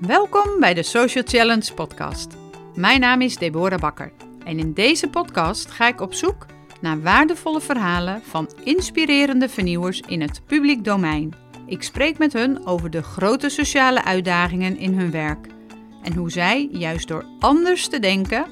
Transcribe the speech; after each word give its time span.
Welkom 0.00 0.60
bij 0.60 0.74
de 0.74 0.82
Social 0.82 1.24
Challenge 1.26 1.74
podcast. 1.74 2.36
Mijn 2.74 3.00
naam 3.00 3.20
is 3.20 3.36
Deborah 3.36 3.80
Bakker 3.80 4.12
en 4.44 4.58
in 4.58 4.72
deze 4.72 5.08
podcast 5.08 5.70
ga 5.70 5.88
ik 5.88 6.00
op 6.00 6.14
zoek 6.14 6.46
naar 6.80 7.02
waardevolle 7.02 7.60
verhalen 7.60 8.22
van 8.22 8.50
inspirerende 8.64 9.48
vernieuwers 9.48 10.00
in 10.00 10.20
het 10.20 10.42
publiek 10.46 10.84
domein. 10.84 11.34
Ik 11.66 11.82
spreek 11.82 12.18
met 12.18 12.32
hun 12.32 12.66
over 12.66 12.90
de 12.90 13.02
grote 13.02 13.48
sociale 13.48 14.04
uitdagingen 14.04 14.76
in 14.76 14.94
hun 14.94 15.10
werk 15.10 15.46
en 16.02 16.14
hoe 16.14 16.30
zij 16.30 16.68
juist 16.72 17.08
door 17.08 17.24
anders 17.38 17.88
te 17.88 17.98
denken 17.98 18.46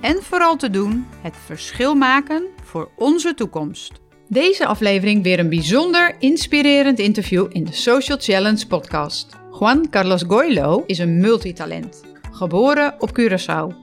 en 0.00 0.22
vooral 0.22 0.56
te 0.56 0.70
doen 0.70 1.06
het 1.20 1.36
verschil 1.44 1.94
maken 1.94 2.46
voor 2.62 2.90
onze 2.96 3.34
toekomst. 3.34 3.99
Deze 4.32 4.66
aflevering 4.66 5.22
weer 5.22 5.38
een 5.38 5.48
bijzonder 5.48 6.16
inspirerend 6.18 6.98
interview 6.98 7.46
in 7.48 7.64
de 7.64 7.72
Social 7.72 8.18
Challenge 8.20 8.66
podcast. 8.66 9.36
Juan 9.58 9.88
Carlos 9.90 10.24
Goylo 10.28 10.82
is 10.86 10.98
een 10.98 11.20
multitalent, 11.20 12.02
geboren 12.32 12.94
op 12.98 13.20
Curaçao. 13.20 13.74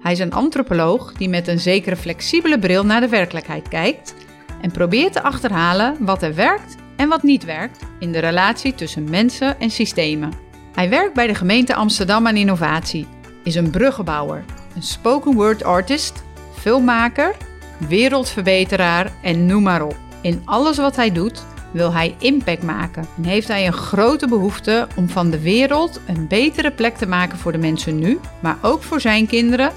Hij 0.00 0.12
is 0.12 0.18
een 0.18 0.32
antropoloog 0.32 1.12
die 1.12 1.28
met 1.28 1.48
een 1.48 1.58
zekere 1.58 1.96
flexibele 1.96 2.58
bril 2.58 2.84
naar 2.84 3.00
de 3.00 3.08
werkelijkheid 3.08 3.68
kijkt 3.68 4.14
en 4.60 4.70
probeert 4.70 5.12
te 5.12 5.22
achterhalen 5.22 5.96
wat 6.00 6.22
er 6.22 6.34
werkt 6.34 6.76
en 6.96 7.08
wat 7.08 7.22
niet 7.22 7.44
werkt 7.44 7.84
in 7.98 8.12
de 8.12 8.18
relatie 8.18 8.74
tussen 8.74 9.10
mensen 9.10 9.60
en 9.60 9.70
systemen. 9.70 10.32
Hij 10.72 10.88
werkt 10.88 11.14
bij 11.14 11.26
de 11.26 11.34
gemeente 11.34 11.74
Amsterdam 11.74 12.26
aan 12.26 12.36
innovatie, 12.36 13.06
is 13.44 13.54
een 13.54 13.70
bruggenbouwer, 13.70 14.44
een 14.74 14.82
spoken 14.82 15.34
word 15.34 15.64
artist, 15.64 16.22
filmmaker, 16.58 17.36
wereldverbeteraar 17.78 19.12
en 19.22 19.46
noem 19.46 19.62
maar 19.62 19.82
op. 19.82 19.96
In 20.20 20.42
alles 20.44 20.76
wat 20.76 20.96
hij 20.96 21.12
doet 21.12 21.44
wil 21.70 21.92
hij 21.92 22.14
impact 22.18 22.62
maken 22.62 23.06
en 23.16 23.24
heeft 23.24 23.48
hij 23.48 23.66
een 23.66 23.72
grote 23.72 24.26
behoefte 24.26 24.86
om 24.96 25.08
van 25.08 25.30
de 25.30 25.40
wereld 25.40 26.00
een 26.06 26.26
betere 26.28 26.70
plek 26.70 26.96
te 26.96 27.06
maken 27.06 27.38
voor 27.38 27.52
de 27.52 27.58
mensen 27.58 27.98
nu, 27.98 28.18
maar 28.40 28.58
ook 28.62 28.82
voor 28.82 29.00
zijn 29.00 29.26
kinderen 29.26 29.72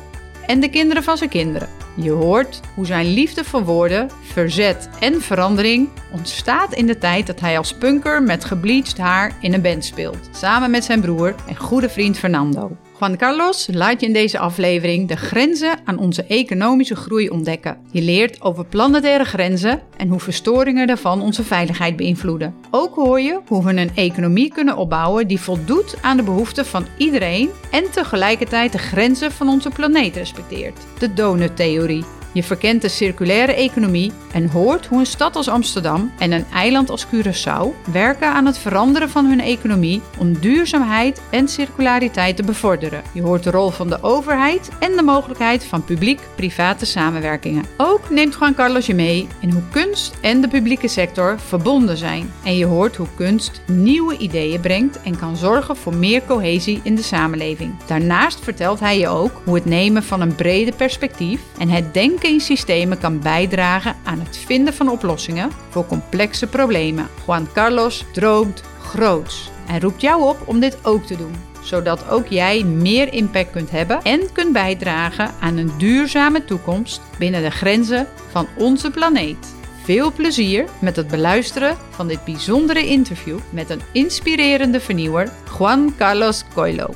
en 0.46 0.60
de 0.60 0.70
kinderen 0.70 1.04
van 1.04 1.18
zijn 1.18 1.30
kinderen. 1.30 1.68
Je 1.96 2.12
hoort 2.12 2.60
hoe 2.76 2.86
zijn 2.86 3.06
liefde 3.06 3.44
voor 3.44 3.64
woorden, 3.64 4.10
verzet 4.22 4.90
en 5.00 5.22
verandering 5.22 5.90
ontstaat 6.12 6.74
in 6.74 6.86
de 6.86 6.98
tijd 6.98 7.28
dat 7.28 7.40
hij 7.40 7.58
als 7.58 7.74
punker 7.74 8.24
met 8.24 8.46
gebleached 8.46 8.98
haar 8.98 9.36
in 9.40 9.54
een 9.54 9.62
band 9.62 9.86
speelt, 9.86 10.30
samen 10.32 10.72
met 10.72 10.84
zijn 10.84 11.02
broer 11.02 11.36
en 11.48 11.56
goede 11.56 11.90
vriend 11.90 12.18
Fernando. 12.18 12.78
Juan 13.02 13.18
Carlos 13.18 13.68
laat 13.72 14.02
je 14.02 14.08
in 14.08 14.14
deze 14.14 14.40
aflevering 14.40 15.08
de 15.08 15.16
grenzen 15.16 15.80
aan 15.84 15.98
onze 15.98 16.24
economische 16.24 16.96
groei 16.96 17.30
ontdekken. 17.30 17.78
Je 17.92 18.02
leert 18.02 18.42
over 18.42 18.66
planetaire 18.66 19.24
grenzen 19.24 19.82
en 19.98 20.08
hoe 20.08 20.20
verstoringen 20.20 20.88
daarvan 20.88 21.22
onze 21.22 21.44
veiligheid 21.44 21.96
beïnvloeden. 21.96 22.56
Ook 22.72 22.96
hoor 22.96 23.22
je 23.22 23.40
hoe 23.48 23.64
we 23.64 23.70
een 23.74 23.96
economie 23.96 24.54
kunnen 24.54 24.78
opbouwen 24.78 25.28
die 25.28 25.40
voldoet 25.40 25.96
aan 26.02 26.18
de 26.18 26.24
behoeften 26.24 26.66
van 26.66 26.86
iedereen 26.98 27.50
en 27.72 27.92
tegelijkertijd 27.92 28.72
de 28.72 28.78
grenzen 28.78 29.32
van 29.32 29.50
onze 29.50 29.70
planeet 29.70 30.16
respecteert. 30.16 30.80
De 31.00 31.14
donut-theorie. 31.14 32.21
Je 32.34 32.44
verkent 32.44 32.82
de 32.82 32.88
circulaire 32.88 33.54
economie 33.54 34.12
en 34.34 34.50
hoort 34.50 34.86
hoe 34.86 35.00
een 35.00 35.06
stad 35.06 35.36
als 35.36 35.50
Amsterdam 35.50 36.12
en 36.18 36.32
een 36.32 36.46
eiland 36.54 36.90
als 36.90 37.06
Curaçao 37.06 37.92
werken 37.92 38.34
aan 38.34 38.46
het 38.46 38.58
veranderen 38.58 39.10
van 39.10 39.26
hun 39.26 39.42
economie 39.42 40.02
om 40.18 40.40
duurzaamheid 40.40 41.22
en 41.30 41.48
circulariteit 41.48 42.36
te 42.36 42.44
bevorderen. 42.44 43.02
Je 43.14 43.22
hoort 43.22 43.44
de 43.44 43.52
rol 43.52 43.70
van 43.70 43.90
de 43.90 44.04
overheid 44.04 44.70
en 44.80 44.96
de 44.96 45.02
mogelijkheid 45.02 45.64
van 45.64 45.84
publiek-private 45.84 46.86
samenwerkingen. 46.86 47.66
Ook 47.78 48.10
neemt 48.10 48.36
Juan 48.40 48.56
Carlos 48.56 48.86
je 48.86 48.96
mee 48.96 49.28
in 49.40 49.52
hoe 49.52 49.64
kunst 49.72 50.18
en 50.22 50.42
de 50.42 50.48
publieke 50.48 50.88
sector 50.88 51.40
verbonden 51.40 51.98
zijn. 51.98 52.32
En 52.44 52.58
je 52.58 52.66
hoort 52.66 52.96
hoe 52.96 53.08
kunst 53.16 53.62
nieuwe 53.66 54.18
ideeën 54.18 54.62
brengt 54.62 55.02
en 55.02 55.20
kan 55.20 55.36
zorgen 55.36 55.76
voor 55.76 55.96
meer 55.96 56.22
cohesie 56.28 56.80
in 56.84 56.96
de 56.96 57.04
samenleving. 57.04 57.74
Daarnaast 57.88 58.40
vertelt 58.40 58.80
hij 58.80 59.00
je 59.00 59.08
ook 59.08 59.42
hoe 59.44 59.56
het 59.56 59.66
nemen 59.66 60.04
van 60.04 60.22
een 60.22 60.36
brede 60.36 60.72
perspectief 60.72 61.42
en 61.58 61.70
het 61.70 61.94
denken 61.94 62.21
in 62.24 62.40
systemen 62.40 62.98
kan 62.98 63.20
bijdragen 63.20 63.96
aan 64.04 64.20
het 64.20 64.38
vinden 64.38 64.74
van 64.74 64.90
oplossingen 64.90 65.52
voor 65.70 65.86
complexe 65.86 66.48
problemen. 66.48 67.08
Juan 67.26 67.48
Carlos 67.54 68.06
droomt 68.14 68.64
groots 68.82 69.50
en 69.68 69.82
roept 69.82 70.02
jou 70.02 70.24
op 70.24 70.38
om 70.46 70.60
dit 70.60 70.78
ook 70.84 71.06
te 71.06 71.18
doen, 71.18 71.36
zodat 71.62 72.10
ook 72.10 72.28
jij 72.28 72.64
meer 72.64 73.14
impact 73.14 73.52
kunt 73.52 73.72
hebben 73.72 74.02
en 74.04 74.32
kunt 74.32 74.54
bijdragen 74.54 75.32
aan 75.40 75.58
een 75.58 75.72
duurzame 75.78 76.46
toekomst 76.46 77.02
binnen 77.18 77.42
de 77.42 77.52
grenzen 77.52 78.08
van 78.32 78.48
onze 78.58 78.92
planeet. 78.92 79.54
Veel 79.84 80.12
plezier 80.12 80.66
met 80.80 80.96
het 80.96 81.08
beluisteren 81.08 81.78
van 81.90 82.08
dit 82.08 82.24
bijzondere 82.24 82.86
interview 82.86 83.40
met 83.50 83.70
een 83.70 83.82
inspirerende 83.92 84.80
vernieuwer, 84.80 85.32
Juan 85.58 85.94
Carlos 85.98 86.44
Coelho. 86.54 86.94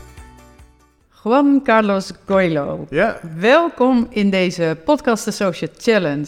Juan 1.28 1.62
Carlos 1.64 2.12
Goylo. 2.26 2.88
Ja. 2.90 3.20
Welkom 3.40 4.08
in 4.10 4.30
deze 4.30 4.78
podcast 4.86 5.24
The 5.24 5.32
Social 5.32 5.70
Challenge. 5.78 6.28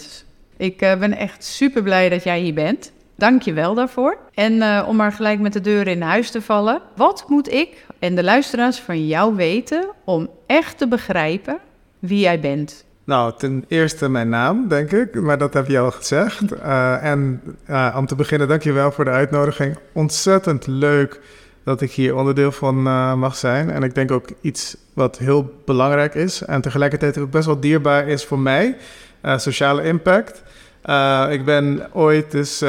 Ik 0.57 0.81
uh, 0.81 0.95
ben 0.95 1.17
echt 1.17 1.43
super 1.43 1.83
blij 1.83 2.09
dat 2.09 2.23
jij 2.23 2.39
hier 2.39 2.53
bent. 2.53 2.91
Dank 3.15 3.41
je 3.41 3.53
wel 3.53 3.73
daarvoor. 3.73 4.17
En 4.33 4.53
uh, 4.53 4.85
om 4.87 4.95
maar 4.95 5.11
gelijk 5.11 5.39
met 5.39 5.53
de 5.53 5.61
deur 5.61 5.87
in 5.87 6.01
huis 6.01 6.31
te 6.31 6.41
vallen. 6.41 6.81
Wat 6.95 7.25
moet 7.27 7.51
ik 7.51 7.85
en 7.99 8.15
de 8.15 8.23
luisteraars 8.23 8.79
van 8.79 9.07
jou 9.07 9.35
weten 9.35 9.89
om 10.03 10.29
echt 10.45 10.77
te 10.77 10.87
begrijpen 10.87 11.57
wie 11.99 12.19
jij 12.19 12.39
bent? 12.39 12.85
Nou, 13.03 13.33
ten 13.37 13.65
eerste 13.67 14.09
mijn 14.09 14.29
naam, 14.29 14.67
denk 14.67 14.91
ik, 14.91 15.21
maar 15.21 15.37
dat 15.37 15.53
heb 15.53 15.67
je 15.67 15.79
al 15.79 15.91
gezegd. 15.91 16.53
Uh, 16.53 17.03
en 17.03 17.41
om 17.95 18.05
te 18.05 18.15
beginnen, 18.15 18.47
dank 18.47 18.63
je 18.63 18.71
wel 18.71 18.91
voor 18.91 19.05
de 19.05 19.11
uitnodiging. 19.11 19.77
Ontzettend 19.93 20.67
leuk 20.67 21.19
dat 21.67 21.81
ik 21.81 21.91
hier 21.91 22.15
onderdeel 22.15 22.51
van 22.51 22.87
uh, 22.87 23.13
mag 23.13 23.35
zijn. 23.35 23.69
En 23.69 23.83
ik 23.83 23.95
denk 23.95 24.11
ook 24.11 24.27
iets 24.41 24.77
wat 24.93 25.17
heel 25.17 25.53
belangrijk 25.65 26.15
is 26.15 26.41
en 26.41 26.61
tegelijkertijd 26.61 27.17
ook 27.17 27.31
best 27.31 27.45
wel 27.45 27.59
dierbaar 27.59 28.07
is 28.07 28.25
voor 28.25 28.39
mij, 28.39 28.77
uh, 29.25 29.37
sociale 29.37 29.83
impact. 29.83 30.43
Uh, 30.85 31.27
ik 31.29 31.45
ben 31.45 31.89
ooit 31.93 32.31
dus 32.31 32.63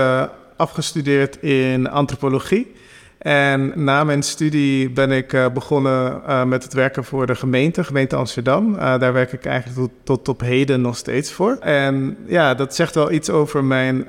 afgestudeerd 0.56 1.42
in 1.42 1.91
antropologie. 1.91 2.75
En 3.19 3.72
na 3.84 4.04
mijn 4.04 4.22
studie 4.22 4.91
ben 4.91 5.10
ik 5.10 5.50
begonnen 5.54 6.22
met 6.48 6.62
het 6.62 6.72
werken 6.72 7.04
voor 7.04 7.26
de 7.26 7.34
gemeente, 7.34 7.84
gemeente 7.84 8.16
Amsterdam. 8.16 8.76
daar 8.76 9.12
werk 9.12 9.32
ik 9.32 9.44
eigenlijk 9.44 9.78
tot, 9.78 9.91
tot, 10.04 10.28
op 10.28 10.41
heden 10.41 10.80
nog 10.80 10.97
steeds 10.97 11.32
voor. 11.32 11.56
En 11.60 12.16
ja, 12.26 12.54
dat 12.54 12.75
zegt 12.75 12.94
wel 12.94 13.10
iets 13.10 13.30
over 13.30 13.65
mijn 13.65 14.06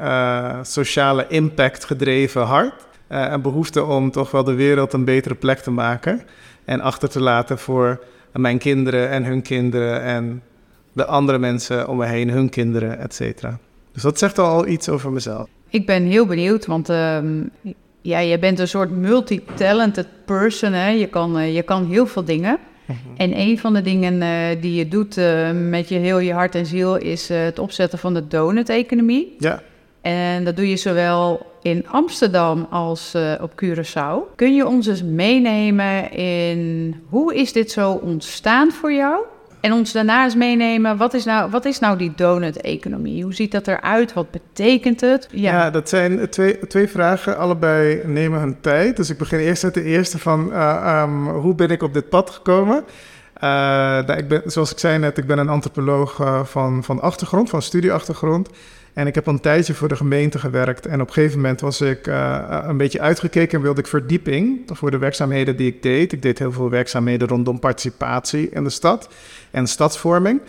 sociale 0.62 1.26
impact 1.28 1.86
gedreven 1.86 2.42
hart 2.42 2.88
een 3.10 3.42
behoefte 3.42 3.84
om 3.84 4.12
toch 4.12 4.32
wel 4.32 4.44
de 4.44 4.54
wereld 4.54 4.94
een 4.94 5.06
betere 5.06 5.36
plek 5.36 5.60
te 5.60 5.72
maken. 5.72 6.22
En 6.66 6.82
achter 6.82 7.10
te 7.10 7.22
laten 7.22 7.58
voor 7.58 8.04
mijn 8.34 8.58
kinderen 8.58 9.10
en 9.10 9.24
hun 9.24 9.42
kinderen 9.42 10.02
en 10.02 10.42
de 10.94 11.06
andere 11.06 11.38
mensen 11.38 11.88
om 11.88 11.98
me 11.98 12.06
heen, 12.06 12.30
hun 12.30 12.50
kinderen, 12.50 13.00
et 13.00 13.14
cetera. 13.14 13.60
Dus 13.94 14.02
dat 14.02 14.20
zegt 14.20 14.40
al 14.40 14.68
iets 14.68 14.90
over 14.90 15.12
mezelf. 15.12 15.48
Ik 15.70 15.86
ben 15.86 16.04
heel 16.04 16.26
benieuwd, 16.26 16.66
want 16.66 16.90
uh, 16.90 17.18
ja, 18.02 18.20
je 18.20 18.40
bent 18.40 18.60
een 18.60 18.68
soort 18.68 18.92
multi-talented 18.92 20.08
person. 20.26 20.74
Hè? 20.74 20.90
Je, 20.90 21.08
kan, 21.08 21.38
uh, 21.38 21.56
je 21.56 21.62
kan 21.62 21.86
heel 21.86 22.08
veel 22.08 22.24
dingen. 22.24 22.58
Mhm. 22.86 22.98
En 23.18 23.40
een 23.40 23.60
van 23.60 23.74
de 23.74 23.82
dingen 23.82 24.14
uh, 24.22 24.62
die 24.62 24.76
je 24.76 24.88
doet 24.88 25.16
met 25.70 25.90
je 25.90 25.98
heel 25.98 26.20
je 26.20 26.34
hart 26.34 26.56
en 26.56 26.66
ziel 26.66 26.96
is 26.96 27.30
het 27.30 27.60
opzetten 27.60 28.00
van 28.00 28.14
de 28.14 28.28
donut-economie. 28.28 29.36
Ja. 29.40 29.62
En 30.02 30.44
dat 30.44 30.56
doe 30.56 30.70
je 30.70 30.78
zowel 30.78 31.49
in 31.62 31.88
Amsterdam 31.88 32.68
als 32.70 33.14
uh, 33.16 33.34
op 33.42 33.52
Curaçao. 33.64 34.36
Kun 34.36 34.56
je 34.56 34.68
ons 34.68 34.88
eens 34.88 35.04
meenemen 35.04 36.12
in 36.12 36.96
hoe 37.10 37.36
is 37.36 37.54
dit 37.54 37.72
zo 37.72 37.92
ontstaan 37.92 38.72
voor 38.72 38.94
jou? 38.94 39.24
En 39.60 39.74
ons 39.74 39.92
daarna 39.92 40.24
eens 40.24 40.36
meenemen, 40.36 40.98
wat 40.98 41.14
is 41.14 41.26
nou, 41.26 41.50
wat 41.52 41.66
is 41.66 41.80
nou 41.80 41.98
die 41.98 42.12
donut-economie? 42.16 43.24
Hoe 43.24 43.34
ziet 43.34 43.52
dat 43.52 43.68
eruit? 43.68 44.14
Wat 44.14 44.32
betekent 44.32 45.02
het? 45.02 45.28
Ja, 45.32 45.70
dat 45.70 45.90
zijn 45.90 46.30
twee, 46.30 46.68
twee 46.68 46.88
vragen. 46.88 47.38
Allebei 47.38 48.02
nemen 48.06 48.40
hun 48.40 48.58
tijd. 48.62 48.98
Dus 48.98 49.10
ik 49.10 49.18
begin 49.18 49.40
eerst 49.40 49.64
met 49.64 49.74
de 49.74 49.84
eerste 49.84 50.20
van 50.20 50.50
uh, 50.52 51.02
um, 51.04 51.28
hoe 51.28 51.56
ben 51.56 51.70
ik 51.70 51.84
op 51.84 51.94
dit 51.94 52.10
pad 52.10 52.30
gekomen? 52.30 52.84
Nou, 53.40 54.14
ik 54.14 54.28
ben, 54.28 54.42
zoals 54.46 54.72
ik 54.72 54.80
zei 54.80 54.98
net, 54.98 55.18
ik 55.18 55.28
ben 55.28 55.38
een 55.38 55.50
antropoloog 55.50 56.22
van, 56.44 56.84
van 56.84 57.02
achtergrond, 57.02 57.50
van 57.50 57.62
studieachtergrond. 57.62 58.50
En 59.00 59.08
ik 59.08 59.16
heb 59.16 59.28
een 59.28 59.40
tijdje 59.40 59.74
voor 59.74 59.88
de 59.88 59.96
gemeente 59.96 60.40
gewerkt. 60.40 60.86
En 60.86 61.02
op 61.02 61.08
een 61.08 61.14
gegeven 61.14 61.38
moment 61.38 61.62
was 61.62 61.82
ik 61.82 62.08
uh, 62.08 62.60
een 62.68 62.78
beetje 62.78 63.02
uitgekeken 63.02 63.58
en 63.58 63.64
wilde 63.64 63.82
ik 63.82 63.88
verdieping 63.88 64.62
voor 64.66 64.92
de 64.92 64.98
werkzaamheden 64.98 65.56
die 65.56 65.68
ik 65.68 65.84
deed. 65.84 66.12
Ik 66.12 66.22
deed 66.22 66.40
heel 66.40 66.52
veel 66.52 66.70
werkzaamheden 66.70 67.28
rondom 67.28 67.60
participatie 67.60 68.50
in 68.50 68.64
de 68.64 68.70
stad 68.70 69.10
en 69.52 69.68
stadsvorming. 69.68 70.42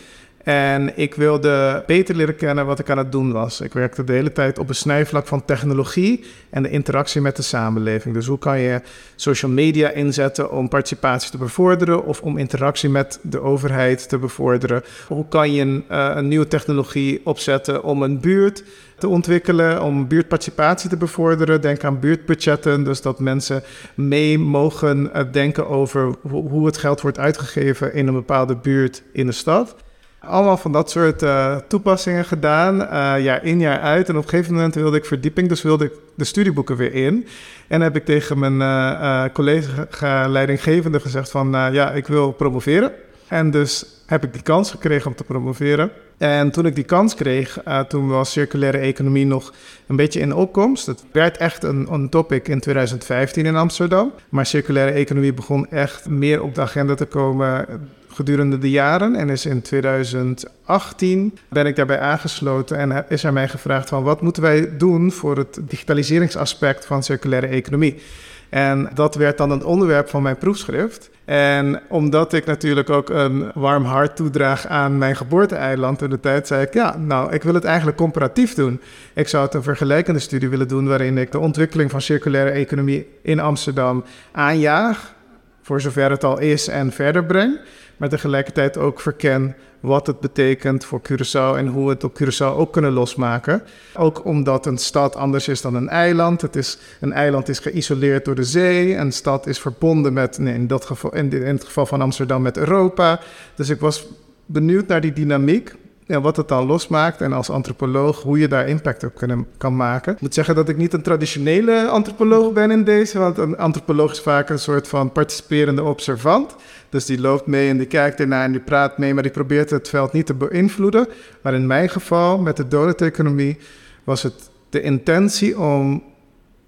En 0.51 0.97
ik 0.97 1.15
wilde 1.15 1.83
beter 1.87 2.15
leren 2.15 2.37
kennen 2.37 2.67
wat 2.67 2.79
ik 2.79 2.91
aan 2.91 2.99
het 2.99 3.13
doen 3.13 3.33
was. 3.33 3.61
Ik 3.61 3.73
werkte 3.73 4.05
de 4.05 4.13
hele 4.13 4.33
tijd 4.33 4.59
op 4.59 4.69
een 4.69 4.75
snijvlak 4.75 5.27
van 5.27 5.45
technologie 5.45 6.25
en 6.51 6.63
de 6.63 6.71
interactie 6.71 7.21
met 7.21 7.37
de 7.37 7.43
samenleving. 7.43 8.15
Dus 8.15 8.27
hoe 8.27 8.39
kan 8.39 8.61
je 8.61 8.81
social 9.17 9.51
media 9.51 9.91
inzetten 9.91 10.51
om 10.51 10.69
participatie 10.69 11.31
te 11.31 11.39
bevorderen 11.39 12.05
of 12.05 12.23
om 12.23 12.39
interactie 12.39 12.89
met 12.89 13.19
de 13.23 13.41
overheid 13.41 14.09
te 14.09 14.19
bevorderen? 14.19 14.83
Hoe 15.09 15.29
kan 15.29 15.53
je 15.53 15.61
een, 15.61 15.85
uh, 15.91 16.13
een 16.15 16.29
nieuwe 16.29 16.49
technologie 16.49 17.21
opzetten 17.25 17.83
om 17.83 18.03
een 18.03 18.21
buurt 18.21 18.65
te 18.99 19.09
ontwikkelen, 19.09 19.83
om 19.83 20.09
buurtparticipatie 20.09 20.91
te 20.91 20.97
bevorderen. 20.97 21.61
Denk 21.61 21.85
aan 21.85 22.01
buurtbudgetten, 22.01 22.85
dus 22.85 23.03
dat 23.03 23.21
mensen 23.21 23.63
mee 23.95 24.39
mogen 24.39 25.11
uh, 25.17 25.23
denken 25.33 25.69
over 25.69 26.15
hoe 26.29 26.67
het 26.67 26.79
geld 26.79 27.01
wordt 27.01 27.19
uitgegeven 27.19 27.95
in 27.95 28.07
een 28.07 28.15
bepaalde 28.15 28.57
buurt 28.57 29.03
in 29.13 29.27
de 29.27 29.33
stad. 29.33 29.77
Allemaal 30.21 30.57
van 30.57 30.73
dat 30.73 30.91
soort 30.91 31.23
uh, 31.23 31.57
toepassingen 31.57 32.25
gedaan, 32.25 32.81
uh, 32.81 33.25
jaar 33.25 33.45
in, 33.45 33.61
jaar 33.61 33.81
uit. 33.81 34.09
En 34.09 34.17
op 34.17 34.23
een 34.23 34.29
gegeven 34.29 34.55
moment 34.55 34.75
wilde 34.75 34.97
ik 34.97 35.05
verdieping, 35.05 35.49
dus 35.49 35.63
wilde 35.63 35.85
ik 35.85 35.93
de 36.15 36.25
studieboeken 36.25 36.77
weer 36.77 36.95
in. 36.95 37.27
En 37.69 37.81
heb 37.81 37.97
ik 37.97 38.05
tegen 38.05 38.39
mijn 38.39 38.55
uh, 38.55 39.25
collega-leidinggevende 39.33 41.01
gezegd 41.01 41.31
van, 41.31 41.51
ja, 41.51 41.91
ik 41.91 42.07
wil 42.07 42.33
promoveren. 42.33 42.93
En 43.29 43.51
dus 43.51 43.85
heb 44.07 44.25
ik 44.25 44.33
die 44.33 44.43
kans 44.43 44.71
gekregen 44.71 45.07
om 45.07 45.15
te 45.15 45.25
promoveren. 45.25 45.91
En 46.19 46.51
toen 46.51 46.67
ik 46.67 46.75
die 46.75 46.85
kans 46.85 47.15
kreeg, 47.15 47.59
toen 47.89 48.09
was 48.09 48.33
circulaire 48.33 48.79
economie 48.79 49.27
nog 49.27 49.53
een 49.87 49.97
beetje 49.97 50.21
in 50.21 50.35
opkomst. 50.35 50.87
Het 50.87 51.05
werd 51.13 51.37
echt 51.37 51.63
een, 51.63 51.93
een 51.93 52.09
topic 52.09 52.49
in 52.49 52.61
2015 52.61 53.47
in 53.47 53.57
Amsterdam. 53.57 54.13
Maar 54.29 54.47
circulaire 54.47 54.93
economie 54.93 55.35
begon 55.35 55.67
echt 55.71 56.09
meer 56.09 56.43
op 56.43 56.55
de 56.55 56.61
agenda 56.61 56.95
te 56.95 57.07
komen 57.07 57.67
gedurende 58.13 58.59
de 58.59 58.71
jaren. 58.71 59.15
En 59.15 59.29
is 59.29 59.47
in 59.47 59.63
2018 59.63 61.39
ben 61.49 61.67
ik 61.67 61.77
daarbij 61.77 62.01
aangesloten 62.01 62.77
en 62.77 63.05
is 63.09 63.25
er 63.25 63.33
mij 63.33 63.49
gevraagd 63.49 63.89
van 63.89 64.03
wat 64.03 64.21
moeten 64.21 64.43
wij 64.43 64.77
doen 64.77 65.13
voor 65.13 65.37
het 65.37 65.61
digitaliseringsaspect 65.63 66.87
van 66.87 67.03
circulaire 67.03 67.47
economie. 67.47 68.03
En 68.51 68.91
dat 68.95 69.15
werd 69.15 69.39
dan 69.39 69.51
een 69.51 69.65
onderwerp 69.65 70.09
van 70.09 70.23
mijn 70.23 70.39
proefschrift. 70.39 71.11
En 71.25 71.81
omdat 71.89 72.33
ik 72.33 72.47
natuurlijk 72.47 72.91
ook 72.91 73.11
een 73.11 73.51
warm 73.55 73.85
hart 73.85 74.17
toedraag 74.17 74.67
aan 74.67 74.99
mijn 74.99 75.17
geboorte-eiland 75.17 76.03
in 76.03 76.11
de 76.11 76.21
tijd, 76.21 76.47
zei 76.47 76.63
ik, 76.63 76.75
ja, 76.75 76.97
nou, 76.97 77.33
ik 77.33 77.43
wil 77.43 77.55
het 77.55 77.65
eigenlijk 77.65 77.97
comparatief 77.97 78.55
doen. 78.55 78.81
Ik 79.15 79.29
zou 79.29 79.45
het 79.45 79.55
een 79.55 79.63
vergelijkende 79.63 80.21
studie 80.21 80.49
willen 80.49 80.69
doen 80.69 80.89
waarin 80.89 81.19
ik 81.19 81.33
de 81.33 81.39
ontwikkeling 81.39 81.91
van 81.91 82.01
circulaire 82.01 82.51
economie 82.51 83.07
in 83.23 83.41
Amsterdam 83.41 84.05
aanjaag, 84.33 85.15
voor 85.63 85.81
zover 85.81 86.11
het 86.11 86.25
al 86.25 86.39
is, 86.39 86.69
en 86.69 86.93
verder 86.93 87.25
breng 87.25 87.59
maar 88.01 88.09
tegelijkertijd 88.09 88.77
ook 88.79 89.01
verken 89.01 89.57
wat 89.81 90.07
het 90.07 90.21
betekent 90.21 90.85
voor 90.85 91.01
Curaçao 91.01 91.57
en 91.57 91.67
hoe 91.67 91.85
we 91.85 91.91
het 91.91 92.05
op 92.05 92.21
Curaçao 92.23 92.57
ook 92.57 92.73
kunnen 92.73 92.93
losmaken. 92.93 93.63
Ook 93.95 94.25
omdat 94.25 94.67
een 94.67 94.79
stad 94.79 95.17
anders 95.17 95.49
is 95.49 95.61
dan 95.61 95.75
een 95.75 95.89
eiland. 95.89 96.41
Het 96.41 96.57
is, 96.57 96.79
een 97.01 97.13
eiland 97.13 97.49
is 97.49 97.59
geïsoleerd 97.59 98.25
door 98.25 98.35
de 98.35 98.45
zee. 98.45 98.97
Een 98.97 99.13
stad 99.13 99.47
is 99.47 99.59
verbonden 99.59 100.13
met, 100.13 100.39
nee, 100.39 100.55
in, 100.55 100.67
dat 100.67 100.85
geval, 100.85 101.15
in, 101.15 101.33
in 101.33 101.43
het 101.43 101.65
geval 101.65 101.87
van 101.87 102.01
Amsterdam, 102.01 102.43
met 102.43 102.57
Europa. 102.57 103.21
Dus 103.55 103.69
ik 103.69 103.81
was 103.81 104.07
benieuwd 104.47 104.87
naar 104.87 105.01
die 105.01 105.13
dynamiek 105.13 105.75
en 106.07 106.23
wat 106.23 106.37
het 106.37 106.49
dan 106.49 106.67
losmaakt. 106.67 107.21
En 107.21 107.33
als 107.33 107.51
antropoloog 107.51 108.23
hoe 108.23 108.39
je 108.39 108.49
daar 108.49 108.69
impact 108.69 109.05
op 109.05 109.15
kunnen, 109.15 109.47
kan 109.57 109.77
maken. 109.77 110.13
Ik 110.13 110.21
moet 110.21 110.35
zeggen 110.35 110.55
dat 110.55 110.69
ik 110.69 110.77
niet 110.77 110.93
een 110.93 111.03
traditionele 111.03 111.89
antropoloog 111.89 112.53
ben 112.53 112.71
in 112.71 112.85
deze. 112.85 113.19
Want 113.19 113.39
een 113.39 113.59
antropoloog 113.59 114.11
is 114.11 114.21
vaak 114.21 114.51
een 114.51 114.59
soort 114.59 114.89
van 114.89 115.13
participerende 115.13 115.83
observant. 115.83 116.55
Dus 116.91 117.07
die 117.07 117.21
loopt 117.21 117.47
mee 117.47 117.69
en 117.69 117.77
die 117.77 117.87
kijkt 117.87 118.21
ernaar 118.21 118.45
en 118.45 118.53
die 118.53 118.61
praat 118.61 118.99
mee, 118.99 119.15
maar 119.15 119.23
die 119.23 119.33
probeert 119.33 119.71
het 119.71 119.89
veld 119.89 120.13
niet 120.13 120.27
te 120.27 120.35
beïnvloeden. 120.35 121.09
Maar 121.43 121.55
in 121.55 121.67
mijn 121.67 121.89
geval, 121.89 122.39
met 122.39 122.57
de 122.57 122.69
donut-economie, 122.69 123.59
was 124.05 124.23
het 124.23 124.51
de 124.71 124.81
intentie 124.81 125.59
om 125.59 126.03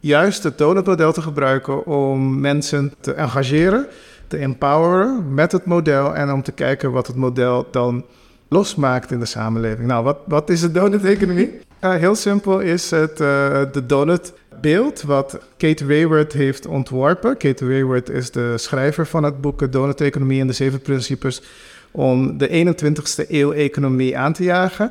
juist 0.01 0.43
het 0.43 0.59
donutmodel 0.59 1.13
te 1.13 1.23
gebruiken 1.23 1.87
om 1.87 2.41
mensen 2.41 2.95
te 3.01 3.13
engageren, 3.13 3.87
te 4.27 4.37
empoweren 4.37 5.35
met 5.35 5.53
het 5.53 5.65
model 5.65 6.15
en 6.15 6.33
om 6.33 6.43
te 6.43 6.53
kijken 6.53 6.93
wat 6.93 7.07
het 7.07 7.17
model 7.17 7.67
dan 7.71 8.05
losmaakt 8.49 9.11
in 9.11 9.19
de 9.19 9.27
samenleving. 9.27 9.87
Nou, 9.87 10.05
wat, 10.05 10.19
wat 10.27 10.51
is 10.51 10.61
de 10.61 10.73
donut-economie? 10.73 11.61
Uh, 11.81 11.95
heel 12.05 12.15
simpel 12.15 12.61
is 12.61 12.91
het 12.91 13.21
uh, 13.21 13.63
de 13.73 13.87
donut 13.87 14.33
beeld 14.63 15.03
wat 15.03 15.39
Kate 15.57 15.87
Rayward 15.87 16.33
heeft 16.33 16.67
ontworpen. 16.67 17.37
Kate 17.37 17.67
Rayward 17.67 18.09
is 18.09 18.31
de 18.31 18.59
schrijver 18.59 19.07
van 19.07 19.23
het 19.23 19.41
boek 19.41 19.73
Donut-economie 19.73 20.41
en 20.41 20.47
de 20.47 20.53
zeven 20.53 20.81
principes 20.81 21.43
om 21.91 22.39
de 22.39 22.75
21ste 22.75 23.29
eeuw 23.29 23.53
economie 23.53 24.19
aan 24.19 24.33
te 24.33 24.43
jagen. 24.43 24.91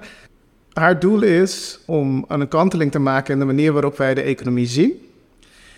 Haar 0.74 1.00
doel 1.00 1.22
is 1.22 1.80
om 1.86 2.26
een 2.28 2.48
kanteling 2.48 2.92
te 2.92 3.00
maken 3.00 3.34
in 3.34 3.40
de 3.40 3.46
manier 3.46 3.72
waarop 3.74 3.98
wij 3.98 4.14
de 4.14 4.22
economie 4.22 4.68
zien. 4.68 4.94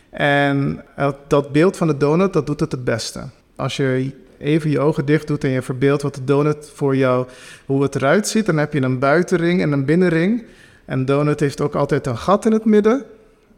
En 0.10 0.84
dat 1.28 1.51
beeld 1.51 1.78
van 1.78 1.88
de 1.88 1.98
donut, 1.98 2.34
dat 2.34 2.45
doet 2.45 2.60
het 2.60 2.72
het 2.72 2.84
beste. 2.84 3.24
Als 3.56 3.78
je 3.78 4.12
even 4.38 4.69
je 4.69 4.80
ogen 4.80 5.06
dicht 5.06 5.28
doet 5.28 5.44
en 5.44 5.50
je 5.50 5.62
verbeeldt 5.62 6.01
wat 6.01 6.16
de 6.16 6.24
donut 6.24 6.72
voor 6.74 6.95
jou, 6.95 7.28
hoe 7.66 7.84
het 7.84 7.95
eruit 7.95 8.28
ziet, 8.28 8.45
dan 8.45 8.57
heb 8.57 8.74
je 8.74 8.81
een 8.81 9.00
buitenring 9.00 9.62
en 9.62 9.72
een 9.72 9.86
binnenring. 9.86 10.44
En 10.86 11.06
donut 11.06 11.40
heeft 11.40 11.62
ook 11.62 11.75
altijd 11.75 12.07
een 12.07 12.18
gat 12.18 12.45
in 12.45 12.51
het 12.51 12.66
midden. 12.66 13.06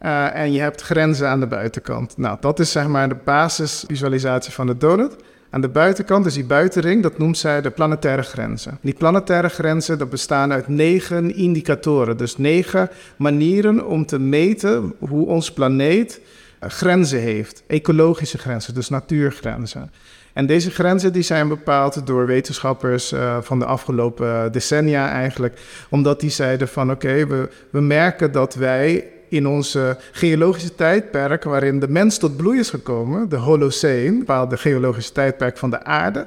Uh, 0.01 0.35
en 0.35 0.51
je 0.51 0.59
hebt 0.59 0.81
grenzen 0.81 1.29
aan 1.29 1.39
de 1.39 1.47
buitenkant. 1.47 2.17
Nou, 2.17 2.37
dat 2.39 2.59
is 2.59 2.71
zeg 2.71 2.87
maar 2.87 3.09
de 3.09 3.17
basisvisualisatie 3.23 4.53
van 4.53 4.67
de 4.67 4.77
donut. 4.77 5.15
Aan 5.49 5.61
de 5.61 5.69
buitenkant, 5.69 6.23
dus 6.23 6.33
die 6.33 6.45
buitenring, 6.45 7.03
dat 7.03 7.17
noemt 7.17 7.37
zij 7.37 7.61
de 7.61 7.69
planetaire 7.69 8.21
grenzen. 8.21 8.77
Die 8.81 8.93
planetaire 8.93 9.49
grenzen 9.49 9.97
dat 9.97 10.09
bestaan 10.09 10.51
uit 10.51 10.67
negen 10.67 11.35
indicatoren. 11.35 12.17
Dus 12.17 12.37
negen 12.37 12.89
manieren 13.17 13.87
om 13.87 14.05
te 14.05 14.19
meten 14.19 14.93
hoe 14.99 15.27
ons 15.27 15.51
planeet 15.51 16.21
uh, 16.63 16.69
grenzen 16.69 17.19
heeft. 17.19 17.63
Ecologische 17.67 18.37
grenzen, 18.37 18.73
dus 18.73 18.89
natuurgrenzen. 18.89 19.91
En 20.33 20.45
deze 20.45 20.71
grenzen 20.71 21.13
die 21.13 21.23
zijn 21.23 21.47
bepaald 21.47 22.07
door 22.07 22.25
wetenschappers 22.25 23.13
uh, 23.13 23.37
van 23.41 23.59
de 23.59 23.65
afgelopen 23.65 24.51
decennia 24.51 25.09
eigenlijk. 25.09 25.59
Omdat 25.89 26.19
die 26.19 26.29
zeiden 26.29 26.67
van 26.67 26.91
oké, 26.91 27.27
we, 27.27 27.49
we 27.69 27.81
merken 27.81 28.31
dat 28.31 28.55
wij 28.55 29.07
in 29.35 29.47
onze 29.47 29.97
geologische 30.11 30.75
tijdperk 30.75 31.43
waarin 31.43 31.79
de 31.79 31.87
mens 31.87 32.17
tot 32.17 32.37
bloei 32.37 32.59
is 32.59 32.69
gekomen, 32.69 33.29
de 33.29 33.35
Holocene, 33.35 34.17
bepaalde 34.17 34.57
geologische 34.57 35.11
tijdperk 35.11 35.57
van 35.57 35.69
de 35.69 35.83
aarde. 35.83 36.25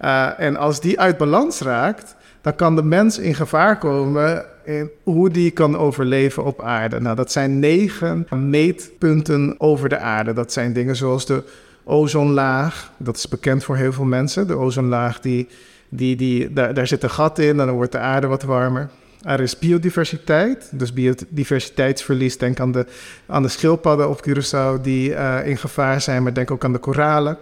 Uh, 0.00 0.40
en 0.40 0.56
als 0.56 0.80
die 0.80 1.00
uit 1.00 1.16
balans 1.16 1.60
raakt, 1.60 2.14
dan 2.40 2.54
kan 2.54 2.76
de 2.76 2.82
mens 2.82 3.18
in 3.18 3.34
gevaar 3.34 3.78
komen 3.78 4.44
in 4.64 4.90
hoe 5.02 5.30
die 5.30 5.50
kan 5.50 5.78
overleven 5.78 6.44
op 6.44 6.62
aarde. 6.62 7.00
Nou, 7.00 7.16
dat 7.16 7.32
zijn 7.32 7.58
negen 7.58 8.26
meetpunten 8.30 9.54
over 9.58 9.88
de 9.88 9.98
aarde. 9.98 10.32
Dat 10.32 10.52
zijn 10.52 10.72
dingen 10.72 10.96
zoals 10.96 11.26
de 11.26 11.42
ozonlaag, 11.84 12.92
dat 12.96 13.16
is 13.16 13.28
bekend 13.28 13.64
voor 13.64 13.76
heel 13.76 13.92
veel 13.92 14.04
mensen. 14.04 14.46
De 14.46 14.56
ozonlaag, 14.56 15.20
die, 15.20 15.48
die, 15.88 16.16
die, 16.16 16.52
daar, 16.52 16.74
daar 16.74 16.86
zit 16.86 17.02
een 17.02 17.10
gat 17.10 17.38
in 17.38 17.60
en 17.60 17.66
dan 17.66 17.70
wordt 17.70 17.92
de 17.92 17.98
aarde 17.98 18.26
wat 18.26 18.42
warmer. 18.42 18.88
Er 19.22 19.40
is 19.40 19.58
biodiversiteit, 19.58 20.70
dus 20.72 20.92
biodiversiteitsverlies. 20.92 22.38
Denk 22.38 22.60
aan 22.60 22.72
de, 22.72 22.86
aan 23.26 23.42
de 23.42 23.48
schildpadden 23.48 24.08
op 24.08 24.28
Curaçao 24.28 24.80
die 24.82 25.10
uh, 25.10 25.46
in 25.46 25.56
gevaar 25.56 26.00
zijn, 26.00 26.22
maar 26.22 26.34
denk 26.34 26.50
ook 26.50 26.64
aan 26.64 26.72
de 26.72 26.78
koralen. 26.78 27.38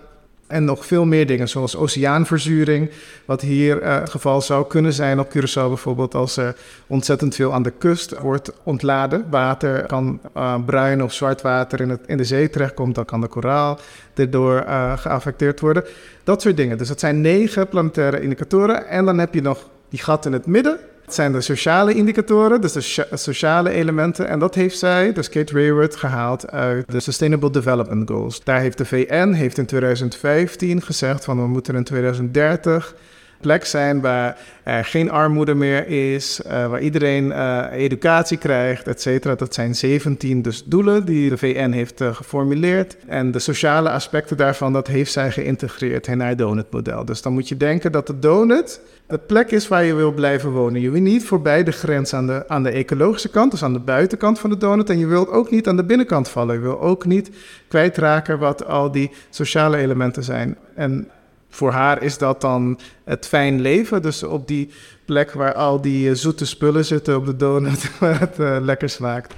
En 0.47 0.65
nog 0.65 0.87
veel 0.87 1.05
meer 1.05 1.27
dingen, 1.27 1.49
zoals 1.49 1.77
oceaanverzuring, 1.77 2.90
wat 3.25 3.40
hier 3.40 3.85
het 3.85 4.11
geval 4.11 4.40
zou 4.40 4.66
kunnen 4.66 4.93
zijn 4.93 5.21
op 5.21 5.28
Curaçao 5.28 5.69
bijvoorbeeld, 5.69 6.14
als 6.14 6.37
er 6.37 6.57
ontzettend 6.87 7.35
veel 7.35 7.52
aan 7.52 7.62
de 7.62 7.73
kust 7.78 8.19
wordt 8.19 8.52
ontladen. 8.62 9.26
Water 9.31 9.87
kan 9.87 10.21
uh, 10.37 10.54
bruin 10.66 11.02
of 11.02 11.12
zwart 11.12 11.43
water 11.43 11.81
in, 11.81 11.88
het, 11.88 12.00
in 12.07 12.16
de 12.16 12.25
zee 12.25 12.50
terechtkomt, 12.50 12.95
dan 12.95 13.04
kan 13.04 13.21
de 13.21 13.26
koraal 13.26 13.78
erdoor 14.14 14.64
uh, 14.66 14.99
geaffecteerd 14.99 15.61
worden. 15.61 15.85
Dat 16.25 16.43
soort 16.43 16.57
dingen. 16.57 16.78
Dus 16.78 16.88
dat 16.88 17.00
zijn 17.00 17.21
negen 17.21 17.69
planetaire 17.69 18.21
indicatoren. 18.21 18.87
En 18.87 19.04
dan 19.04 19.19
heb 19.19 19.35
je 19.35 19.43
nog 19.43 19.69
die 19.88 20.02
gat 20.02 20.26
in 20.26 20.33
het 20.33 20.47
midden, 20.47 20.78
het 21.11 21.19
zijn 21.19 21.33
de 21.33 21.40
sociale 21.40 21.95
indicatoren, 21.95 22.61
dus 22.61 22.73
de 22.73 23.07
sociale 23.12 23.71
elementen. 23.71 24.29
En 24.29 24.38
dat 24.38 24.55
heeft 24.55 24.79
zij, 24.79 25.12
dus 25.12 25.29
Kate 25.29 25.52
Rayward, 25.52 25.97
gehaald 25.97 26.50
uit 26.50 26.90
de 26.90 27.00
Sustainable 27.00 27.50
Development 27.50 28.11
Goals. 28.11 28.45
Daar 28.45 28.61
heeft 28.61 28.79
de 28.79 28.85
VN 28.85 29.33
heeft 29.33 29.59
in 29.59 29.67
2015 29.67 30.83
gezegd 30.83 31.25
van 31.25 31.37
we 31.37 31.47
moeten 31.47 31.75
in 31.75 31.85
2030 31.85 32.95
plek 33.40 33.64
zijn 33.64 34.00
waar 34.00 34.38
er 34.62 34.85
geen 34.85 35.11
armoede 35.11 35.54
meer 35.54 35.88
is, 35.88 36.40
uh, 36.47 36.66
waar 36.66 36.80
iedereen 36.80 37.26
uh, 37.26 37.64
educatie 37.73 38.38
krijgt, 38.38 38.88
et 38.88 39.00
cetera. 39.00 39.35
Dat 39.35 39.54
zijn 39.54 39.75
17 39.75 40.42
dus 40.42 40.64
doelen 40.64 41.04
die 41.04 41.28
de 41.28 41.38
VN 41.38 41.70
heeft 41.70 42.00
uh, 42.00 42.14
geformuleerd. 42.14 42.97
En 43.06 43.30
de 43.30 43.38
sociale 43.38 43.90
aspecten 43.90 44.37
daarvan, 44.37 44.73
dat 44.73 44.87
heeft 44.87 45.12
zij 45.12 45.30
geïntegreerd 45.30 46.06
in 46.06 46.20
haar 46.20 46.37
donutmodel. 46.37 47.04
Dus 47.04 47.23
dan 47.23 47.32
moet 47.32 47.49
je 47.49 47.56
denken 47.56 47.92
dat 47.92 48.06
de 48.06 48.18
donut 48.18 48.80
de 49.11 49.18
plek 49.18 49.50
is 49.50 49.68
waar 49.68 49.85
je 49.85 49.94
wil 49.94 50.12
blijven 50.12 50.50
wonen. 50.50 50.80
Je 50.80 50.90
wil 50.90 51.00
niet 51.00 51.25
voorbij 51.25 51.64
de 51.64 51.73
grens 51.73 52.14
aan 52.14 52.26
de, 52.26 52.49
aan 52.49 52.62
de 52.62 52.70
ecologische 52.70 53.30
kant, 53.30 53.50
dus 53.50 53.62
aan 53.62 53.73
de 53.73 53.78
buitenkant 53.78 54.38
van 54.38 54.50
de 54.50 54.56
donut. 54.56 54.90
En 54.90 54.99
je 54.99 55.06
wilt 55.06 55.28
ook 55.28 55.50
niet 55.50 55.68
aan 55.68 55.76
de 55.76 55.85
binnenkant 55.85 56.28
vallen. 56.28 56.54
Je 56.54 56.61
wil 56.61 56.80
ook 56.80 57.04
niet 57.04 57.30
kwijtraken 57.68 58.38
wat 58.38 58.66
al 58.66 58.90
die 58.90 59.11
sociale 59.30 59.76
elementen 59.76 60.25
zijn. 60.25 60.56
En 60.75 61.09
voor 61.50 61.73
haar 61.73 62.02
is 62.02 62.19
dat 62.19 62.40
dan 62.40 62.78
het 63.04 63.26
fijn 63.26 63.61
leven. 63.61 64.02
Dus 64.02 64.23
op 64.23 64.49
die 64.49 64.71
plek 65.04 65.33
waar 65.33 65.54
al 65.54 65.80
die 65.80 66.09
eh, 66.09 66.14
zoete 66.14 66.47
spullen 66.47 66.85
zitten 66.85 67.16
op 67.16 67.26
de 67.26 67.37
donut, 67.37 67.90
waar 68.00 68.21
het 68.21 68.38
uh, 68.38 68.57
lekker 68.61 68.88
smaakt. 68.88 69.35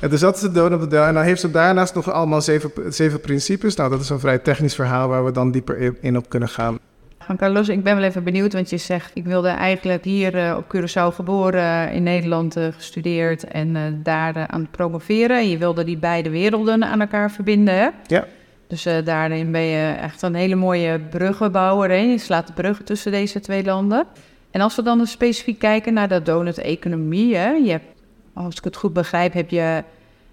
En 0.00 0.10
dus 0.10 0.20
dat 0.20 0.34
is 0.34 0.40
de 0.40 0.52
donutmodel. 0.52 1.04
En 1.04 1.14
dan 1.14 1.22
heeft 1.22 1.40
ze 1.40 1.50
daarnaast 1.50 1.94
nog 1.94 2.10
allemaal 2.10 2.40
zeven, 2.40 2.70
zeven 2.88 3.20
principes. 3.20 3.76
Nou, 3.76 3.90
dat 3.90 4.00
is 4.00 4.08
een 4.08 4.20
vrij 4.20 4.38
technisch 4.38 4.74
verhaal 4.74 5.08
waar 5.08 5.24
we 5.24 5.32
dan 5.32 5.50
dieper 5.50 5.96
in 6.00 6.16
op 6.16 6.28
kunnen 6.28 6.48
gaan. 6.48 6.78
Van 7.18 7.36
Carlos, 7.36 7.68
ik 7.68 7.82
ben 7.82 7.96
wel 7.96 8.04
even 8.04 8.24
benieuwd, 8.24 8.52
want 8.52 8.70
je 8.70 8.76
zegt... 8.76 9.10
ik 9.14 9.24
wilde 9.24 9.48
eigenlijk 9.48 10.04
hier 10.04 10.34
uh, 10.34 10.56
op 10.56 10.76
Curaçao 10.76 11.14
geboren, 11.14 11.92
in 11.92 12.02
Nederland 12.02 12.56
uh, 12.56 12.66
gestudeerd... 12.70 13.44
en 13.44 14.00
daar 14.02 14.46
aan 14.46 14.60
het 14.60 14.70
promoveren. 14.70 15.48
Je 15.48 15.58
wilde 15.58 15.84
die 15.84 15.98
beide 15.98 16.30
werelden 16.30 16.84
aan 16.84 17.00
elkaar 17.00 17.30
verbinden, 17.30 17.74
hè? 17.74 17.88
Ja. 18.06 18.26
Dus 18.68 18.82
daarin 19.04 19.52
ben 19.52 19.62
je 19.62 19.92
echt 19.92 20.22
een 20.22 20.34
hele 20.34 20.54
mooie 20.54 20.98
bruggenbouwer. 20.98 21.88
Hè? 21.88 21.96
Je 21.96 22.18
slaat 22.18 22.46
de 22.46 22.52
bruggen 22.52 22.84
tussen 22.84 23.12
deze 23.12 23.40
twee 23.40 23.64
landen. 23.64 24.06
En 24.50 24.60
als 24.60 24.76
we 24.76 24.82
dan 24.82 24.98
dus 24.98 25.10
specifiek 25.10 25.58
kijken 25.58 25.94
naar 25.94 26.08
de 26.08 26.22
donut-economie... 26.22 27.36
Hè? 27.36 27.50
Je 27.50 27.70
hebt, 27.70 28.02
als 28.32 28.56
ik 28.56 28.64
het 28.64 28.76
goed 28.76 28.92
begrijp, 28.92 29.32
heb 29.32 29.50
je 29.50 29.84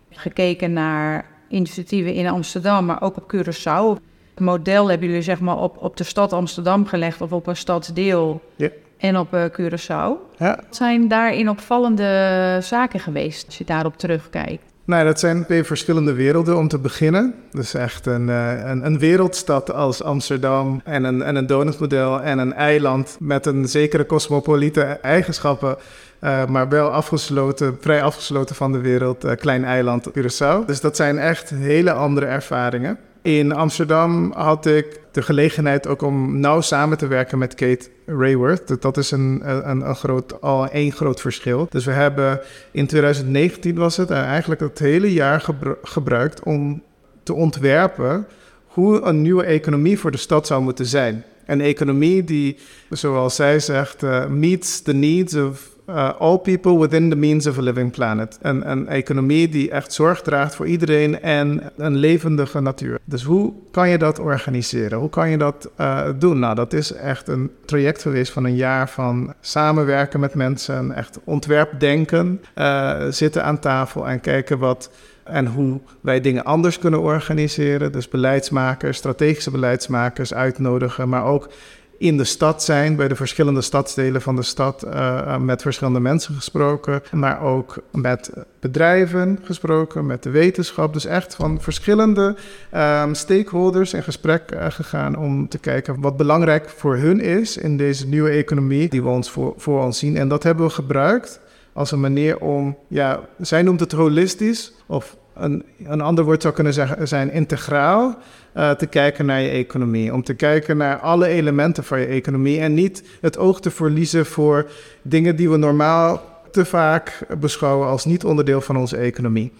gekeken 0.10 0.74
naar 0.74 1.25
initiatieven 1.50 2.13
in 2.13 2.27
Amsterdam... 2.27 2.86
maar 2.86 3.01
ook 3.01 3.18
op 3.18 3.36
Curaçao 3.36 4.04
het 4.36 4.44
model 4.44 4.89
hebben 4.89 5.08
jullie 5.08 5.24
zeg 5.24 5.39
maar 5.39 5.58
op, 5.58 5.77
op 5.77 5.98
de 5.98 6.04
stad 6.04 6.34
Amsterdam 6.34 6.86
gelegd 6.86 7.22
of 7.22 7.32
op 7.32 7.48
een 7.48 7.56
stadsdeel 7.56 8.42
ja. 8.56 8.70
en 8.98 9.18
op 9.18 9.34
uh, 9.34 9.46
Curaçao. 9.46 10.38
Ja. 10.38 10.56
Wat 10.56 10.75
zijn 10.75 11.08
daarin 11.08 11.50
opvallende 11.50 12.58
zaken 12.62 13.00
geweest 13.00 13.46
als 13.46 13.58
je 13.58 13.63
daarop 13.63 13.98
terugkijkt? 13.98 14.74
Nou, 14.86 15.06
dat 15.06 15.20
zijn 15.20 15.46
twee 15.46 15.63
verschillende 15.63 16.13
werelden 16.13 16.58
om 16.58 16.68
te 16.68 16.80
beginnen. 16.80 17.34
Dus 17.51 17.74
echt 17.74 18.06
een, 18.06 18.27
uh, 18.27 18.70
een, 18.70 18.86
een, 18.86 19.00
wereldstad 19.00 19.74
als 19.74 20.04
Amsterdam 20.04 20.82
en 20.84 21.04
een, 21.04 21.24
en 21.24 21.36
een 21.36 21.48
donutmodel 21.48 22.22
en 22.22 22.38
een 22.38 22.54
eiland 22.54 23.18
met 23.20 23.46
een 23.46 23.68
zekere 23.68 24.06
cosmopoliete 24.06 24.82
eigenschappen. 24.82 25.77
Uh, 26.22 26.46
maar 26.46 26.70
wel 26.70 26.89
afgesloten, 26.89 27.77
vrij 27.82 28.04
afgesloten 28.04 28.56
van 28.56 28.72
de 28.72 28.80
wereld, 28.80 29.25
uh, 29.25 29.32
klein 29.32 29.65
eiland 29.65 30.10
Curaçao. 30.10 30.65
Dus 30.65 30.82
dat 30.82 30.96
zijn 30.96 31.18
echt 31.18 31.50
hele 31.50 31.92
andere 31.92 32.25
ervaringen. 32.25 32.98
In 33.25 33.51
Amsterdam 33.51 34.32
had 34.36 34.65
ik 34.65 35.00
de 35.12 35.22
gelegenheid 35.22 35.88
ook 35.88 36.01
om 36.01 36.39
nauw 36.39 36.62
samen 36.62 36.98
te 36.98 37.08
werken 37.08 37.38
met 37.38 37.55
Kate 37.55 37.89
Rayworth. 38.05 38.82
Dat 38.82 38.98
is 38.98 39.12
een, 39.12 39.41
een, 39.44 39.88
een 39.88 39.96
groot, 39.96 40.41
al 40.41 40.67
één 40.67 40.91
groot 40.91 41.22
verschil. 41.22 41.67
Dus 41.70 41.86
we 41.86 41.91
hebben 41.91 42.41
in 42.72 42.88
2019 42.88 43.75
was 43.75 43.98
het 43.98 44.10
eigenlijk 44.10 44.62
het 44.62 44.79
hele 44.79 45.13
jaar 45.13 45.53
gebruikt 45.84 46.44
om 46.44 46.84
te 47.24 47.34
ontwerpen 47.34 48.27
hoe 48.65 49.01
een 49.01 49.22
nieuwe 49.22 49.44
economie 49.44 50.00
voor 50.00 50.12
de 50.12 50.17
stad 50.17 50.48
zou 50.48 50.62
moeten 50.62 50.86
zijn. 50.86 51.24
Een 51.46 51.62
economie 51.62 52.24
die, 52.24 52.58
zoals 52.89 53.36
zij 53.36 53.60
zegt, 53.60 54.03
uh, 54.03 54.25
meets 54.25 54.82
the 54.82 54.94
needs 54.94 55.36
of 55.36 55.75
uh, 55.89 56.10
all 56.20 56.38
people 56.38 56.80
within 56.80 57.10
the 57.10 57.15
means 57.15 57.48
of 57.48 57.58
a 57.58 57.62
living 57.62 57.92
planet. 57.92 58.38
Een, 58.42 58.72
een 58.72 58.88
economie 58.88 59.50
die 59.50 59.72
echt 59.72 59.94
zorg 59.94 60.22
draagt 60.22 60.56
voor 60.56 60.68
iedereen 60.68 61.22
en 61.22 61.72
een 61.77 61.96
levendige 61.96 62.60
natuur. 62.60 63.00
Dus 63.06 63.24
hoe 63.24 63.54
kan 63.72 63.89
je 63.89 63.98
dat 63.98 64.20
organiseren? 64.20 65.00
Hoe 65.00 65.10
kan 65.10 65.30
je 65.30 65.38
dat 65.38 65.70
uh, 65.80 66.08
doen? 66.20 66.39
Nou, 66.39 66.56
dat 66.56 66.74
is 66.74 66.94
echt 66.94 67.27
een 67.27 67.51
traject 67.65 68.01
geweest 68.01 68.32
van 68.32 68.44
een 68.44 68.56
jaar 68.56 68.89
van 68.89 69.34
samenwerken 69.42 70.20
met 70.20 70.36
mensen, 70.36 70.92
echt 70.92 71.20
ontwerpdenken, 71.24 72.42
uh, 72.56 73.01
zitten 73.10 73.44
aan 73.44 73.60
tafel 73.60 74.08
en 74.08 74.20
kijken 74.20 74.60
wat 74.60 74.89
en 75.25 75.48
hoe 75.48 75.80
wij 76.01 76.22
dingen 76.22 76.44
anders 76.44 76.80
kunnen 76.80 77.01
organiseren. 77.01 77.92
Dus 77.92 78.08
beleidsmakers, 78.08 78.98
strategische 78.98 79.51
beleidsmakers 79.51 80.34
uitnodigen, 80.34 81.10
maar 81.10 81.25
ook 81.25 81.50
in 81.98 82.18
de 82.18 82.24
stad 82.24 82.64
zijn, 82.64 82.96
bij 82.96 83.08
de 83.08 83.16
verschillende 83.16 83.62
stadsdelen 83.62 84.22
van 84.22 84.36
de 84.36 84.44
stad, 84.44 84.86
uh, 84.86 85.38
met 85.38 85.62
verschillende 85.62 86.00
mensen 86.00 86.36
gesproken, 86.36 87.02
maar 87.12 87.42
ook 87.42 87.78
met 87.92 88.32
bedrijven 88.60 89.40
gesproken, 89.44 90.06
met 90.06 90.24
de 90.24 90.30
wetenschap. 90.30 90.94
Dus 90.94 91.06
echt 91.06 91.36
van 91.36 91.62
verschillende 91.62 92.36
um, 92.75 93.14
stakeholders 93.14 93.94
in 93.94 94.04
gesprek 94.04 94.52
uh, 94.54 94.66
gegaan 94.70 95.18
om 95.18 95.48
te 95.48 95.58
kijken 95.58 96.02
wat 96.02 96.18
belangrijk 96.18 96.70
voor 96.70 96.96
hun 96.96 97.20
is 97.20 97.58
in 97.58 97.78
deze 97.78 98.08
nieuwe 98.08 98.30
economie 98.30 98.90
die 98.90 99.04
we 99.04 99.10
ons 99.10 99.32
voor, 99.32 99.54
voor 99.58 99.84
ons 99.84 100.00
zien. 100.00 100.18
En 100.18 100.28
dat 100.28 100.44
hebben 100.44 100.66
we 100.66 100.72
gebruikt 100.72 101.40
als 101.74 101.92
een 101.92 102.00
manier 102.00 102.40
om, 102.40 102.78
ja, 102.88 103.20
zij 103.40 103.62
noemt 103.62 103.80
het 103.80 103.92
holistisch, 103.92 104.74
of 104.86 105.18
een, 105.34 105.64
een 105.84 106.02
ander 106.02 106.24
woord 106.24 106.42
zou 106.42 106.54
kunnen 106.54 106.74
zeggen, 106.74 107.08
zijn 107.08 107.32
integraal. 107.32 108.18
Uh, 108.57 108.71
te 108.71 108.85
kijken 108.85 109.25
naar 109.25 109.41
je 109.41 109.50
economie. 109.50 110.13
Om 110.13 110.24
te 110.24 110.33
kijken 110.33 110.77
naar 110.77 110.97
alle 110.97 111.27
elementen 111.27 111.83
van 111.83 112.00
je 112.00 112.05
economie. 112.05 112.59
En 112.59 112.74
niet 112.74 113.03
het 113.21 113.38
oog 113.38 113.62
te 113.62 113.71
verliezen 113.71 114.25
voor 114.25 114.69
dingen 115.01 115.35
die 115.35 115.50
we 115.50 115.57
normaal 115.57 116.24
te 116.51 116.65
vaak 116.65 117.19
beschouwen 117.39 117.88
als 117.88 118.05
niet 118.05 118.24
onderdeel 118.24 118.62
van 118.62 118.77
onze 118.77 118.97
economie. 118.97 119.51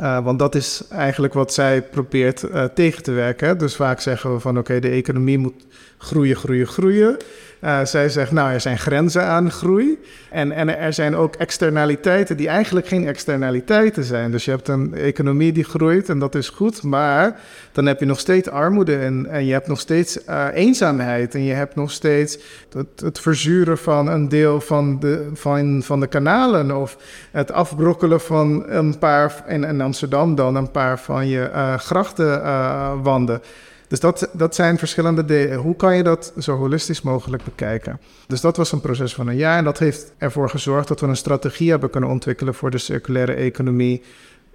Uh, 0.00 0.24
want 0.24 0.38
dat 0.38 0.54
is 0.54 0.82
eigenlijk 0.90 1.34
wat 1.34 1.52
zij 1.52 1.82
probeert 1.82 2.42
uh, 2.42 2.64
tegen 2.64 3.02
te 3.02 3.12
werken. 3.12 3.58
Dus 3.58 3.76
vaak 3.76 4.00
zeggen 4.00 4.32
we 4.32 4.40
van 4.40 4.58
oké, 4.58 4.80
de 4.80 4.88
economie 4.88 5.38
moet 5.38 5.66
groeien, 5.98 6.36
groeien, 6.36 6.66
groeien. 6.66 7.16
Uh, 7.64 7.84
zij 7.84 8.08
zegt, 8.08 8.32
nou, 8.32 8.52
er 8.52 8.60
zijn 8.60 8.78
grenzen 8.78 9.22
aan 9.22 9.50
groei. 9.50 9.98
En, 10.30 10.52
en 10.52 10.78
er 10.78 10.92
zijn 10.92 11.16
ook 11.16 11.34
externaliteiten 11.34 12.36
die 12.36 12.48
eigenlijk 12.48 12.86
geen 12.86 13.06
externaliteiten 13.06 14.04
zijn. 14.04 14.30
Dus 14.30 14.44
je 14.44 14.50
hebt 14.50 14.68
een 14.68 14.94
economie 14.94 15.52
die 15.52 15.64
groeit 15.64 16.08
en 16.08 16.18
dat 16.18 16.34
is 16.34 16.48
goed. 16.48 16.82
Maar 16.82 17.40
dan 17.72 17.86
heb 17.86 18.00
je 18.00 18.06
nog 18.06 18.18
steeds 18.18 18.48
armoede 18.48 18.96
en, 18.96 19.26
en 19.26 19.46
je 19.46 19.52
hebt 19.52 19.66
nog 19.66 19.80
steeds 19.80 20.18
uh, 20.28 20.46
eenzaamheid. 20.52 21.34
En 21.34 21.44
je 21.44 21.52
hebt 21.52 21.74
nog 21.74 21.90
steeds 21.90 22.38
het, 22.72 23.00
het, 23.00 23.20
verzuren 23.20 23.78
van 23.78 24.08
een 24.08 24.28
deel 24.28 24.60
van 24.60 25.00
de, 25.00 25.30
van, 25.34 25.82
van 25.82 26.00
de 26.00 26.06
kanalen. 26.06 26.76
Of 26.76 26.96
het 27.30 27.52
afbrokkelen 27.52 28.20
van 28.20 28.64
een 28.68 28.98
paar, 28.98 29.44
in, 29.48 29.64
in 29.64 29.80
Amsterdam 29.80 30.34
dan, 30.34 30.54
een 30.54 30.70
paar 30.70 30.98
van 30.98 31.28
je 31.28 31.50
uh, 31.54 31.74
grachtenwanden. 31.78 33.40
Dus 33.88 34.00
dat, 34.00 34.28
dat 34.32 34.54
zijn 34.54 34.78
verschillende 34.78 35.24
dingen. 35.24 35.58
Hoe 35.58 35.76
kan 35.76 35.96
je 35.96 36.02
dat 36.02 36.32
zo 36.38 36.56
holistisch 36.56 37.02
mogelijk 37.02 37.44
bekijken? 37.44 38.00
Dus 38.26 38.40
dat 38.40 38.56
was 38.56 38.72
een 38.72 38.80
proces 38.80 39.14
van 39.14 39.28
een 39.28 39.36
jaar 39.36 39.58
en 39.58 39.64
dat 39.64 39.78
heeft 39.78 40.12
ervoor 40.18 40.50
gezorgd 40.50 40.88
dat 40.88 41.00
we 41.00 41.06
een 41.06 41.16
strategie 41.16 41.70
hebben 41.70 41.90
kunnen 41.90 42.10
ontwikkelen 42.10 42.54
voor 42.54 42.70
de 42.70 42.78
circulaire 42.78 43.32
economie 43.32 44.02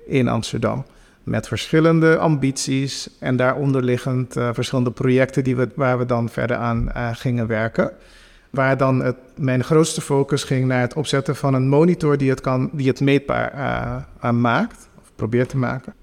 in 0.05 0.27
Amsterdam. 0.27 0.86
Met 1.24 1.48
verschillende 1.48 2.17
ambities 2.17 3.09
en 3.19 3.36
daaronder 3.36 3.83
liggend 3.83 4.38
uh, 4.38 4.50
verschillende 4.53 4.91
projecten 4.91 5.43
die 5.43 5.55
we, 5.55 5.69
waar 5.75 5.98
we 5.98 6.05
dan 6.05 6.29
verder 6.29 6.57
aan 6.57 6.91
uh, 6.95 7.09
gingen 7.13 7.48
werken. 7.48 7.91
Waar 8.50 8.77
dan 8.77 9.03
het, 9.03 9.15
mijn 9.36 9.63
grootste 9.63 10.01
focus 10.01 10.43
ging 10.43 10.65
naar 10.65 10.81
het 10.81 10.93
opzetten 10.93 11.36
van 11.36 11.53
een 11.53 11.67
monitor 11.67 12.17
die 12.17 12.29
het, 12.29 12.41
kan, 12.41 12.69
die 12.74 12.88
het 12.88 13.00
meetbaar 13.00 13.53
uh, 14.24 14.31
maakt, 14.31 14.89
of 15.01 15.12
probeert 15.15 15.50
te 15.50 15.57
maken. 15.57 15.93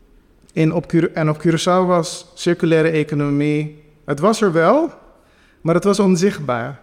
In 0.57 0.73
op 0.73 0.93
en 0.93 1.29
op 1.29 1.39
Curaçao 1.47 1.87
was 1.87 2.33
circulaire 2.35 2.89
economie. 2.89 3.85
Het 4.05 4.21
was 4.21 4.41
er 4.41 4.53
wel, 4.53 4.91
maar 5.61 5.75
het 5.75 5.85
was 5.85 6.01
onzichtbaar. 6.01 6.81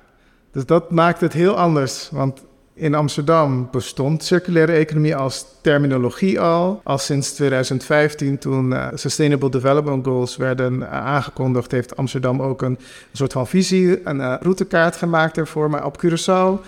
Dus 0.51 0.65
dat 0.65 0.91
maakt 0.91 1.21
het 1.21 1.33
heel 1.33 1.57
anders. 1.57 2.09
Want 2.11 2.43
in 2.73 2.95
Amsterdam 2.95 3.67
bestond 3.71 4.23
circulaire 4.23 4.71
economie 4.71 5.15
als 5.15 5.45
terminologie 5.61 6.39
al. 6.39 6.81
Al 6.83 6.97
sinds 6.97 7.33
2015, 7.33 8.37
toen 8.37 8.71
uh, 8.71 8.87
Sustainable 8.93 9.49
Development 9.49 10.05
Goals 10.05 10.37
werden 10.37 10.73
uh, 10.73 10.91
aangekondigd, 10.91 11.71
heeft 11.71 11.95
Amsterdam 11.95 12.41
ook 12.41 12.61
een, 12.61 12.79
soort 13.11 13.31
van 13.31 13.47
visie, 13.47 14.07
een 14.07 14.17
uh, 14.17 14.35
routekaart 14.39 14.95
gemaakt 14.95 15.37
ervoor. 15.37 15.69
Maar 15.69 15.85
op 15.85 16.03
Curaçao 16.05 16.65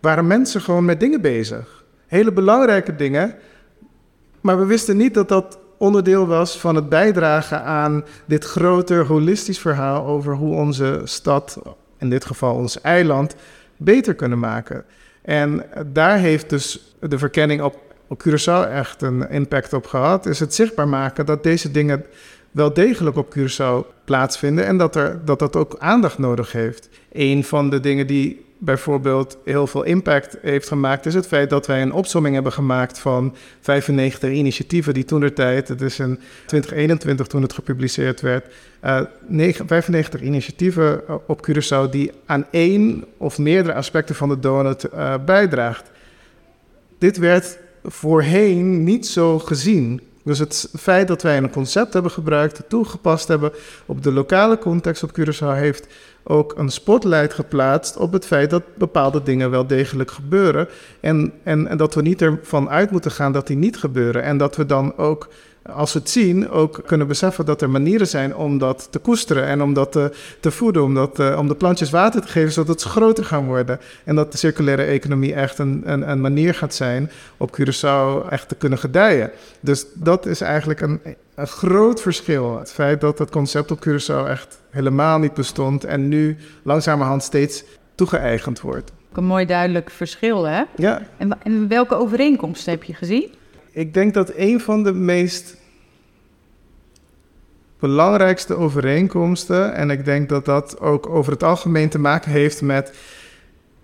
waren 0.00 0.26
mensen 0.26 0.60
gewoon 0.60 0.84
met 0.84 1.00
dingen 1.00 1.20
bezig. 1.20 1.84
Hele 2.06 2.32
belangrijke 2.32 2.96
dingen. 2.96 3.34
Maar 4.40 4.58
we 4.58 4.64
wisten 4.64 4.96
niet 4.96 5.14
dat 5.14 5.28
dat 5.28 5.58
onderdeel 5.84 6.26
was 6.26 6.58
van 6.58 6.74
het 6.74 6.88
bijdragen 6.88 7.62
aan 7.62 8.04
dit 8.24 8.44
groter 8.44 9.06
holistisch 9.06 9.58
verhaal 9.58 10.06
over 10.06 10.34
hoe 10.34 10.54
onze 10.54 11.00
stad, 11.04 11.58
in 11.98 12.10
dit 12.10 12.24
geval 12.24 12.54
ons 12.54 12.80
eiland, 12.80 13.34
beter 13.76 14.14
kunnen 14.14 14.38
maken. 14.38 14.84
En 15.22 15.64
daar 15.86 16.18
heeft 16.18 16.50
dus 16.50 16.94
de 17.00 17.18
verkenning 17.18 17.62
op, 17.62 17.78
op 18.08 18.24
Curaçao 18.28 18.70
echt 18.70 19.02
een 19.02 19.30
impact 19.30 19.72
op 19.72 19.86
gehad. 19.86 20.26
Is 20.26 20.40
het 20.40 20.54
zichtbaar 20.54 20.88
maken 20.88 21.26
dat 21.26 21.42
deze 21.42 21.70
dingen 21.70 22.04
wel 22.50 22.72
degelijk 22.72 23.16
op 23.16 23.34
Curaçao 23.38 24.04
plaatsvinden 24.04 24.66
en 24.66 24.76
dat, 24.76 24.96
er, 24.96 25.20
dat 25.24 25.38
dat 25.38 25.56
ook 25.56 25.76
aandacht 25.78 26.18
nodig 26.18 26.52
heeft. 26.52 26.88
Een 27.12 27.44
van 27.44 27.70
de 27.70 27.80
dingen 27.80 28.06
die 28.06 28.43
bijvoorbeeld 28.58 29.38
heel 29.44 29.66
veel 29.66 29.82
impact 29.82 30.36
heeft 30.42 30.68
gemaakt, 30.68 31.06
is 31.06 31.14
het 31.14 31.26
feit 31.26 31.50
dat 31.50 31.66
wij 31.66 31.82
een 31.82 31.92
opsomming 31.92 32.34
hebben 32.34 32.52
gemaakt 32.52 32.98
van 32.98 33.34
95 33.60 34.30
initiatieven 34.30 34.94
die 34.94 35.04
toen 35.04 35.20
de 35.20 35.32
tijd, 35.32 35.68
het 35.68 35.80
is 35.80 35.98
in 35.98 36.18
2021 36.46 37.26
toen 37.26 37.42
het 37.42 37.52
gepubliceerd 37.52 38.20
werd, 38.20 38.46
uh, 38.84 39.00
95 39.66 40.20
initiatieven 40.20 41.02
op 41.28 41.48
Curaçao 41.48 41.90
die 41.90 42.12
aan 42.26 42.46
één 42.50 43.04
of 43.16 43.38
meerdere 43.38 43.74
aspecten 43.74 44.14
van 44.14 44.28
de 44.28 44.38
donut 44.38 44.84
uh, 44.94 45.14
bijdraagt. 45.24 45.90
Dit 46.98 47.16
werd 47.16 47.58
voorheen 47.84 48.84
niet 48.84 49.06
zo 49.06 49.38
gezien. 49.38 50.00
Dus 50.24 50.38
het 50.38 50.68
feit 50.78 51.08
dat 51.08 51.22
wij 51.22 51.36
een 51.36 51.50
concept 51.50 51.92
hebben 51.92 52.10
gebruikt, 52.10 52.62
toegepast 52.68 53.28
hebben 53.28 53.52
op 53.86 54.02
de 54.02 54.12
lokale 54.12 54.58
context 54.58 55.02
op 55.02 55.20
Curaçao, 55.20 55.56
heeft 55.56 55.86
ook 56.24 56.54
een 56.56 56.70
spotlight 56.70 57.34
geplaatst 57.34 57.96
op 57.96 58.12
het 58.12 58.26
feit 58.26 58.50
dat 58.50 58.62
bepaalde 58.74 59.22
dingen 59.22 59.50
wel 59.50 59.66
degelijk 59.66 60.10
gebeuren. 60.10 60.68
En, 61.00 61.32
en, 61.42 61.66
en 61.66 61.76
dat 61.76 61.94
we 61.94 62.02
niet 62.02 62.22
ervan 62.22 62.70
uit 62.70 62.90
moeten 62.90 63.10
gaan 63.10 63.32
dat 63.32 63.46
die 63.46 63.56
niet 63.56 63.76
gebeuren. 63.76 64.22
En 64.22 64.36
dat 64.36 64.56
we 64.56 64.66
dan 64.66 64.96
ook 64.96 65.28
als 65.72 65.92
we 65.92 65.98
het 65.98 66.10
zien, 66.10 66.50
ook 66.50 66.80
kunnen 66.86 67.06
beseffen 67.06 67.44
dat 67.44 67.62
er 67.62 67.70
manieren 67.70 68.06
zijn 68.06 68.36
om 68.36 68.58
dat 68.58 68.88
te 68.90 68.98
koesteren 68.98 69.44
en 69.44 69.62
om 69.62 69.74
dat 69.74 69.92
te, 70.40 70.50
voeden, 70.50 70.82
om, 70.82 70.94
dat, 70.94 71.18
uh, 71.18 71.36
om 71.38 71.48
de 71.48 71.54
plantjes 71.54 71.90
water 71.90 72.20
te 72.20 72.28
geven 72.28 72.52
zodat 72.52 72.80
ze 72.80 72.88
groter 72.88 73.24
gaan 73.24 73.46
worden. 73.46 73.80
En 74.04 74.14
dat 74.14 74.32
de 74.32 74.38
circulaire 74.38 74.82
economie 74.82 75.34
echt 75.34 75.58
een, 75.58 75.82
een, 75.84 76.10
een 76.10 76.20
manier 76.20 76.54
gaat 76.54 76.74
zijn 76.74 77.10
op 77.36 77.60
Curaçao 77.60 78.28
echt 78.28 78.48
te 78.48 78.54
kunnen 78.58 78.78
gedijen. 78.78 79.30
Dus 79.60 79.86
dat 79.94 80.26
is 80.26 80.40
eigenlijk 80.40 80.80
een, 80.80 81.00
een 81.34 81.46
groot 81.46 82.00
verschil. 82.00 82.58
Het 82.58 82.72
feit 82.72 83.00
dat 83.00 83.18
het 83.18 83.30
concept 83.30 83.70
op 83.70 83.86
Curaçao 83.88 84.28
echt 84.28 84.60
helemaal 84.70 85.18
niet 85.18 85.34
bestond 85.34 85.84
en 85.84 86.08
nu 86.08 86.36
langzamerhand 86.62 87.22
steeds 87.22 87.64
toegeëigend 87.94 88.60
wordt. 88.60 88.92
Een 89.12 89.24
mooi 89.24 89.46
duidelijk 89.46 89.90
verschil, 89.90 90.44
hè? 90.44 90.62
Ja. 90.76 91.02
En, 91.16 91.42
en 91.42 91.68
welke 91.68 91.94
overeenkomsten 91.94 92.72
heb 92.72 92.82
je 92.82 92.94
gezien? 92.94 93.32
Ik 93.70 93.94
denk 93.94 94.14
dat 94.14 94.32
een 94.36 94.60
van 94.60 94.82
de 94.82 94.92
meest 94.92 95.56
belangrijkste 97.78 98.54
overeenkomsten, 98.54 99.74
en 99.74 99.90
ik 99.90 100.04
denk 100.04 100.28
dat 100.28 100.44
dat 100.44 100.80
ook 100.80 101.08
over 101.08 101.32
het 101.32 101.42
algemeen 101.42 101.88
te 101.88 101.98
maken 101.98 102.30
heeft 102.30 102.62
met 102.62 102.92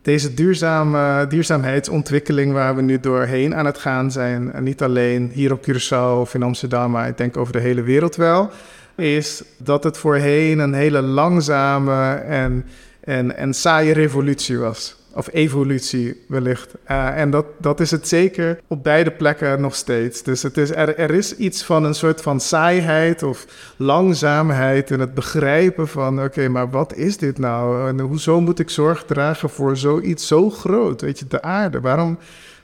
deze 0.02 0.34
duurzame, 0.34 1.26
duurzaamheidsontwikkeling 1.26 2.52
waar 2.52 2.76
we 2.76 2.82
nu 2.82 3.00
doorheen 3.00 3.54
aan 3.54 3.66
het 3.66 3.78
gaan 3.78 4.10
zijn, 4.10 4.52
en 4.52 4.62
niet 4.62 4.82
alleen 4.82 5.30
hier 5.32 5.52
op 5.52 5.66
Curaçao 5.68 6.20
of 6.20 6.34
in 6.34 6.42
Amsterdam, 6.42 6.90
maar 6.90 7.08
ik 7.08 7.16
denk 7.16 7.36
over 7.36 7.52
de 7.52 7.60
hele 7.60 7.82
wereld 7.82 8.16
wel, 8.16 8.50
is 8.94 9.42
dat 9.56 9.84
het 9.84 9.98
voorheen 9.98 10.58
een 10.58 10.74
hele 10.74 11.02
langzame 11.02 12.12
en, 12.14 12.64
en, 13.00 13.36
en 13.36 13.54
saaie 13.54 13.92
revolutie 13.92 14.58
was. 14.58 14.99
Of 15.14 15.28
evolutie 15.32 16.24
wellicht. 16.28 16.74
Uh, 16.90 17.18
en 17.18 17.30
dat, 17.30 17.46
dat 17.58 17.80
is 17.80 17.90
het 17.90 18.08
zeker 18.08 18.60
op 18.66 18.84
beide 18.84 19.10
plekken 19.10 19.60
nog 19.60 19.74
steeds. 19.74 20.22
Dus 20.22 20.42
het 20.42 20.56
is, 20.56 20.70
er, 20.70 20.98
er 20.98 21.10
is 21.10 21.36
iets 21.36 21.64
van 21.64 21.84
een 21.84 21.94
soort 21.94 22.22
van 22.22 22.40
saaiheid 22.40 23.22
of 23.22 23.46
langzaamheid 23.76 24.90
in 24.90 25.00
het 25.00 25.14
begrijpen 25.14 25.88
van... 25.88 26.22
oké, 26.22 26.48
maar 26.48 26.70
wat 26.70 26.94
is 26.94 27.16
dit 27.16 27.38
nou? 27.38 27.88
En 27.88 28.00
hoezo 28.00 28.40
moet 28.40 28.58
ik 28.58 28.70
zorg 28.70 29.04
dragen 29.04 29.50
voor 29.50 29.76
zoiets 29.76 30.26
zo 30.26 30.50
groot? 30.50 31.00
Weet 31.00 31.18
je, 31.18 31.26
de 31.26 31.42
aarde. 31.42 31.80
Waarom... 31.80 32.18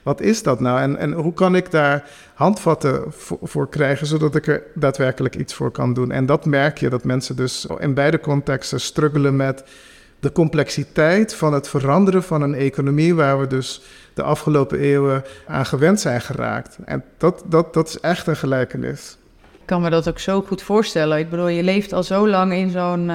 Wat 0.07 0.21
is 0.21 0.43
dat 0.43 0.59
nou? 0.59 0.79
En, 0.81 0.97
en 0.97 1.11
hoe 1.11 1.33
kan 1.33 1.55
ik 1.55 1.71
daar 1.71 2.09
handvatten 2.33 3.03
voor, 3.09 3.37
voor, 3.41 3.69
krijgen, 3.69 4.07
zodat 4.07 4.35
ik 4.35 4.47
er 4.47 4.63
daadwerkelijk 4.73 5.35
iets 5.35 5.53
voor 5.53 5.71
kan 5.71 5.93
doen? 5.93 6.11
En 6.11 6.25
dat 6.25 6.45
merk 6.45 6.77
je, 6.77 6.89
dat 6.89 7.03
mensen 7.03 7.35
dus 7.35 7.67
in 7.79 7.93
beide 7.93 8.19
contexten 8.19 8.79
struggelen 8.79 9.35
met 9.35 9.63
de 10.19 10.31
complexiteit 10.31 11.35
van 11.35 11.53
het 11.53 11.67
veranderen 11.67 12.23
van 12.23 12.41
een 12.41 12.55
economie 12.55 13.15
waar 13.15 13.39
we 13.39 13.47
dus 13.47 13.81
de 14.13 14.23
afgelopen 14.23 14.79
eeuwen 14.79 15.23
aan 15.47 15.65
gewend 15.65 15.99
zijn 15.99 16.21
geraakt. 16.21 16.77
En 16.85 17.03
dat, 17.17 17.43
dat, 17.45 17.73
dat 17.73 17.87
is 17.87 17.99
echt 17.99 18.27
een 18.27 18.35
gelijkenis. 18.35 19.17
Ik 19.51 19.73
kan 19.73 19.81
me 19.81 19.89
dat 19.89 20.09
ook 20.09 20.19
zo 20.19 20.41
goed 20.41 20.61
voorstellen. 20.61 21.17
Ik 21.17 21.29
bedoel, 21.29 21.47
je 21.47 21.63
leeft 21.63 21.93
al 21.93 22.03
zo 22.03 22.27
lang 22.27 22.53
in 22.53 22.69
zo'n 22.69 22.99
uh, 22.99 23.07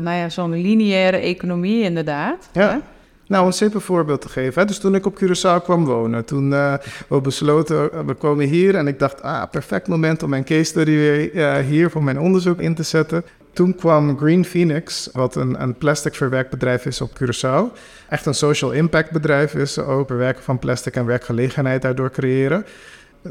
nou 0.00 0.16
ja, 0.16 0.28
zo'n 0.28 0.60
lineaire 0.60 1.16
economie, 1.16 1.82
inderdaad. 1.82 2.48
Ja. 2.52 2.70
Hè? 2.70 2.78
Nou, 3.26 3.46
een 3.46 3.52
simpel 3.52 3.80
voorbeeld 3.80 4.20
te 4.20 4.28
geven. 4.28 4.60
Hè? 4.60 4.66
Dus 4.66 4.78
toen 4.78 4.94
ik 4.94 5.06
op 5.06 5.18
Curaçao 5.24 5.62
kwam 5.62 5.84
wonen, 5.84 6.24
toen 6.24 6.50
uh, 6.50 6.74
we 7.08 7.20
besloten, 7.20 7.90
uh, 7.94 8.00
we 8.06 8.14
komen 8.14 8.46
hier 8.46 8.74
en 8.74 8.86
ik 8.86 8.98
dacht, 8.98 9.22
ah, 9.22 9.50
perfect 9.50 9.88
moment 9.88 10.22
om 10.22 10.30
mijn 10.30 10.44
case 10.44 10.64
study 10.64 10.90
weer 10.90 11.54
hier 11.54 11.90
voor 11.90 12.02
mijn 12.02 12.20
onderzoek 12.20 12.60
in 12.60 12.74
te 12.74 12.82
zetten. 12.82 13.24
Toen 13.58 13.74
kwam 13.74 14.18
Green 14.18 14.44
Phoenix, 14.44 15.08
wat 15.12 15.34
een, 15.34 15.62
een 15.62 15.74
plastic 15.74 16.14
verwerkbedrijf 16.14 16.86
is 16.86 17.00
op 17.00 17.10
Curaçao. 17.10 17.78
Echt 18.08 18.26
een 18.26 18.34
social 18.34 18.70
impact 18.70 19.10
bedrijf 19.10 19.54
is 19.54 19.78
ook 19.78 20.06
verwerken 20.06 20.42
van 20.42 20.58
plastic 20.58 20.94
en 20.94 21.06
werkgelegenheid 21.06 21.82
daardoor 21.82 22.10
creëren. 22.10 22.66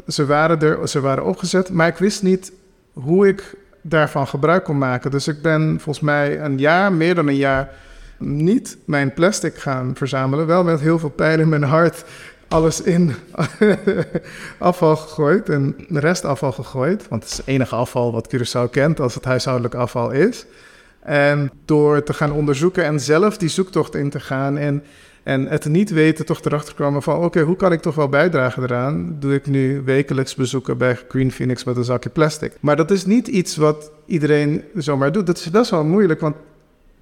Ze 0.06 0.26
waren 0.26 0.60
er, 0.60 0.88
ze 0.88 1.00
waren 1.00 1.24
opgezet, 1.24 1.70
maar 1.70 1.88
ik 1.88 1.96
wist 1.96 2.22
niet 2.22 2.52
hoe 2.92 3.28
ik 3.28 3.54
daarvan 3.82 4.26
gebruik 4.26 4.64
kon 4.64 4.78
maken. 4.78 5.10
Dus 5.10 5.28
ik 5.28 5.42
ben 5.42 5.80
volgens 5.80 6.04
mij 6.04 6.40
een 6.40 6.58
jaar, 6.58 6.92
meer 6.92 7.14
dan 7.14 7.28
een 7.28 7.36
jaar, 7.36 7.70
niet 8.18 8.76
mijn 8.84 9.14
plastic 9.14 9.56
gaan 9.56 9.90
verzamelen. 9.94 10.46
Wel 10.46 10.64
met 10.64 10.80
heel 10.80 10.98
veel 10.98 11.10
pijn 11.10 11.40
in 11.40 11.48
mijn 11.48 11.62
hart 11.62 12.04
alles 12.48 12.82
in 12.82 13.14
afval 14.58 14.96
gegooid 14.96 15.48
en 15.48 15.76
restafval 15.88 16.52
gegooid. 16.52 17.08
Want 17.08 17.22
het 17.22 17.32
is 17.32 17.36
het 17.38 17.46
enige 17.46 17.74
afval 17.74 18.12
wat 18.12 18.34
Curaçao 18.34 18.70
kent 18.70 19.00
als 19.00 19.14
het 19.14 19.24
huishoudelijk 19.24 19.74
afval 19.74 20.10
is. 20.10 20.46
En 21.00 21.50
door 21.64 22.02
te 22.02 22.12
gaan 22.12 22.32
onderzoeken 22.32 22.84
en 22.84 23.00
zelf 23.00 23.36
die 23.36 23.48
zoektocht 23.48 23.94
in 23.94 24.10
te 24.10 24.20
gaan 24.20 24.58
en, 24.58 24.82
en 25.22 25.46
het 25.46 25.64
niet 25.64 25.90
weten, 25.90 26.26
toch 26.26 26.44
erachter 26.44 26.74
komen 26.74 27.02
van... 27.02 27.24
oké, 27.24 27.40
hoe 27.40 27.56
kan 27.56 27.72
ik 27.72 27.80
toch 27.80 27.94
wel 27.94 28.08
bijdragen 28.08 28.62
eraan? 28.62 29.16
Doe 29.18 29.34
ik 29.34 29.46
nu 29.46 29.82
wekelijks 29.84 30.34
bezoeken 30.34 30.78
bij 30.78 30.98
Green 31.08 31.32
Phoenix 31.32 31.64
met 31.64 31.76
een 31.76 31.84
zakje 31.84 32.10
plastic. 32.10 32.52
Maar 32.60 32.76
dat 32.76 32.90
is 32.90 33.06
niet 33.06 33.28
iets 33.28 33.56
wat 33.56 33.90
iedereen 34.06 34.62
zomaar 34.74 35.12
doet. 35.12 35.26
Dat 35.26 35.38
is 35.38 35.50
best 35.50 35.70
wel 35.70 35.84
moeilijk, 35.84 36.20
want 36.20 36.36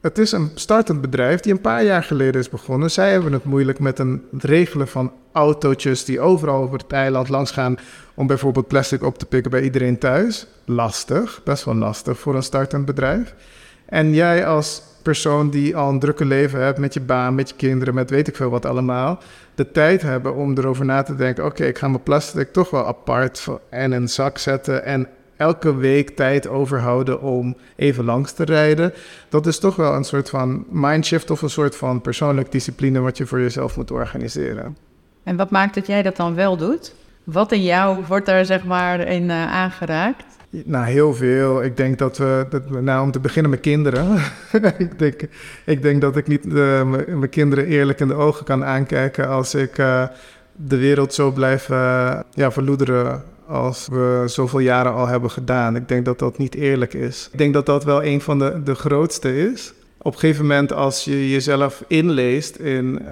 het 0.06 0.18
is 0.18 0.32
een 0.32 0.50
startend 0.54 1.00
bedrijf 1.00 1.40
die 1.40 1.52
een 1.52 1.60
paar 1.60 1.84
jaar 1.84 2.02
geleden 2.02 2.40
is 2.40 2.48
begonnen. 2.48 2.90
Zij 2.90 3.10
hebben 3.10 3.32
het 3.32 3.44
moeilijk 3.44 3.78
met 3.78 3.98
het 3.98 4.44
regelen 4.44 4.88
van 4.88 5.12
autootjes 5.32 6.04
die 6.04 6.20
overal 6.20 6.62
over 6.62 6.78
het 6.78 6.92
eiland 6.92 7.28
langs 7.28 7.50
gaan 7.50 7.76
om 8.14 8.26
bijvoorbeeld 8.26 8.68
plastic 8.68 9.02
op 9.02 9.18
te 9.18 9.26
pikken 9.26 9.50
bij 9.50 9.62
iedereen 9.62 9.98
thuis. 9.98 10.46
Lastig, 10.64 11.40
best 11.44 11.64
wel 11.64 11.74
lastig 11.74 12.18
voor 12.18 12.34
een 12.34 12.42
startend 12.42 12.84
bedrijf. 12.84 13.34
En 13.86 14.14
jij 14.14 14.46
als 14.46 14.82
persoon 15.02 15.50
die 15.50 15.76
al 15.76 15.88
een 15.88 15.98
drukke 15.98 16.24
leven 16.24 16.60
hebt 16.60 16.78
met 16.78 16.94
je 16.94 17.00
baan, 17.00 17.34
met 17.34 17.48
je 17.48 17.56
kinderen, 17.56 17.94
met 17.94 18.10
weet 18.10 18.28
ik 18.28 18.36
veel 18.36 18.50
wat 18.50 18.66
allemaal, 18.66 19.18
de 19.54 19.70
tijd 19.70 20.02
hebben 20.02 20.34
om 20.34 20.58
erover 20.58 20.84
na 20.84 21.02
te 21.02 21.14
denken: 21.14 21.44
oké, 21.44 21.64
ik 21.64 21.78
ga 21.78 21.88
mijn 21.88 22.02
plastic 22.02 22.52
toch 22.52 22.70
wel 22.70 22.86
apart 22.86 23.46
en 23.70 23.92
een 23.92 24.08
zak 24.08 24.38
zetten 24.38 24.84
en 24.84 25.08
elke 25.36 25.76
week 25.76 26.10
tijd 26.10 26.48
overhouden 26.48 27.20
om 27.20 27.56
even 27.76 28.04
langs 28.04 28.32
te 28.32 28.44
rijden. 28.44 28.92
Dat 29.28 29.46
is 29.46 29.58
toch 29.58 29.76
wel 29.76 29.94
een 29.94 30.04
soort 30.04 30.30
van 30.30 30.64
mindshift 30.70 31.30
of 31.30 31.42
een 31.42 31.50
soort 31.50 31.76
van 31.76 32.00
persoonlijke 32.00 32.50
discipline 32.50 33.00
wat 33.00 33.16
je 33.16 33.26
voor 33.26 33.40
jezelf 33.40 33.76
moet 33.76 33.90
organiseren. 33.90 34.76
En 35.22 35.36
wat 35.36 35.50
maakt 35.50 35.74
dat 35.74 35.86
jij 35.86 36.02
dat 36.02 36.16
dan 36.16 36.34
wel 36.34 36.56
doet? 36.56 36.94
Wat 37.24 37.52
in 37.52 37.62
jou 37.62 38.04
wordt 38.08 38.26
daar 38.26 38.44
zeg 38.44 38.64
maar 38.64 39.00
in 39.00 39.22
uh, 39.22 39.52
aangeraakt? 39.52 40.24
Nou, 40.50 40.86
heel 40.86 41.14
veel. 41.14 41.62
Ik 41.62 41.76
denk 41.76 41.98
dat 41.98 42.18
we, 42.18 42.46
dat, 42.50 42.70
nou 42.70 43.02
om 43.02 43.10
te 43.10 43.20
beginnen 43.20 43.50
met 43.50 43.60
kinderen. 43.60 44.18
ik, 44.78 44.98
denk, 44.98 45.20
ik 45.64 45.82
denk 45.82 46.00
dat 46.00 46.16
ik 46.16 46.26
niet 46.26 46.46
uh, 46.46 46.82
mijn 47.06 47.28
kinderen 47.28 47.66
eerlijk 47.66 48.00
in 48.00 48.08
de 48.08 48.14
ogen 48.14 48.44
kan 48.44 48.64
aankijken 48.64 49.28
als 49.28 49.54
ik 49.54 49.78
uh, 49.78 50.04
de 50.52 50.76
wereld 50.76 51.14
zo 51.14 51.30
blijf 51.30 51.68
ja, 52.30 52.50
verloederen 52.50 53.22
als 53.46 53.88
we 53.90 54.22
zoveel 54.26 54.58
jaren 54.58 54.92
al 54.92 55.06
hebben 55.06 55.30
gedaan. 55.30 55.76
Ik 55.76 55.88
denk 55.88 56.04
dat 56.04 56.18
dat 56.18 56.38
niet 56.38 56.54
eerlijk 56.54 56.94
is. 56.94 57.28
Ik 57.32 57.38
denk 57.38 57.54
dat 57.54 57.66
dat 57.66 57.84
wel 57.84 58.04
een 58.04 58.20
van 58.20 58.38
de, 58.38 58.62
de 58.64 58.74
grootste 58.74 59.50
is. 59.50 59.72
Op 59.98 60.12
een 60.12 60.18
gegeven 60.18 60.46
moment 60.46 60.72
als 60.72 61.04
je 61.04 61.30
jezelf 61.30 61.84
inleest 61.86 62.56
in, 62.56 63.02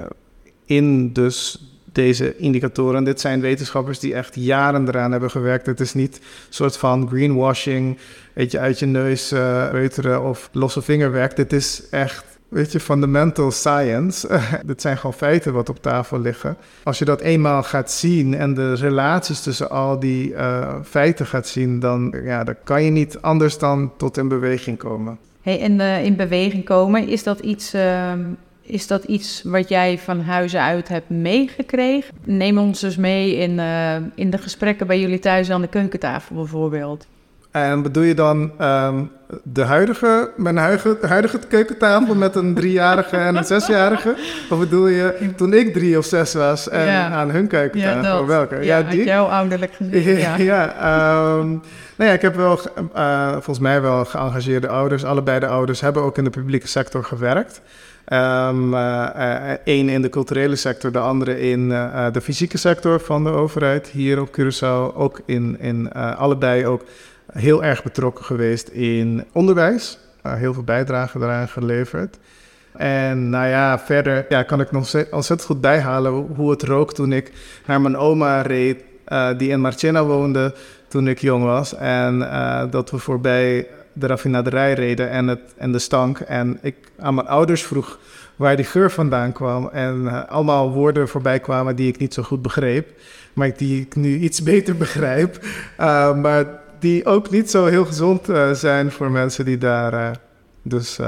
in 0.64 1.12
dus 1.12 1.68
deze 1.92 2.37
indicatoren. 2.37 3.05
Dit 3.05 3.20
zijn 3.20 3.40
wetenschappers 3.40 3.99
die 3.99 4.14
echt 4.14 4.35
jaren 4.35 4.88
eraan 4.88 5.11
hebben 5.12 5.31
gewerkt. 5.31 5.66
Het 5.66 5.81
is 5.81 5.94
niet 5.94 6.16
een 6.16 6.23
soort 6.49 6.77
van 6.77 7.09
greenwashing, 7.09 7.99
weet 8.33 8.57
uit 8.57 8.79
je 8.79 8.87
neus 8.87 9.33
uh, 9.33 10.20
of 10.23 10.49
losse 10.53 10.83
vingerwerk. 10.83 11.37
Dit 11.37 11.53
is 11.53 11.83
echt 11.90 12.25
weet 12.55 12.73
je, 12.73 12.81
fundamental 12.81 13.51
science. 13.51 14.40
Dit 14.67 14.81
zijn 14.81 14.97
gewoon 14.97 15.14
feiten 15.14 15.53
wat 15.53 15.69
op 15.69 15.83
tafel 15.83 16.21
liggen. 16.21 16.57
Als 16.83 16.99
je 16.99 17.05
dat 17.05 17.21
eenmaal 17.21 17.62
gaat 17.62 17.90
zien 17.90 18.35
en 18.35 18.55
de 18.55 18.75
relaties 18.75 19.40
tussen 19.40 19.71
al 19.71 19.99
die 19.99 20.31
uh, 20.31 20.75
feiten 20.85 21.27
gaat 21.27 21.49
zien, 21.49 21.81
dan, 21.81 22.14
ja, 22.25 22.45
dan 22.45 22.55
kan 22.64 22.83
je 22.83 22.90
niet 22.90 23.19
anders 23.21 23.59
dan 23.59 23.93
tot 23.97 24.17
in 24.17 24.29
beweging 24.29 24.79
komen. 24.79 25.19
Hey, 25.43 25.61
en 25.61 25.73
uh, 25.73 26.05
in 26.05 26.17
beweging 26.17 26.64
komen, 26.64 27.09
is 27.09 27.23
dat 27.23 27.40
iets 27.40 27.75
uh, 27.75 28.12
is 28.67 28.87
dat 28.87 29.05
iets 29.05 29.43
wat 29.43 29.69
jij 29.69 29.99
van 29.99 30.21
huizen 30.21 30.61
uit 30.61 30.88
hebt 30.88 31.11
meegekregen? 31.11 32.14
Neem 32.25 32.59
ons 32.59 32.81
dus 32.81 32.97
mee 32.97 33.37
in, 33.37 33.51
uh, 33.51 33.95
in 34.14 34.31
de 34.31 34.38
gesprekken 34.38 34.87
bij 34.87 35.01
jullie 35.01 35.19
thuis 35.19 35.51
aan 35.51 35.61
de 35.61 35.69
keukentafel 35.69 36.35
bijvoorbeeld. 36.35 37.07
En 37.55 37.83
bedoel 37.83 38.03
je 38.03 38.14
dan 38.14 38.53
ehm, 38.59 39.03
de 39.43 39.62
huidige, 39.62 40.31
mijn 40.37 40.57
huidige, 40.57 40.99
huidige 41.01 41.38
keukentafel 41.49 42.14
met 42.14 42.35
een 42.35 42.55
driejarige 42.55 43.17
en 43.17 43.37
een 43.37 43.45
zesjarige? 43.45 44.14
Of 44.51 44.59
bedoel 44.59 44.87
je 44.87 45.33
toen 45.37 45.53
ik 45.53 45.73
drie 45.73 45.99
of 45.99 46.05
zes 46.05 46.35
was 46.35 46.69
en 46.69 47.12
aan 47.12 47.31
hun 47.31 47.47
keukentafel? 47.47 48.21
Ja, 48.21 48.25
Welke? 48.25 48.64
Ja, 48.64 48.83
die? 48.83 49.05
jouw 49.05 49.25
ouderlijk 49.27 49.73
gezin. 49.79 50.19
Ja, 50.19 50.37
ja 50.37 50.64
um, 51.38 51.62
nou 51.97 52.11
ja, 52.11 52.12
ik 52.12 52.23
heb 52.23 52.35
wel, 52.35 52.61
uh, 52.97 53.33
volgens 53.33 53.59
mij 53.59 53.81
wel 53.81 54.05
geëngageerde 54.05 54.69
ouders. 54.69 55.05
Allebei 55.05 55.40
de 55.40 55.47
ouders 55.47 55.81
hebben 55.81 56.03
ook 56.03 56.19
in 56.19 56.25
de 56.25 56.31
publieke 56.31 56.69
sector 56.69 57.05
gewerkt. 57.05 57.61
Um, 58.12 58.75
Eén 59.64 59.88
in 59.88 60.03
de 60.03 60.09
culturele 60.09 60.57
sector, 60.57 60.93
de 60.93 60.99
andere 60.99 61.40
in 61.40 61.71
uh, 61.71 62.07
de 62.12 62.21
fysieke 62.21 62.59
sector 62.59 63.01
van 63.01 63.25
de 63.25 63.31
overheid. 63.31 63.88
Hier 63.88 64.21
op 64.21 64.29
Curaçao 64.29 64.97
ook 64.97 65.21
in, 65.27 65.61
in 65.61 65.93
allebei 65.93 66.67
ook 66.67 66.83
heel 67.32 67.64
erg 67.64 67.82
betrokken 67.82 68.24
geweest 68.24 68.68
in 68.68 69.24
onderwijs. 69.32 69.98
heel 70.22 70.54
veel 70.54 70.62
bijdrage 70.62 71.18
daaraan 71.18 71.48
geleverd. 71.48 72.18
En 72.72 73.30
nou 73.30 73.46
ja, 73.46 73.78
verder 73.78 74.26
ja, 74.28 74.42
kan 74.42 74.60
ik 74.60 74.70
nog 74.70 74.94
ontzettend 75.10 75.44
goed 75.44 75.60
bijhalen 75.60 76.12
hoe 76.12 76.50
het 76.50 76.62
rook 76.62 76.94
toen 76.94 77.12
ik 77.12 77.32
naar 77.66 77.80
mijn 77.80 77.96
oma 77.96 78.40
reed, 78.40 78.84
die 79.37 79.48
in 79.48 79.60
Marchena 79.60 80.04
woonde 80.04 80.54
toen 80.88 81.08
ik 81.08 81.18
jong 81.18 81.44
was. 81.44 81.74
En 81.74 82.18
dat 82.70 82.90
we 82.90 82.98
voorbij 82.98 83.66
de 83.92 84.06
raffinaderij 84.06 84.72
reden 84.72 85.10
en, 85.10 85.26
het, 85.26 85.54
en 85.56 85.72
de 85.72 85.78
stank. 85.78 86.18
En 86.18 86.58
ik 86.62 86.76
aan 86.98 87.14
mijn 87.14 87.26
ouders 87.26 87.62
vroeg 87.62 87.98
waar 88.37 88.56
die 88.56 88.64
geur 88.64 88.90
vandaan 88.90 89.32
kwam. 89.32 89.68
En 89.72 90.00
uh, 90.02 90.24
allemaal 90.28 90.72
woorden 90.72 91.08
voorbij 91.08 91.40
kwamen 91.40 91.76
die 91.76 91.88
ik 91.88 91.98
niet 91.98 92.14
zo 92.14 92.22
goed 92.22 92.42
begreep. 92.42 92.88
Maar 93.32 93.56
die 93.56 93.80
ik 93.80 93.96
nu 93.96 94.18
iets 94.18 94.42
beter 94.42 94.76
begrijp. 94.76 95.38
Maar 96.22 96.62
die 96.85 97.05
ook 97.05 97.31
niet 97.31 97.51
zo 97.51 97.66
heel 97.66 97.85
gezond 97.85 98.29
uh, 98.29 98.53
zijn 98.53 98.90
voor 98.90 99.11
mensen 99.11 99.44
die 99.44 99.59
daar 99.59 100.20
dus 100.62 100.99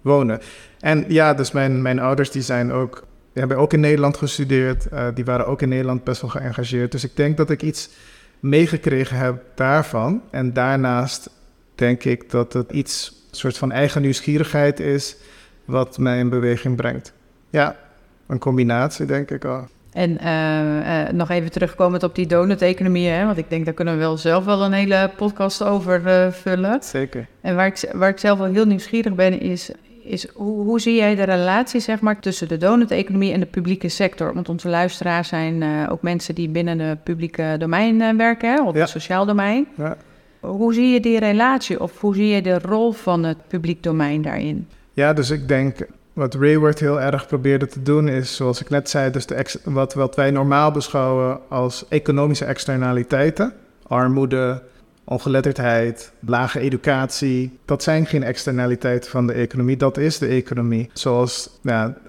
wonen. 0.00 0.40
En 0.80 1.04
ja, 1.08 1.34
dus 1.34 1.52
mijn, 1.52 1.82
mijn 1.82 1.98
ouders 1.98 2.30
die 2.30 2.42
zijn 2.42 2.72
ook... 2.72 2.94
Die 3.32 3.42
hebben 3.42 3.62
ook 3.62 3.72
in 3.72 3.80
Nederland 3.80 4.16
gestudeerd. 4.16 4.86
die 5.14 5.24
waren 5.24 5.46
ook 5.46 5.62
in 5.62 5.68
Nederland 5.68 6.04
best 6.04 6.20
wel 6.20 6.30
geëngageerd. 6.30 6.92
Dus 6.92 7.04
ik 7.04 7.16
denk 7.16 7.36
dat 7.36 7.50
ik 7.50 7.62
iets 7.62 7.90
meegekregen 8.40 9.16
heb 9.16 9.42
daarvan. 9.54 10.22
En 10.30 10.52
daarnaast 10.52 11.30
denk 11.74 12.04
ik 12.04 12.30
dat 12.30 12.52
het 12.52 12.70
iets, 12.70 13.26
een 13.30 13.36
soort 13.36 13.58
van 13.58 13.72
eigen 13.72 14.02
nieuwsgierigheid 14.02 14.80
is, 14.80 15.16
wat 15.64 15.98
mij 15.98 16.18
in 16.18 16.28
beweging 16.28 16.76
brengt. 16.76 17.12
Ja, 17.50 17.76
een 18.26 18.38
combinatie, 18.38 19.06
denk 19.06 19.30
ik 19.30 19.44
al. 19.44 19.68
En 19.94 20.18
uh, 20.22 21.04
uh, 21.04 21.08
nog 21.12 21.30
even 21.30 21.50
terugkomend 21.50 22.02
op 22.02 22.14
die 22.14 22.26
donut-economie, 22.26 23.08
hè, 23.08 23.24
want 23.24 23.38
ik 23.38 23.50
denk 23.50 23.64
daar 23.64 23.74
kunnen 23.74 23.94
we 23.94 24.00
wel 24.00 24.16
zelf 24.16 24.44
wel 24.44 24.64
een 24.64 24.72
hele 24.72 25.10
podcast 25.16 25.62
over 25.62 26.02
uh, 26.06 26.32
vullen. 26.32 26.82
Zeker. 26.82 27.26
En 27.40 27.56
waar 27.56 27.66
ik, 27.66 27.90
waar 27.92 28.08
ik 28.08 28.18
zelf 28.18 28.38
wel 28.38 28.52
heel 28.52 28.64
nieuwsgierig 28.64 29.14
ben, 29.14 29.40
is, 29.40 29.70
is 30.02 30.28
hoe, 30.32 30.64
hoe 30.64 30.80
zie 30.80 30.94
jij 30.94 31.14
de 31.14 31.22
relatie 31.22 31.80
zeg 31.80 32.00
maar, 32.00 32.20
tussen 32.20 32.48
de 32.48 32.56
donut-economie 32.56 33.32
en 33.32 33.40
de 33.40 33.46
publieke 33.46 33.88
sector? 33.88 34.34
Want 34.34 34.48
onze 34.48 34.68
luisteraars 34.68 35.28
zijn 35.28 35.88
ook 35.88 36.02
mensen 36.02 36.34
die 36.34 36.48
binnen 36.48 36.78
het 36.78 37.04
publieke 37.04 37.56
domein 37.58 38.16
werken, 38.16 38.52
hè, 38.52 38.62
of 38.62 38.74
het 38.74 38.88
sociaal 38.88 39.26
domein. 39.26 39.66
Ja. 39.76 39.96
Hoe 40.40 40.74
zie 40.74 40.88
je 40.88 41.00
die 41.00 41.18
relatie 41.18 41.80
of 41.80 42.00
hoe 42.00 42.14
zie 42.14 42.28
je 42.28 42.42
de 42.42 42.58
rol 42.58 42.92
van 42.92 43.24
het 43.24 43.38
publiek 43.48 43.82
domein 43.82 44.22
daarin? 44.22 44.68
Ja, 44.92 45.12
dus 45.12 45.30
ik 45.30 45.48
denk 45.48 45.86
wat 46.14 46.34
Rayward 46.34 46.78
heel 46.78 47.00
erg 47.00 47.26
probeerde 47.26 47.66
te 47.66 47.82
doen 47.82 48.08
is, 48.08 48.36
zoals 48.36 48.60
ik 48.60 48.70
net 48.70 48.90
zei, 48.90 49.10
dus 49.10 49.26
de 49.26 49.44
wat, 49.94 50.14
wij 50.14 50.30
normaal 50.30 50.70
beschouwen 50.70 51.40
als 51.48 51.84
economische 51.88 52.44
externaliteiten. 52.44 53.52
Armoede, 53.86 54.62
ongeletterdheid, 55.04 56.12
lage 56.26 56.60
educatie. 56.60 57.58
Dat 57.64 57.82
zijn 57.82 58.06
geen 58.06 58.22
externaliteiten 58.22 59.10
van 59.10 59.26
de 59.26 59.32
economie, 59.32 59.76
dat 59.76 59.96
is 59.96 60.18
de 60.18 60.26
economie. 60.26 60.90
Zoals 60.92 61.50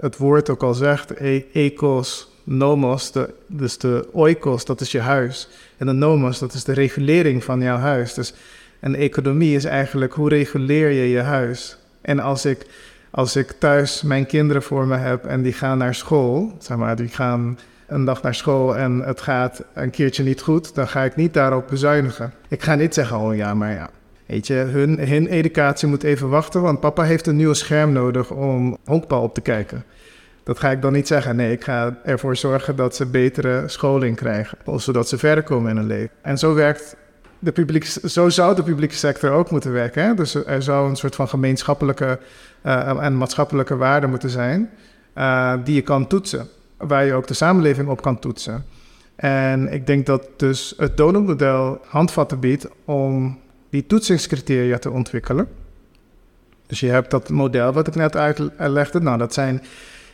het 0.00 0.16
woord 0.16 0.50
ook 0.50 0.62
al 0.62 0.74
zegt, 0.74 1.20
e 1.20 1.44
ecos, 1.52 2.30
nomos, 2.44 3.12
dus 3.46 3.78
de 3.78 4.08
oikos, 4.12 4.64
dat 4.64 4.80
is 4.80 4.92
je 4.92 5.00
huis. 5.00 5.48
En 5.76 5.86
de 5.86 5.92
nomos, 5.92 6.38
dat 6.38 6.52
is 6.52 6.64
de 6.64 6.72
regulering 6.72 7.44
van 7.44 7.62
jouw 7.62 7.78
huis. 7.78 8.14
Dus 8.14 8.34
een 8.80 8.96
economie 8.96 9.56
is 9.56 9.64
eigenlijk 9.64 10.12
hoe 10.12 10.28
reguleer 10.28 10.90
je 10.90 11.08
je 11.08 11.20
huis. 11.20 11.76
En 12.00 12.20
als 12.20 12.44
ik, 12.44 12.66
als 13.16 13.36
ik 13.36 13.52
thuis 13.58 14.02
mijn 14.02 14.26
kinderen 14.26 14.62
voor 14.62 14.86
me 14.86 14.96
heb 14.96 15.24
en 15.24 15.42
die 15.42 15.52
gaan 15.52 15.78
naar 15.78 15.94
school, 15.94 16.52
zeg 16.58 16.76
maar, 16.76 16.96
die 16.96 17.08
gaan 17.08 17.58
een 17.86 18.04
dag 18.04 18.22
naar 18.22 18.34
school 18.34 18.76
en 18.76 18.98
het 18.98 19.20
gaat 19.20 19.62
een 19.74 19.90
keertje 19.90 20.22
niet 20.22 20.40
goed, 20.40 20.74
dan 20.74 20.88
ga 20.88 21.02
ik 21.02 21.16
niet 21.16 21.34
daarop 21.34 21.68
bezuinigen. 21.68 22.32
Ik 22.48 22.62
ga 22.62 22.74
niet 22.74 22.94
zeggen, 22.94 23.18
oh 23.18 23.36
ja, 23.36 23.54
maar 23.54 23.72
ja. 23.72 23.90
Weet 24.26 24.46
je, 24.46 24.54
hun, 24.54 24.98
hun 25.08 25.26
educatie 25.26 25.88
moet 25.88 26.02
even 26.02 26.28
wachten, 26.28 26.62
want 26.62 26.80
papa 26.80 27.02
heeft 27.02 27.26
een 27.26 27.36
nieuwe 27.36 27.54
scherm 27.54 27.92
nodig 27.92 28.30
om 28.30 28.76
honkbal 28.84 29.22
op 29.22 29.34
te 29.34 29.40
kijken. 29.40 29.84
Dat 30.42 30.58
ga 30.58 30.70
ik 30.70 30.82
dan 30.82 30.92
niet 30.92 31.06
zeggen. 31.06 31.36
Nee, 31.36 31.52
ik 31.52 31.64
ga 31.64 31.98
ervoor 32.04 32.36
zorgen 32.36 32.76
dat 32.76 32.96
ze 32.96 33.06
betere 33.06 33.62
scholing 33.66 34.16
krijgen. 34.16 34.58
Zodat 34.76 35.08
ze 35.08 35.18
verder 35.18 35.44
komen 35.44 35.70
in 35.70 35.76
hun 35.76 35.86
leven. 35.86 36.10
En 36.22 36.38
zo 36.38 36.54
werkt 36.54 36.96
de 37.38 37.52
publiek, 37.52 37.84
zo 37.84 38.28
zou 38.28 38.54
de 38.54 38.62
publieke 38.62 38.94
sector 38.94 39.30
ook 39.30 39.50
moeten 39.50 39.72
werken. 39.72 40.16
Dus 40.16 40.34
er 40.34 40.62
zou 40.62 40.88
een 40.88 40.96
soort 40.96 41.14
van 41.14 41.28
gemeenschappelijke 41.28 42.18
uh, 42.66 43.04
en 43.04 43.16
maatschappelijke 43.16 43.76
waarde 43.76 44.06
moeten 44.06 44.30
zijn. 44.30 44.70
Uh, 45.18 45.54
die 45.64 45.74
je 45.74 45.82
kan 45.82 46.06
toetsen. 46.06 46.48
Waar 46.76 47.04
je 47.04 47.12
ook 47.12 47.26
de 47.26 47.34
samenleving 47.34 47.88
op 47.88 48.02
kan 48.02 48.18
toetsen. 48.18 48.64
En 49.16 49.72
ik 49.72 49.86
denk 49.86 50.06
dat 50.06 50.28
dus 50.36 50.74
het 50.76 50.96
donutmodel 50.96 51.80
handvatten 51.86 52.40
biedt 52.40 52.68
om 52.84 53.38
die 53.70 53.86
toetsingscriteria 53.86 54.78
te 54.78 54.90
ontwikkelen. 54.90 55.48
Dus 56.66 56.80
je 56.80 56.88
hebt 56.88 57.10
dat 57.10 57.28
model 57.28 57.72
wat 57.72 57.86
ik 57.86 57.94
net 57.94 58.16
uitlegde. 58.16 59.00
Nou, 59.00 59.18
dat 59.18 59.34
zijn 59.34 59.62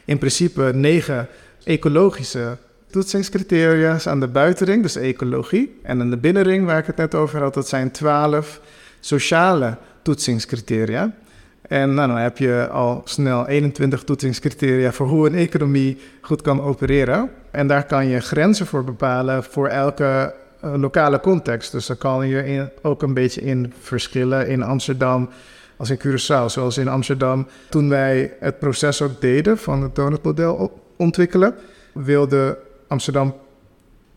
in 0.05 0.19
principe 0.19 0.71
negen 0.75 1.29
ecologische 1.65 2.57
toetsingscriteria 2.91 3.99
aan 4.05 4.21
de 4.21 4.29
buitenring, 4.29 4.83
dus 4.83 4.97
ecologie. 4.97 5.81
En 5.83 6.01
in 6.01 6.11
de 6.11 6.17
binnenring, 6.17 6.67
waar 6.67 6.79
ik 6.79 6.87
het 6.87 6.97
net 6.97 7.15
over 7.15 7.41
had, 7.41 7.55
dat 7.55 7.69
zijn 7.69 7.91
twaalf 7.91 8.61
sociale 9.01 9.77
toetsingscriteria. 10.03 11.15
En 11.63 11.95
nou, 11.95 12.09
dan 12.09 12.17
heb 12.17 12.39
je 12.39 12.69
al 12.69 13.01
snel 13.05 13.47
21 13.47 14.05
toetsingscriteria 14.05 14.93
voor 14.93 15.07
hoe 15.07 15.27
een 15.27 15.35
economie 15.35 15.99
goed 16.21 16.43
kan 16.43 16.61
opereren. 16.63 17.31
En 17.51 17.67
daar 17.67 17.87
kan 17.87 18.07
je 18.07 18.21
grenzen 18.21 18.67
voor 18.67 18.85
bepalen 18.85 19.45
voor 19.45 19.69
elke 19.69 20.35
uh, 20.65 20.75
lokale 20.75 21.21
context. 21.21 21.73
Dus 21.73 21.87
daar 21.87 21.97
kan 21.97 22.29
je 22.29 22.69
ook 22.83 23.03
een 23.03 23.15
beetje 23.15 23.41
in 23.41 23.73
verschillen. 23.81 24.49
In 24.49 24.63
Amsterdam 24.63 25.29
als 25.77 25.91
in 25.91 25.99
Curaçao, 25.99 26.47
zoals 26.47 26.79
in 26.79 26.89
Amsterdam. 26.89 27.47
Toen 27.69 27.89
wij 27.89 28.35
het 28.41 28.59
proces 28.59 29.03
ook 29.03 29.21
deden 29.21 29.59
van 29.59 29.83
het 29.83 29.95
donutmodel 29.95 30.81
ontwikkelen, 30.97 31.55
wilde 31.93 32.59
Amsterdam 32.89 33.35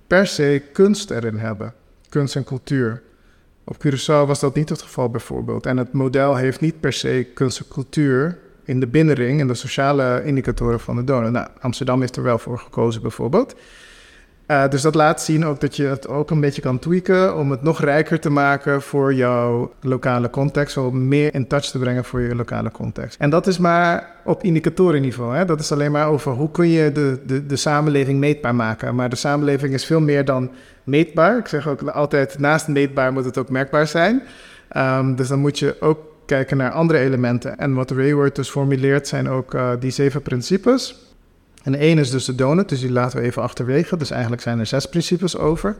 per 0.08 0.27
se 0.27 0.62
kunst 0.73 1.12
erin 1.12 1.38
hebben. 1.38 1.73
Kunst 2.10 2.36
en 2.36 2.43
cultuur. 2.43 3.01
Op 3.65 3.78
Curaçao 3.86 4.28
was 4.28 4.39
dat 4.39 4.56
niet 4.56 4.69
het 4.69 4.82
geval 4.82 5.10
bijvoorbeeld. 5.10 5.65
En 5.65 5.78
het 5.78 5.93
model 5.93 6.36
heeft 6.36 6.62
niet 6.62 6.80
per 6.80 6.93
se 6.93 7.28
kunst 7.34 7.60
en 7.60 7.67
cultuur 7.67 8.38
in 8.63 8.80
de 8.80 8.88
binnenring 8.88 9.39
en 9.39 9.47
de 9.47 9.54
sociale 9.54 10.21
indicatoren 10.25 10.80
van 10.80 10.95
de 10.95 11.04
donor. 11.04 11.32
Nou, 11.32 11.47
Amsterdam 11.60 11.99
heeft 11.99 12.15
er 12.15 12.23
wel 12.23 12.38
voor 12.38 12.60
gekozen 12.60 13.01
bijvoorbeeld. 13.01 13.56
Uh, 14.47 14.67
dus 14.69 14.81
dat 14.81 14.95
laat 14.95 15.21
zien 15.21 15.45
ook 15.45 15.60
dat 15.60 15.75
je 15.75 15.84
het 15.84 16.08
ook 16.08 16.31
een 16.31 16.39
beetje 16.39 16.62
kan 16.62 16.79
tweaken 16.79 17.36
om 17.36 17.51
het 17.51 17.62
nog 17.62 17.81
rijker 17.81 18.19
te 18.19 18.29
maken 18.29 18.81
voor 18.81 19.13
jouw 19.13 19.73
lokale 19.81 20.29
context, 20.29 20.77
om 20.77 21.08
meer 21.08 21.34
in 21.34 21.47
touch 21.47 21.65
te 21.65 21.79
brengen 21.79 22.05
voor 22.05 22.21
je 22.21 22.36
lokale 22.36 22.71
context. 22.71 23.19
En 23.19 23.29
dat 23.29 23.47
is 23.47 23.58
maar 23.58 24.12
op 24.23 24.43
indicatorenniveau. 24.43 25.36
Hè? 25.36 25.45
Dat 25.45 25.60
is 25.60 25.71
alleen 25.71 25.91
maar 25.91 26.08
over 26.08 26.31
hoe 26.31 26.51
kun 26.51 26.67
je 26.67 26.91
de, 26.91 27.19
de, 27.25 27.45
de 27.45 27.55
samenleving 27.55 28.19
meetbaar 28.19 28.55
maken. 28.55 28.95
Maar 28.95 29.10
de 29.10 29.15
samenleving 29.15 29.73
is 29.73 29.86
veel 29.86 30.01
meer 30.01 30.25
dan 30.25 30.51
meetbaar. 30.84 31.38
Ik 31.38 31.47
zeg 31.47 31.67
ook 31.67 31.81
altijd, 31.81 32.39
naast 32.39 32.67
meetbaar 32.67 33.13
moet 33.13 33.25
het 33.25 33.38
ook 33.38 33.49
merkbaar 33.49 33.88
zijn. 33.88 34.23
Um, 34.77 35.15
dus 35.15 35.27
dan 35.27 35.39
moet 35.39 35.60
je 35.60 35.75
ook 35.79 35.99
kijken 36.25 36.58
naar 36.58 36.71
andere 36.71 36.99
elementen. 36.99 37.58
En 37.58 37.73
wat 37.73 37.91
Rayward 37.91 38.36
dus 38.36 38.49
formuleert 38.49 39.08
zijn 39.08 39.29
ook 39.29 39.53
uh, 39.53 39.69
die 39.79 39.91
zeven 39.91 40.21
principes. 40.21 41.05
En 41.65 41.75
één 41.75 41.97
is 41.97 42.10
dus 42.10 42.25
de 42.25 42.36
donut, 42.36 42.69
dus 42.69 42.80
die 42.80 42.91
laten 42.91 43.19
we 43.19 43.25
even 43.25 43.41
achterwege. 43.41 43.97
Dus 43.97 44.12
eigenlijk 44.12 44.41
zijn 44.41 44.60
er 44.60 44.65
zes 44.65 44.86
principes 44.86 45.38
over. 45.38 45.75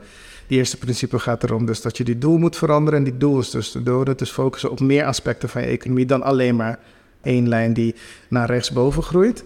Die 0.48 0.58
eerste 0.58 0.78
principe 0.78 1.20
gaat 1.20 1.44
erom 1.44 1.66
dus 1.66 1.82
dat 1.82 1.98
je 1.98 2.04
die 2.04 2.18
doel 2.18 2.38
moet 2.38 2.58
veranderen. 2.58 3.00
En 3.00 3.06
die 3.06 3.18
doel 3.18 3.40
is 3.40 3.50
dus 3.50 3.72
de 3.72 3.84
donut, 3.84 4.20
dus 4.20 4.32
focussen 4.32 4.72
op 4.72 4.80
meer 4.80 5.06
aspecten 5.06 5.50
van 5.50 5.62
je 5.62 5.68
economie 5.68 6.06
dan 6.06 6.24
alleen 6.24 6.56
maar 6.56 6.80
één 7.22 7.48
lijn 7.48 7.74
die 7.74 7.96
naar 8.30 8.48
rechtsboven 8.50 9.04
groeit. 9.04 9.44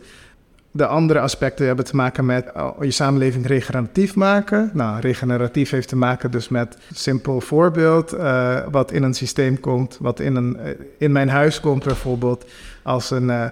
De 0.72 0.86
andere 0.86 1.20
aspecten 1.20 1.66
hebben 1.66 1.86
te 1.86 1.96
maken 1.96 2.26
met 2.26 2.52
oh, 2.56 2.84
je 2.84 2.92
samenleving 2.92 3.46
regeneratief 3.46 4.16
maken. 4.16 4.72
Nou, 4.74 5.00
regeneratief 5.00 5.70
heeft 5.70 5.88
te 5.88 5.96
maken 5.96 6.32
dus 6.32 6.50
met 6.50 6.78
simpel 6.94 7.42
voorbeeld, 7.42 8.14
uh, 8.14 8.60
wat 8.72 8.92
in 8.92 9.04
een 9.04 9.14
systeem 9.14 9.60
komt, 9.60 9.98
wat 10.02 10.20
in, 10.20 10.36
een, 10.36 10.58
uh, 10.66 10.70
in 10.98 11.12
mijn 11.12 11.30
huis 11.30 11.60
komt 11.60 11.84
bijvoorbeeld, 11.84 12.46
als 12.84 13.12
een... 13.12 13.52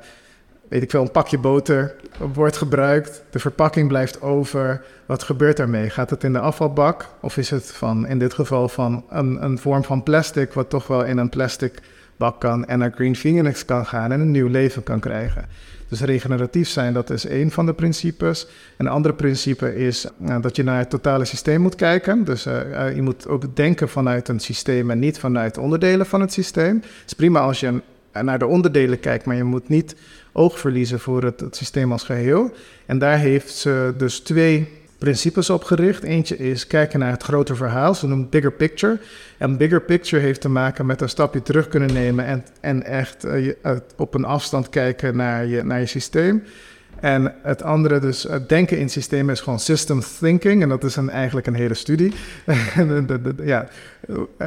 weet 0.67 0.81
ik 0.81 0.89
veel, 0.89 1.01
een 1.01 1.11
pakje 1.11 1.37
boter 1.37 1.95
wordt 2.33 2.57
gebruikt, 2.57 3.23
de 3.29 3.39
verpakking 3.39 3.87
blijft 3.87 4.21
over. 4.21 4.83
Wat 5.05 5.23
gebeurt 5.23 5.57
daarmee? 5.57 5.89
Gaat 5.89 6.09
het 6.09 6.23
in 6.23 6.33
de 6.33 6.39
afvalbak 6.39 7.07
of 7.19 7.37
is 7.37 7.49
het 7.49 7.71
van, 7.71 8.07
in 8.07 8.19
dit 8.19 8.33
geval 8.33 8.69
van 8.69 9.05
een, 9.09 9.43
een 9.43 9.57
vorm 9.57 9.83
van 9.83 10.03
plastic, 10.03 10.53
wat 10.53 10.69
toch 10.69 10.87
wel 10.87 11.05
in 11.05 11.17
een 11.17 11.29
plastic 11.29 11.81
bak 12.17 12.39
kan 12.39 12.65
en 12.65 12.79
naar 12.79 12.91
Green 12.95 13.15
Phoenix 13.15 13.65
kan 13.65 13.85
gaan 13.85 14.11
en 14.11 14.19
een 14.19 14.31
nieuw 14.31 14.47
leven 14.47 14.83
kan 14.83 14.99
krijgen? 14.99 15.45
Dus 15.89 16.01
regeneratief 16.01 16.67
zijn, 16.69 16.93
dat 16.93 17.09
is 17.09 17.25
één 17.25 17.51
van 17.51 17.65
de 17.65 17.73
principes. 17.73 18.47
Een 18.77 18.87
andere 18.87 19.13
principe 19.13 19.75
is 19.75 20.07
uh, 20.21 20.41
dat 20.41 20.55
je 20.55 20.63
naar 20.63 20.77
het 20.77 20.89
totale 20.89 21.25
systeem 21.25 21.61
moet 21.61 21.75
kijken. 21.75 22.23
Dus 22.23 22.47
uh, 22.47 22.53
uh, 22.69 22.95
je 22.95 23.01
moet 23.01 23.27
ook 23.27 23.55
denken 23.55 23.89
vanuit 23.89 24.27
een 24.27 24.39
systeem 24.39 24.91
en 24.91 24.99
niet 24.99 25.19
vanuit 25.19 25.57
onderdelen 25.57 26.05
van 26.05 26.21
het 26.21 26.33
systeem. 26.33 26.75
Het 26.75 27.03
is 27.05 27.13
prima 27.13 27.39
als 27.39 27.59
je 27.59 27.81
naar 28.21 28.39
de 28.39 28.45
onderdelen 28.45 28.99
kijkt, 28.99 29.25
maar 29.25 29.35
je 29.35 29.43
moet 29.43 29.69
niet 29.69 29.95
oog 30.37 30.59
verliezen 30.59 30.99
voor 30.99 31.23
het, 31.23 31.43
systeem 31.51 31.91
als 31.91 32.03
geheel. 32.03 32.53
En 32.85 32.97
daar 32.97 33.17
heeft 33.17 33.55
ze 33.55 33.93
dus 33.97 34.19
twee 34.19 34.67
principes 34.97 35.49
op 35.49 35.63
gericht. 35.63 36.03
Eentje 36.03 36.37
is 36.37 36.67
kijken 36.67 36.99
naar 36.99 37.11
het 37.11 37.23
grote 37.23 37.55
verhaal, 37.55 37.95
ze 37.95 38.07
noemen 38.07 38.29
bigger 38.29 38.51
picture. 38.51 38.99
En 39.37 39.57
bigger 39.57 39.81
picture 39.81 40.21
heeft 40.21 40.41
te 40.41 40.49
maken 40.49 40.85
met 40.85 41.01
een 41.01 41.09
stapje 41.09 41.41
terug 41.41 41.67
kunnen 41.67 41.93
nemen 41.93 42.25
en, 42.25 42.45
en 42.61 42.83
echt 42.83 43.25
uh, 43.25 43.53
op 43.95 44.13
een 44.13 44.25
afstand 44.25 44.69
kijken 44.69 45.15
naar 45.15 45.45
je, 45.45 45.63
naar 45.63 45.79
je 45.79 45.85
systeem. 45.85 46.43
En 46.99 47.33
het 47.43 47.63
andere, 47.63 47.99
dus 47.99 48.23
het 48.23 48.49
denken 48.49 48.77
in 48.77 48.89
systemen, 48.89 49.33
is 49.33 49.39
gewoon 49.39 49.59
system 49.59 50.01
thinking. 50.19 50.61
En 50.61 50.69
dat 50.69 50.83
is 50.83 50.95
een, 50.95 51.09
eigenlijk 51.09 51.47
een 51.47 51.53
hele 51.53 51.73
studie. 51.73 52.13
ja, 53.43 53.61
eh, 53.61 53.67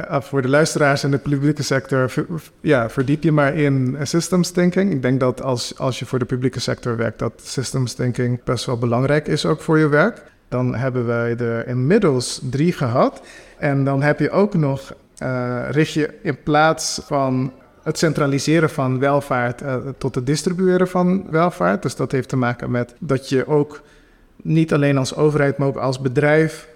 voor 0.09 0.41
de 0.41 0.47
luisteraars 0.47 1.03
in 1.03 1.11
de 1.11 1.17
publieke 1.17 1.63
sector, 1.63 2.13
ja, 2.61 2.89
verdiep 2.89 3.23
je 3.23 3.31
maar 3.31 3.55
in 3.55 3.97
systems 4.01 4.51
thinking. 4.51 4.91
Ik 4.91 5.01
denk 5.01 5.19
dat 5.19 5.41
als, 5.41 5.77
als 5.77 5.99
je 5.99 6.05
voor 6.05 6.19
de 6.19 6.25
publieke 6.25 6.59
sector 6.59 6.97
werkt, 6.97 7.19
dat 7.19 7.33
systems 7.43 7.93
thinking 7.93 8.43
best 8.43 8.65
wel 8.65 8.77
belangrijk 8.77 9.27
is 9.27 9.45
ook 9.45 9.61
voor 9.61 9.77
je 9.77 9.87
werk. 9.87 10.23
Dan 10.47 10.75
hebben 10.75 11.05
wij 11.05 11.37
er 11.37 11.67
inmiddels 11.67 12.41
drie 12.49 12.73
gehad. 12.73 13.21
En 13.57 13.83
dan 13.83 14.01
heb 14.01 14.19
je 14.19 14.31
ook 14.31 14.53
nog, 14.53 14.93
uh, 15.23 15.59
richt 15.69 15.93
je 15.93 16.09
in 16.21 16.43
plaats 16.43 17.01
van 17.03 17.53
het 17.83 17.97
centraliseren 17.97 18.69
van 18.69 18.99
welvaart 18.99 19.63
tot 19.97 20.15
het 20.15 20.25
distribueren 20.25 20.87
van 20.87 21.25
welvaart. 21.29 21.81
Dus 21.81 21.95
dat 21.95 22.11
heeft 22.11 22.29
te 22.29 22.37
maken 22.37 22.71
met 22.71 22.95
dat 22.99 23.29
je 23.29 23.47
ook 23.47 23.81
niet 24.41 24.73
alleen 24.73 24.97
als 24.97 25.15
overheid, 25.15 25.57
maar 25.57 25.67
ook 25.67 25.77
als 25.77 26.01
bedrijf 26.01 26.67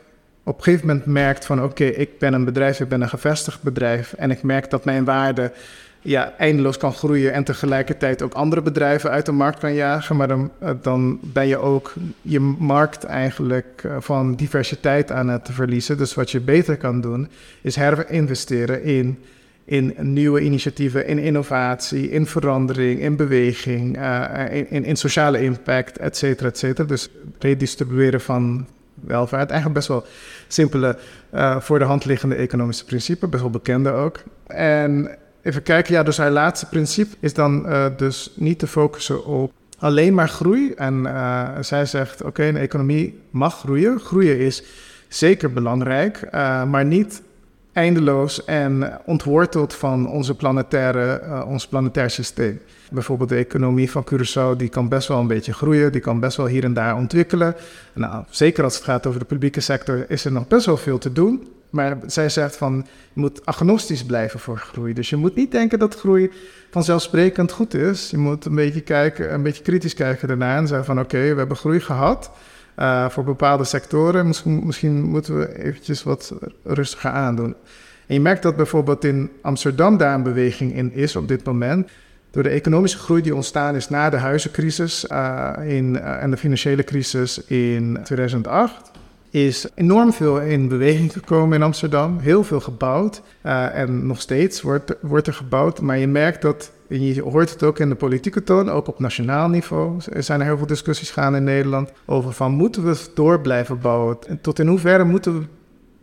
op 0.45 0.57
een 0.57 0.63
gegeven 0.63 0.87
moment 0.87 1.05
merkt 1.05 1.45
van 1.45 1.63
oké, 1.63 1.83
ik 1.83 2.19
ben 2.19 2.33
een 2.33 2.45
bedrijf, 2.45 2.79
ik 2.79 2.89
ben 2.89 3.01
een 3.01 3.09
gevestigd 3.09 3.61
bedrijf 3.61 4.13
en 4.13 4.31
ik 4.31 4.43
merk 4.43 4.69
dat 4.69 4.85
mijn 4.85 5.03
waarde 5.03 5.51
ja, 6.01 6.33
eindeloos 6.37 6.77
kan 6.77 6.93
groeien 6.93 7.33
en 7.33 7.43
tegelijkertijd 7.43 8.21
ook 8.21 8.33
andere 8.33 8.61
bedrijven 8.61 9.09
uit 9.09 9.25
de 9.25 9.31
markt 9.31 9.59
kan 9.59 9.73
jagen. 9.73 10.15
Maar 10.15 10.27
dan, 10.27 10.51
eh, 10.59 11.11
ben 11.21 11.47
je 11.47 11.57
ook 11.57 11.93
je 12.21 12.39
markt 12.59 13.03
eigenlijk 13.03 13.81
eh, 13.83 13.95
van 13.99 14.35
diversiteit 14.35 15.11
aan 15.11 15.27
het 15.27 15.49
verliezen. 15.51 15.97
Dus 15.97 16.13
wat 16.13 16.31
je 16.31 16.39
beter 16.39 16.77
kan 16.77 17.01
doen, 17.01 17.27
is 17.61 17.75
herinvesteren 17.75 18.83
in, 18.83 19.19
in 19.65 19.93
nieuwe 19.97 20.41
initiatieven, 20.41 21.07
in 21.07 21.19
innovatie, 21.19 22.09
in 22.09 22.25
verandering, 22.25 22.99
in 22.99 23.15
beweging, 23.15 23.97
uh, 23.97 24.65
in, 24.69 24.83
in, 24.85 24.95
sociale 24.95 25.43
impact, 25.43 25.97
et 25.97 26.17
cetera, 26.17 26.47
et 26.47 26.57
cetera. 26.57 26.87
Dus 26.87 27.09
redistribueren 27.39 28.21
van 28.21 28.67
welvaart. 28.95 29.49
Eigenlijk 29.49 29.73
best 29.73 29.87
wel 29.87 30.05
simpele, 30.47 30.97
uh, 31.33 31.59
voor 31.59 31.79
de 31.79 31.85
hand 31.85 32.05
liggende 32.05 32.35
economische 32.35 32.85
principe, 32.85 33.27
best 33.27 33.41
wel 33.41 33.51
bekende 33.51 33.91
ook. 33.91 34.23
En 34.47 35.17
Even 35.45 35.63
kijken, 35.63 35.93
ja, 35.93 36.03
dus 36.03 36.17
haar 36.17 36.31
laatste 36.31 36.65
principe 36.65 37.15
is 37.19 37.33
dan 37.33 37.69
uh, 37.69 37.85
dus 37.97 38.31
niet 38.35 38.59
te 38.59 38.67
focussen 38.67 39.25
op 39.25 39.51
alleen 39.77 40.13
maar 40.13 40.29
groei. 40.29 40.71
En 40.71 41.03
uh, 41.03 41.49
zij 41.59 41.85
zegt, 41.85 42.23
oké, 42.23 42.43
een 42.43 42.57
economie 42.57 43.19
mag 43.29 43.59
groeien. 43.59 43.99
Groeien 43.99 44.39
is 44.39 44.63
zeker 45.07 45.53
belangrijk, 45.53 46.27
maar 46.67 46.85
niet 46.85 47.21
eindeloos 47.75 48.45
en 48.45 48.99
ontworteld 49.05 49.73
van 49.73 50.09
onze 50.09 50.35
planetaire, 50.35 51.21
ons 51.45 51.67
planetair 51.67 52.09
systeem. 52.09 52.61
Bijvoorbeeld 52.91 53.29
de 53.29 53.35
economie 53.35 53.91
van 53.91 54.05
Curaçao, 54.13 54.57
die 54.57 54.69
kan 54.69 54.89
best 54.89 55.07
wel 55.07 55.19
een 55.19 55.27
beetje 55.27 55.53
groeien, 55.53 55.91
die 55.91 56.01
kan 56.01 56.19
best 56.19 56.37
wel 56.37 56.45
hier 56.45 56.63
en 56.63 56.73
daar 56.73 56.95
ontwikkelen. 56.95 57.55
Nou, 57.93 58.23
zeker 58.29 58.63
als 58.63 58.75
het 58.75 58.83
gaat 58.83 59.07
over 59.07 59.19
de 59.19 59.25
publieke 59.25 59.59
sector, 59.59 60.05
is 60.07 60.25
er 60.25 60.31
nog 60.31 60.47
best 60.47 60.65
wel 60.65 60.77
veel 60.77 60.97
te 60.97 61.11
doen. 61.11 61.47
Maar 61.69 61.97
zij 62.05 62.29
zegt 62.29 62.55
van, 62.55 62.85
je 63.13 63.19
moet 63.19 63.45
agnostisch 63.45 64.05
blijven 64.05 64.39
voor 64.39 64.57
groei. 64.57 64.93
Dus 64.93 65.09
je 65.09 65.15
moet 65.15 65.35
niet 65.35 65.51
denken 65.51 65.79
dat 65.79 65.95
groei 65.95 66.31
vanzelfsprekend 66.71 67.51
goed 67.51 67.73
is. 67.73 68.09
Je 68.09 68.17
moet 68.17 68.45
een 68.45 68.55
beetje 68.55 68.81
kijken, 68.81 69.33
een 69.33 69.43
beetje 69.43 69.63
kritisch 69.63 69.93
kijken 69.93 70.27
daarna 70.27 70.57
en 70.57 70.67
zeggen 70.67 70.85
van, 70.85 70.99
oké, 70.99 71.19
we 71.19 71.37
hebben 71.37 71.57
groei 71.57 71.79
gehad 71.79 72.31
uh, 72.77 73.09
voor 73.09 73.23
bepaalde 73.23 73.63
sectoren. 73.63 74.27
Misschien, 74.63 75.03
moeten 75.03 75.39
we 75.39 75.63
eventjes 75.63 76.03
wat 76.03 76.33
rustiger 76.63 77.09
aandoen. 77.09 77.55
En 78.07 78.13
je 78.13 78.21
merkt 78.21 78.43
dat 78.43 78.55
bijvoorbeeld 78.55 79.03
in 79.03 79.31
Amsterdam 79.41 79.97
daar 79.97 80.13
een 80.13 80.23
beweging 80.23 80.75
in 80.75 80.93
is 80.93 81.15
op 81.15 81.27
dit 81.27 81.43
moment. 81.43 81.89
Door 82.31 82.43
de 82.43 82.49
economische 82.49 82.97
groei 82.97 83.21
die 83.21 83.35
ontstaan 83.35 83.75
is 83.75 83.89
na 83.89 84.09
de 84.09 84.17
huizencrisis 84.17 85.05
uh, 85.11 85.53
in, 85.63 85.95
uh, 85.95 86.23
en 86.23 86.31
de 86.31 86.37
financiële 86.37 86.83
crisis 86.83 87.45
in 87.45 87.99
2008 88.03 88.91
is 89.43 89.67
enorm 89.75 90.13
veel 90.13 90.41
in 90.41 90.67
beweging 90.67 91.13
gekomen 91.13 91.57
in 91.57 91.63
Amsterdam. 91.63 92.19
Heel 92.19 92.43
veel 92.43 92.59
gebouwd. 92.59 93.21
Uh, 93.45 93.75
en 93.75 94.07
nog 94.07 94.21
steeds 94.21 94.61
wordt, 94.61 94.95
wordt 95.01 95.27
er 95.27 95.33
gebouwd. 95.33 95.81
Maar 95.81 95.97
je 95.97 96.07
merkt 96.07 96.41
dat, 96.41 96.71
en 96.89 97.01
je 97.01 97.21
hoort 97.21 97.49
het 97.49 97.63
ook 97.63 97.79
in 97.79 97.89
de 97.89 97.95
politieke 97.95 98.43
toon, 98.43 98.69
ook 98.69 98.87
op 98.87 98.99
nationaal 98.99 99.49
niveau. 99.49 99.99
Er 100.11 100.23
zijn 100.23 100.39
er 100.39 100.45
heel 100.45 100.57
veel 100.57 100.67
discussies 100.67 101.11
gaan 101.11 101.35
in 101.35 101.43
Nederland 101.43 101.91
over 102.05 102.33
van 102.33 102.51
moeten 102.51 102.85
we 102.85 102.97
door 103.13 103.41
blijven 103.41 103.79
bouwen? 103.79 104.17
En 104.27 104.41
tot 104.41 104.59
in 104.59 104.67
hoeverre 104.67 105.03
moeten 105.03 105.39
we 105.39 105.45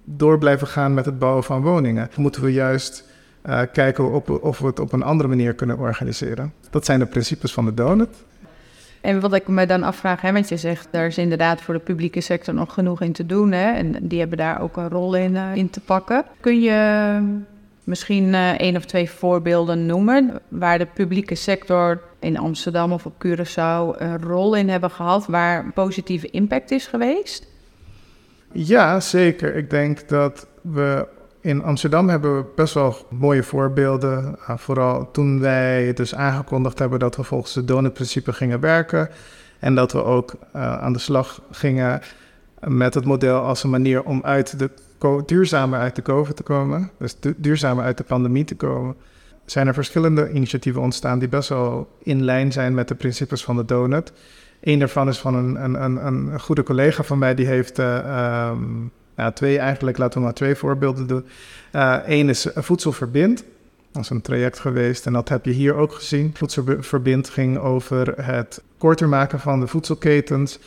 door 0.04 0.38
blijven 0.38 0.66
gaan 0.66 0.94
met 0.94 1.04
het 1.04 1.18
bouwen 1.18 1.44
van 1.44 1.62
woningen? 1.62 2.10
Moeten 2.16 2.42
we 2.42 2.52
juist 2.52 3.04
uh, 3.46 3.60
kijken 3.72 4.10
op, 4.10 4.30
of 4.42 4.58
we 4.58 4.66
het 4.66 4.80
op 4.80 4.92
een 4.92 5.02
andere 5.02 5.28
manier 5.28 5.54
kunnen 5.54 5.78
organiseren? 5.78 6.52
Dat 6.70 6.84
zijn 6.84 6.98
de 6.98 7.06
principes 7.06 7.52
van 7.52 7.64
de 7.64 7.74
donut. 7.74 8.24
En 9.02 9.20
wat 9.20 9.34
ik 9.34 9.48
me 9.48 9.66
dan 9.66 9.82
afvraag, 9.82 10.20
hè, 10.20 10.32
want 10.32 10.48
je 10.48 10.56
zegt, 10.56 10.88
daar 10.90 11.06
is 11.06 11.18
inderdaad 11.18 11.60
voor 11.60 11.74
de 11.74 11.80
publieke 11.80 12.20
sector 12.20 12.54
nog 12.54 12.74
genoeg 12.74 13.00
in 13.00 13.12
te 13.12 13.26
doen. 13.26 13.52
Hè, 13.52 13.72
en 13.72 13.96
die 14.02 14.18
hebben 14.18 14.38
daar 14.38 14.60
ook 14.60 14.76
een 14.76 14.88
rol 14.88 15.16
in, 15.16 15.34
uh, 15.34 15.54
in 15.54 15.70
te 15.70 15.80
pakken. 15.80 16.24
Kun 16.40 16.60
je 16.60 17.18
misschien 17.84 18.24
uh, 18.24 18.50
één 18.50 18.76
of 18.76 18.84
twee 18.84 19.10
voorbeelden 19.10 19.86
noemen 19.86 20.40
waar 20.48 20.78
de 20.78 20.86
publieke 20.86 21.34
sector 21.34 22.02
in 22.20 22.38
Amsterdam 22.38 22.92
of 22.92 23.06
op 23.06 23.24
Curaçao 23.26 24.00
een 24.00 24.22
rol 24.22 24.54
in 24.54 24.68
hebben 24.68 24.90
gehad, 24.90 25.26
waar 25.26 25.72
positieve 25.72 26.30
impact 26.30 26.70
is 26.70 26.86
geweest? 26.86 27.46
Ja, 28.52 29.00
zeker. 29.00 29.56
Ik 29.56 29.70
denk 29.70 30.08
dat 30.08 30.46
we 30.60 31.06
in 31.42 31.62
Amsterdam 31.62 32.08
hebben 32.08 32.36
we 32.36 32.44
best 32.54 32.74
wel 32.74 32.96
mooie 33.10 33.42
voorbeelden. 33.42 34.36
Uh, 34.40 34.56
vooral 34.56 35.10
toen 35.10 35.40
wij 35.40 35.92
dus 35.92 36.14
aangekondigd 36.14 36.78
hebben 36.78 36.98
dat 36.98 37.16
we 37.16 37.22
volgens 37.22 37.54
het 37.54 37.68
donutprincipe 37.68 38.32
gingen 38.32 38.60
werken. 38.60 39.08
En 39.58 39.74
dat 39.74 39.92
we 39.92 40.04
ook 40.04 40.34
uh, 40.56 40.78
aan 40.78 40.92
de 40.92 40.98
slag 40.98 41.40
gingen 41.50 42.00
met 42.60 42.94
het 42.94 43.04
model 43.04 43.40
als 43.40 43.62
een 43.62 43.70
manier 43.70 44.02
om 44.02 44.20
uit 44.24 44.58
de 44.58 44.70
duurzamer 45.26 45.78
uit 45.78 45.96
de 45.96 46.02
COVID 46.02 46.36
te 46.36 46.42
komen. 46.42 46.90
Dus 46.98 47.20
du 47.20 47.34
duurzamer 47.36 47.84
uit 47.84 47.96
de 47.96 48.04
pandemie 48.04 48.44
te 48.44 48.56
komen. 48.56 48.96
Zijn 49.44 49.66
er 49.66 49.74
verschillende 49.74 50.30
initiatieven 50.30 50.82
ontstaan 50.82 51.18
die 51.18 51.28
best 51.28 51.48
wel 51.48 51.96
in 52.02 52.24
lijn 52.24 52.52
zijn 52.52 52.74
met 52.74 52.88
de 52.88 52.94
principes 52.94 53.44
van 53.44 53.56
de 53.56 53.64
donut. 53.64 54.12
Eén 54.60 54.78
daarvan 54.78 55.08
is 55.08 55.18
van 55.18 55.34
een, 55.34 55.64
een, 55.64 55.82
een, 55.82 56.06
een 56.06 56.40
goede 56.40 56.62
collega 56.62 57.02
van 57.02 57.18
mij, 57.18 57.34
die 57.34 57.46
heeft 57.46 57.78
uh, 57.78 58.50
um, 58.50 58.92
nou, 59.16 59.32
twee 59.32 59.58
eigenlijk, 59.58 59.98
laten 59.98 60.18
we 60.18 60.24
maar 60.24 60.34
twee 60.34 60.54
voorbeelden 60.54 61.06
doen. 61.06 61.24
Eén 62.06 62.24
uh, 62.24 62.28
is 62.28 62.46
Voedselverbind. 62.54 63.44
Dat 63.92 64.02
is 64.02 64.10
een 64.10 64.20
traject 64.20 64.58
geweest 64.58 65.06
en 65.06 65.12
dat 65.12 65.28
heb 65.28 65.44
je 65.44 65.50
hier 65.50 65.74
ook 65.74 65.92
gezien. 65.92 66.30
Voedselverbind 66.34 67.28
ging 67.28 67.58
over 67.58 68.24
het 68.24 68.62
korter 68.78 69.08
maken 69.08 69.40
van 69.40 69.60
de 69.60 69.66
voedselketens, 69.66 70.58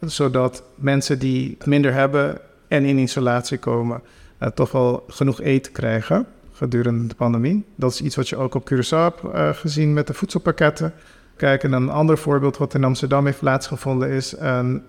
zodat 0.00 0.62
mensen 0.74 1.18
die 1.18 1.56
minder 1.64 1.92
hebben 1.92 2.38
en 2.68 2.84
in 2.84 2.98
isolatie 2.98 3.58
komen, 3.58 4.02
uh, 4.42 4.48
toch 4.48 4.72
wel 4.72 5.04
genoeg 5.08 5.40
eten 5.40 5.72
krijgen 5.72 6.26
gedurende 6.52 7.06
de 7.06 7.14
pandemie. 7.14 7.64
Dat 7.74 7.92
is 7.92 8.00
iets 8.00 8.16
wat 8.16 8.28
je 8.28 8.36
ook 8.36 8.54
op 8.54 8.70
Curaçao 8.72 9.32
hebt 9.32 9.58
gezien 9.58 9.92
met 9.92 10.06
de 10.06 10.14
voedselpakketten. 10.14 10.92
Kijk, 11.36 11.62
en 11.62 11.72
een 11.72 11.88
ander 11.88 12.18
voorbeeld 12.18 12.56
wat 12.56 12.74
in 12.74 12.84
Amsterdam 12.84 13.26
heeft 13.26 13.38
plaatsgevonden 13.38 14.08
is, 14.08 14.34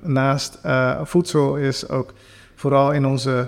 naast 0.02 0.60
voedsel 1.04 1.56
is 1.56 1.90
ook 1.90 2.14
vooral 2.62 2.92
in 2.92 3.06
onze 3.06 3.48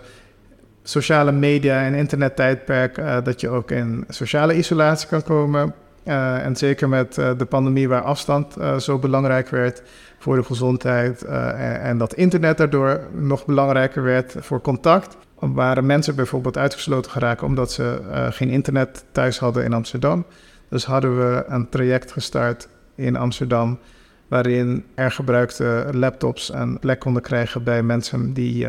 sociale 0.84 1.32
media 1.32 1.84
en 1.84 1.94
internettijdperk, 1.94 2.98
uh, 2.98 3.18
dat 3.24 3.42
je 3.42 3.50
ook 3.50 3.72
in 3.72 4.06
sociale 4.10 4.58
isolatie 4.58 5.08
kan 5.08 5.24
komen. 5.24 5.74
Uh, 6.06 6.46
en 6.46 6.56
zeker 6.56 6.90
met 6.90 7.18
uh, 7.18 7.32
de 7.38 7.46
pandemie 7.46 7.88
waar 7.88 8.02
afstand 8.02 8.56
zo 8.80 9.00
belangrijk 9.00 9.50
werd 9.50 9.82
voor 10.20 10.36
de 10.36 10.44
gezondheid 10.44 11.24
en, 11.24 11.82
en, 11.82 11.98
dat 11.98 12.14
internet 12.14 12.58
daardoor 12.58 13.00
nog 13.12 13.46
belangrijker 13.46 14.04
werd 14.04 14.36
voor 14.40 14.62
contact. 14.62 15.18
Waren 15.40 15.86
mensen 15.86 16.16
bijvoorbeeld 16.16 16.58
uitgesloten 16.58 17.12
geraken 17.12 17.48
omdat 17.48 17.72
ze 17.72 18.02
geen 18.30 18.50
internet 18.50 19.06
thuis 19.12 19.40
hadden 19.40 19.64
in 19.64 19.74
Amsterdam. 19.74 20.26
Dus 20.70 20.86
hadden 20.86 21.18
we 21.18 21.44
een 21.48 21.70
traject 21.70 22.12
gestart 22.12 22.68
in 22.96 23.16
Amsterdam, 23.16 23.80
waarin 24.28 24.86
er 24.96 25.12
gebruikte 25.12 25.88
laptops 25.92 26.54
een 26.54 26.80
plek 26.80 27.00
konden 27.00 27.22
krijgen 27.22 27.64
bij 27.64 27.84
mensen 27.84 28.34
die 28.34 28.68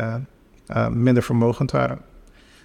minder 0.89 1.23
vermogend 1.23 1.71
waren. 1.71 1.99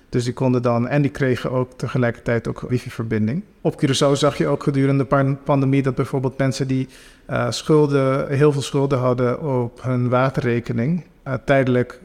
Dus 0.09 0.25
die 0.25 0.33
konden 0.33 0.63
dan, 0.63 0.89
en 0.89 1.03
die 1.03 1.11
kregen 1.11 1.51
ook 1.51 1.73
tegelijkertijd 1.77 2.49
ook 2.49 2.61
wifi-verbinding. 2.61 3.43
Op 3.61 3.83
Curaçao 3.85 4.13
zag 4.13 4.39
je 4.39 4.47
ook 4.47 4.63
gedurende 4.63 5.07
de 5.09 5.37
pandemie 5.45 5.83
dat 5.83 5.95
bijvoorbeeld 5.95 6.39
mensen 6.39 6.69
die 6.69 6.89
uh, 7.31 7.51
schulden, 7.51 8.29
heel 8.29 8.53
veel 8.53 8.63
schulden 8.63 8.99
hadden 8.99 9.43
op 9.63 9.83
hun 9.83 10.09
waterrekening, 10.09 11.05
uh, 11.27 11.35
tijdelijk 11.45 12.01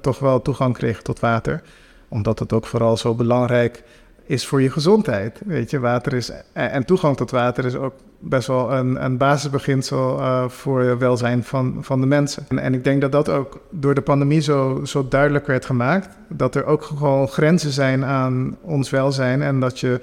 toch 0.00 0.18
wel 0.18 0.42
toegang 0.42 0.74
kregen 0.74 1.04
tot 1.04 1.20
water. 1.20 1.62
Omdat 2.08 2.38
het 2.38 2.52
ook 2.52 2.66
vooral 2.66 2.96
zo 2.96 3.14
belangrijk 3.14 3.82
is 4.28 4.46
voor 4.46 4.62
je 4.62 4.70
gezondheid. 4.70 5.40
Weet 5.46 5.70
je, 5.70 5.78
water 5.78 6.12
is, 6.12 6.30
en 6.52 6.84
toegang 6.84 7.16
tot 7.16 7.30
water 7.30 7.64
is 7.64 7.74
ook 7.74 7.94
best 8.18 8.46
wel 8.46 8.72
een, 8.72 9.04
een 9.04 9.16
basisbeginsel 9.16 10.18
uh, 10.18 10.48
voor 10.48 10.80
het 10.80 10.98
welzijn 10.98 11.44
van, 11.44 11.78
van 11.80 12.00
de 12.00 12.06
mensen. 12.06 12.44
En, 12.48 12.58
en, 12.58 12.74
ik 12.74 12.84
denk 12.84 13.00
dat 13.00 13.12
dat 13.12 13.28
ook 13.28 13.60
door 13.70 13.94
de 13.94 14.00
pandemie 14.00 14.40
zo, 14.40 14.80
zo 14.84 15.08
duidelijk 15.08 15.46
werd 15.46 15.64
gemaakt. 15.64 16.08
Dat 16.28 16.54
er 16.54 16.64
ook 16.64 16.82
gewoon 16.82 17.28
grenzen 17.28 17.70
zijn 17.70 18.04
aan 18.04 18.56
ons 18.60 18.90
welzijn 18.90 19.42
en 19.42 19.60
dat 19.60 19.80
je 19.80 20.00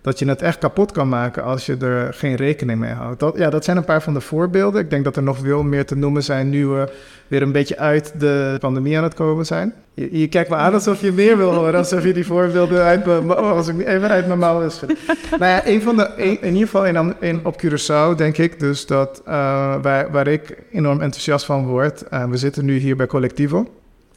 dat 0.00 0.18
je 0.18 0.28
het 0.28 0.42
echt 0.42 0.58
kapot 0.58 0.92
kan 0.92 1.08
maken 1.08 1.42
als 1.42 1.66
je 1.66 1.76
er 1.76 2.14
geen 2.14 2.34
rekening 2.34 2.78
mee 2.78 2.92
houdt. 2.92 3.20
Dat, 3.20 3.38
ja, 3.38 3.50
dat 3.50 3.64
zijn 3.64 3.76
een 3.76 3.84
paar 3.84 4.02
van 4.02 4.14
de 4.14 4.20
voorbeelden. 4.20 4.80
Ik 4.80 4.90
denk 4.90 5.04
dat 5.04 5.16
er 5.16 5.22
nog 5.22 5.38
veel 5.38 5.62
meer 5.62 5.86
te 5.86 5.96
noemen 5.96 6.22
zijn 6.22 6.50
nu 6.50 6.66
we 6.66 6.92
weer 7.28 7.42
een 7.42 7.52
beetje 7.52 7.78
uit 7.78 8.12
de 8.18 8.56
pandemie 8.60 8.96
aan 8.96 9.02
het 9.02 9.14
komen 9.14 9.46
zijn. 9.46 9.74
Je, 9.94 10.18
je 10.18 10.28
kijkt 10.28 10.50
me 10.50 10.56
aan 10.56 10.72
alsof 10.72 11.00
je 11.00 11.12
meer 11.12 11.36
wil 11.36 11.52
horen, 11.54 11.74
alsof 11.74 12.04
je 12.04 12.12
die 12.12 12.26
voorbeelden 12.26 12.82
uit 12.82 13.04
mijn, 13.04 13.30
oh, 13.30 13.50
als 13.50 13.68
ik 13.68 13.86
even 13.86 14.08
uit 14.08 14.26
mijn 14.26 14.38
mouw 14.38 14.66
is. 14.66 14.80
nou 15.30 15.44
ja, 15.44 15.66
een 15.66 15.82
van 15.82 15.96
de, 15.96 16.10
in 16.40 16.54
ieder 16.54 16.68
geval 16.68 17.14
in, 17.20 17.40
op 17.46 17.62
Curaçao 17.64 18.16
denk 18.16 18.38
ik 18.38 18.60
dus 18.60 18.86
dat 18.86 19.22
uh, 19.26 19.32
waar, 19.82 20.10
waar 20.10 20.26
ik 20.26 20.56
enorm 20.72 21.00
enthousiast 21.00 21.44
van 21.44 21.66
word. 21.66 22.04
Uh, 22.12 22.24
we 22.24 22.36
zitten 22.36 22.64
nu 22.64 22.76
hier 22.76 22.96
bij 22.96 23.06
Collectivo. 23.06 23.68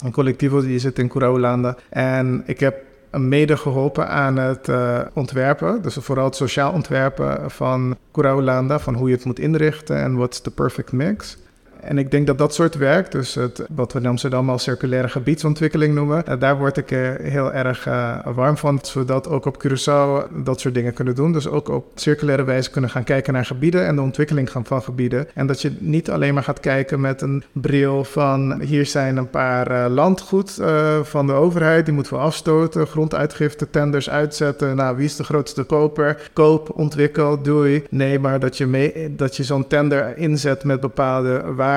Een 0.03 0.11
Collectivo 0.11 0.61
die 0.61 0.79
zit 0.79 0.99
in 0.99 1.07
Curaolanda. 1.07 1.75
En 1.89 2.43
ik 2.45 2.59
heb 2.59 2.75
mede 3.17 3.57
geholpen 3.57 4.09
aan 4.09 4.37
het 4.37 4.67
uh, 4.67 4.99
ontwerpen. 5.13 5.81
Dus 5.81 5.97
vooral 5.99 6.25
het 6.25 6.35
sociaal 6.35 6.71
ontwerpen 6.71 7.51
van 7.51 7.97
Curaolanda, 8.11 8.79
van 8.79 8.95
hoe 8.95 9.09
je 9.09 9.15
het 9.15 9.25
moet 9.25 9.39
inrichten 9.39 9.97
en 9.97 10.15
what's 10.15 10.41
the 10.41 10.51
perfect 10.51 10.91
mix. 10.91 11.37
En 11.83 11.97
ik 11.97 12.11
denk 12.11 12.27
dat 12.27 12.37
dat 12.37 12.53
soort 12.53 12.75
werk, 12.75 13.11
dus 13.11 13.35
het, 13.35 13.65
wat 13.75 13.93
we 13.93 13.99
in 13.99 14.05
Amsterdam 14.05 14.49
als 14.49 14.63
circulaire 14.63 15.09
gebiedsontwikkeling 15.09 15.95
noemen, 15.95 16.23
uh, 16.29 16.39
daar 16.39 16.57
word 16.57 16.77
ik 16.77 16.91
uh, 16.91 17.09
heel 17.21 17.53
erg 17.53 17.87
uh, 17.87 18.17
warm 18.35 18.57
van. 18.57 18.79
Zodat 18.81 19.27
ook 19.27 19.45
op 19.45 19.63
Curaçao 19.65 20.33
dat 20.43 20.59
soort 20.59 20.73
dingen 20.73 20.93
kunnen 20.93 21.15
doen. 21.15 21.33
Dus 21.33 21.47
ook 21.47 21.69
op 21.69 21.85
circulaire 21.95 22.43
wijze 22.43 22.69
kunnen 22.69 22.89
gaan 22.89 23.03
kijken 23.03 23.33
naar 23.33 23.45
gebieden 23.45 23.85
en 23.85 23.95
de 23.95 24.01
ontwikkeling 24.01 24.49
van, 24.49 24.65
van 24.65 24.81
gebieden. 24.81 25.27
En 25.33 25.47
dat 25.47 25.61
je 25.61 25.71
niet 25.79 26.09
alleen 26.09 26.33
maar 26.33 26.43
gaat 26.43 26.59
kijken 26.59 27.01
met 27.01 27.21
een 27.21 27.43
bril 27.51 28.03
van 28.03 28.61
hier 28.61 28.85
zijn 28.85 29.17
een 29.17 29.29
paar 29.29 29.89
landgoed 29.89 30.61
van 31.03 31.27
de 31.27 31.33
overheid, 31.33 31.85
die 31.85 31.93
moeten 31.93 32.13
we 32.13 32.19
afstoten, 32.19 32.87
gronduitgifte, 32.87 33.69
tenders 33.69 34.09
uitzetten. 34.09 34.75
Nou, 34.75 34.95
wie 34.95 35.05
is 35.05 35.15
de 35.15 35.23
grootste 35.23 35.63
koper? 35.63 36.29
Koop, 36.33 36.69
ontwikkel, 36.75 37.41
doei. 37.41 37.83
Nee, 37.89 38.19
maar 38.19 38.39
dat 38.39 38.57
je, 38.57 38.65
mee, 38.65 39.15
dat 39.15 39.37
je 39.37 39.43
zo'n 39.43 39.67
tender 39.67 40.17
inzet 40.17 40.63
met 40.63 40.79
bepaalde 40.79 41.43
waarden 41.55 41.71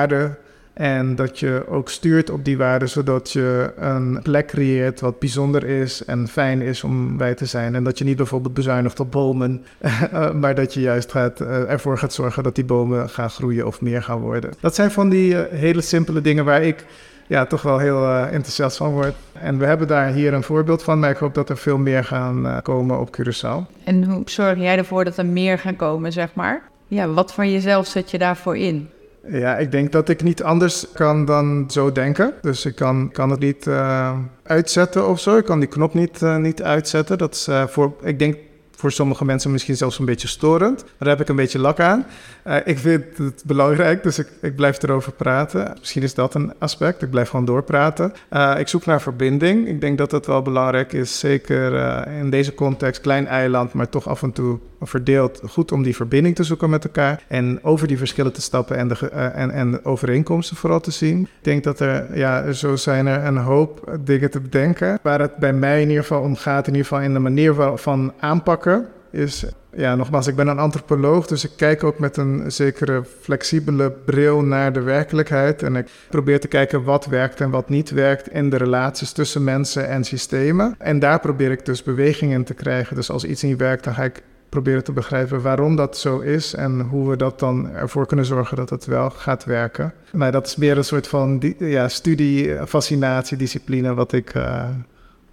en 0.77 1.15
dat 1.15 1.39
je 1.39 1.63
ook 1.69 1.89
stuurt 1.89 2.29
op 2.29 2.45
die 2.45 2.57
waarden, 2.57 2.89
zodat 2.89 3.31
je 3.31 3.71
een 3.77 4.19
plek 4.23 4.47
creëert 4.47 4.99
wat 4.99 5.19
bijzonder 5.19 5.63
is 5.63 6.05
en 6.05 6.27
fijn 6.27 6.61
is 6.61 6.83
om 6.83 7.17
bij 7.17 7.33
te 7.33 7.45
zijn. 7.45 7.75
En 7.75 7.83
dat 7.83 7.97
je 7.97 8.03
niet 8.03 8.17
bijvoorbeeld 8.17 8.53
bezuinigt 8.53 8.99
op 8.99 9.11
bomen, 9.11 9.65
maar 10.41 10.55
dat 10.55 10.73
je 10.73 10.79
juist 10.79 11.11
gaat, 11.11 11.41
uh, 11.41 11.71
ervoor 11.71 11.97
gaat 11.97 12.13
zorgen 12.13 12.43
dat 12.43 12.55
die 12.55 12.65
bomen 12.65 13.09
gaan 13.09 13.29
groeien 13.29 13.67
of 13.67 13.81
meer 13.81 14.03
gaan 14.03 14.19
worden. 14.19 14.53
Dat 14.59 14.75
zijn 14.75 14.91
van 14.91 15.09
die 15.09 15.33
uh, 15.33 15.41
hele 15.49 15.81
simpele 15.81 16.21
dingen 16.21 16.45
waar 16.45 16.63
ik 16.63 16.85
ja, 17.27 17.45
toch 17.45 17.61
wel 17.61 17.77
heel 17.77 18.07
enthousiast 18.09 18.77
van 18.77 18.91
word. 18.91 19.15
En 19.33 19.57
we 19.57 19.65
hebben 19.65 19.87
daar 19.87 20.11
hier 20.11 20.33
een 20.33 20.43
voorbeeld 20.43 20.83
van, 20.83 20.99
maar 20.99 21.09
ik 21.09 21.17
hoop 21.17 21.33
dat 21.33 21.49
er 21.49 21.57
veel 21.57 21.77
meer 21.77 22.03
gaan 22.03 22.59
komen 22.63 22.99
op 22.99 23.17
Curaçao. 23.17 23.83
En 23.83 24.03
hoe 24.03 24.21
zorg 24.25 24.57
jij 24.57 24.77
ervoor 24.77 25.03
dat 25.03 25.17
er 25.17 25.25
meer 25.25 25.59
gaan 25.59 25.75
komen, 25.75 26.11
zeg 26.11 26.29
maar? 26.33 26.61
Ja, 26.87 27.07
wat 27.07 27.33
van 27.33 27.51
jezelf 27.51 27.87
zet 27.87 28.11
je 28.11 28.17
daarvoor 28.17 28.57
in? 28.57 28.89
Ja, 29.29 29.57
ik 29.57 29.71
denk 29.71 29.91
dat 29.91 30.09
ik 30.09 30.23
niet 30.23 30.43
anders 30.43 30.85
kan 30.93 31.25
dan 31.25 31.65
zo 31.67 31.91
denken. 31.91 32.33
Dus 32.41 32.65
ik 32.65 32.75
kan, 32.75 33.09
kan 33.11 33.29
het 33.29 33.39
niet 33.39 33.65
uh, 33.65 34.17
uitzetten 34.43 35.07
of 35.07 35.19
zo. 35.19 35.37
Ik 35.37 35.45
kan 35.45 35.59
die 35.59 35.69
knop 35.69 35.93
niet, 35.93 36.21
uh, 36.21 36.37
niet 36.37 36.63
uitzetten. 36.63 37.17
Dat 37.17 37.33
is 37.33 37.47
uh, 37.47 37.67
voor, 37.67 37.93
ik 38.01 38.19
denk 38.19 38.37
voor 38.77 38.91
sommige 38.91 39.25
mensen 39.25 39.51
misschien 39.51 39.75
zelfs 39.75 39.99
een 39.99 40.05
beetje 40.05 40.27
storend. 40.27 40.85
Daar 40.97 41.09
heb 41.09 41.21
ik 41.21 41.29
een 41.29 41.35
beetje 41.35 41.59
lak 41.59 41.79
aan. 41.79 42.05
Uh, 42.47 42.55
ik 42.65 42.77
vind 42.77 43.17
het 43.17 43.43
belangrijk, 43.45 44.03
dus 44.03 44.19
ik, 44.19 44.27
ik, 44.41 44.55
blijf 44.55 44.83
erover 44.83 45.11
praten. 45.11 45.73
Misschien 45.79 46.03
is 46.03 46.13
dat 46.13 46.33
een 46.33 46.53
aspect. 46.59 47.01
Ik 47.01 47.09
blijf 47.09 47.29
gewoon 47.29 47.45
doorpraten. 47.45 48.13
Uh, 48.29 48.55
ik 48.57 48.67
zoek 48.67 48.85
naar 48.85 49.01
verbinding. 49.01 49.67
Ik 49.67 49.81
denk 49.81 49.97
dat 49.97 50.09
dat 50.09 50.25
wel 50.25 50.41
belangrijk 50.41 50.93
is. 50.93 51.19
Zeker 51.19 51.73
uh, 51.73 52.19
in 52.19 52.29
deze 52.29 52.53
context, 52.53 53.01
klein 53.01 53.27
eiland, 53.27 53.73
maar 53.73 53.89
toch 53.89 54.07
af 54.07 54.23
en 54.23 54.31
toe 54.31 54.59
verdeeld. 54.81 55.41
Goed 55.49 55.71
om 55.71 55.83
die 55.83 55.95
verbinding 55.95 56.35
te 56.35 56.43
zoeken 56.43 56.69
met 56.69 56.83
elkaar. 56.83 57.23
En 57.27 57.63
over 57.63 57.87
die 57.87 57.97
verschillen 57.97 58.33
te 58.33 58.41
stappen 58.41 58.77
en 58.77 58.87
de, 58.87 59.09
en, 59.09 59.51
en 59.51 59.85
overeenkomsten 59.85 60.57
vooral 60.57 60.79
te 60.79 60.91
zien. 60.91 61.21
Ik 61.21 61.29
denk 61.41 61.63
dat 61.63 61.79
er, 61.79 62.17
ja, 62.17 62.51
zo 62.51 62.75
zijn 62.75 63.07
er 63.07 63.25
een 63.25 63.37
hoop 63.37 63.97
dingen 64.03 64.31
te 64.31 64.39
bedenken. 64.39 64.99
Waar 65.01 65.19
het 65.19 65.37
bij 65.37 65.53
mij 65.53 65.81
in 65.81 65.87
ieder 65.87 66.03
geval 66.03 66.21
om 66.21 66.35
gaat, 66.35 66.67
in 66.67 66.73
ieder 66.73 66.87
geval 66.87 67.03
in 67.03 67.13
de 67.13 67.19
manier 67.19 67.53
van 67.75 68.13
aanpakken 68.19 68.66
is, 69.11 69.45
ja, 69.73 69.95
nogmaals, 69.95 70.27
ik 70.27 70.35
ben 70.35 70.47
een 70.47 70.59
antropoloog, 70.59 71.27
dus 71.27 71.43
ik 71.43 71.51
kijk 71.55 71.83
ook 71.83 71.99
met 71.99 72.17
een 72.17 72.51
zekere 72.51 73.03
flexibele 73.21 73.91
bril 73.91 74.41
naar 74.41 74.73
de 74.73 74.81
werkelijkheid. 74.81 75.63
En 75.63 75.75
ik 75.75 75.87
probeer 76.09 76.39
te 76.39 76.47
kijken 76.47 76.83
wat 76.83 77.05
werkt 77.05 77.41
en 77.41 77.49
wat 77.49 77.69
niet 77.69 77.89
werkt 77.89 78.29
in 78.29 78.49
de 78.49 78.57
relaties 78.57 79.11
tussen 79.11 79.43
mensen 79.43 79.87
en 79.87 80.03
systemen. 80.03 80.75
En 80.77 80.99
daar 80.99 81.19
probeer 81.19 81.51
ik 81.51 81.65
dus 81.65 81.83
beweging 81.83 82.31
in 82.31 82.43
te 82.43 82.53
krijgen. 82.53 82.95
Dus 82.95 83.09
als 83.09 83.23
iets 83.23 83.41
niet 83.41 83.57
werkt, 83.57 83.83
dan 83.83 83.93
ga 83.93 84.03
ik 84.03 84.23
proberen 84.49 84.83
te 84.83 84.91
begrijpen 84.91 85.41
waarom 85.41 85.75
dat 85.75 85.97
zo 85.97 86.19
is 86.19 86.53
en 86.53 86.81
hoe 86.81 87.09
we 87.09 87.15
dat 87.15 87.39
dan 87.39 87.69
ervoor 87.69 88.05
kunnen 88.05 88.25
zorgen 88.25 88.57
dat 88.57 88.69
het 88.69 88.85
wel 88.85 89.09
gaat 89.09 89.45
werken. 89.45 89.93
Maar 90.11 90.31
dat 90.31 90.47
is 90.47 90.55
meer 90.55 90.77
een 90.77 90.83
soort 90.83 91.07
van 91.07 91.53
ja, 91.57 91.87
studie, 91.87 92.57
fascinatie, 92.67 93.37
discipline 93.37 93.93
wat 93.93 94.13
ik, 94.13 94.33
uh, 94.33 94.65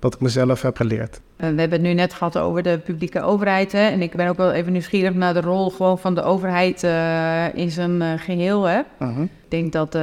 wat 0.05 0.15
ik 0.15 0.21
mezelf 0.21 0.63
heb 0.63 0.77
geleerd. 0.77 1.21
Eh, 1.37 1.49
we 1.49 1.61
hebben 1.61 1.71
het 1.71 1.81
nu 1.81 1.95
net 1.95 2.13
gehad 2.13 2.39
over 2.39 2.63
de 2.63 2.79
publieke 2.79 3.23
overheid. 3.23 3.73
Hè? 3.73 3.89
En 3.89 4.03
ik 4.03 4.17
ben 4.17 4.29
ook 4.29 4.37
wel 4.37 4.53
even 4.53 4.73
nieuwsgierig 4.73 5.15
naar 5.15 5.35
de 5.35 5.41
rol 5.41 5.71
gewoon 5.71 5.99
van 5.99 6.15
de 6.15 6.23
overheid 6.23 6.83
uh, 6.83 7.55
in 7.55 7.71
zijn 7.71 8.03
uh, 8.03 8.13
geheel. 8.17 8.65
Hè? 8.65 8.81
Uh-huh. 9.01 9.23
Ik 9.23 9.51
denk 9.51 9.73
dat 9.73 9.99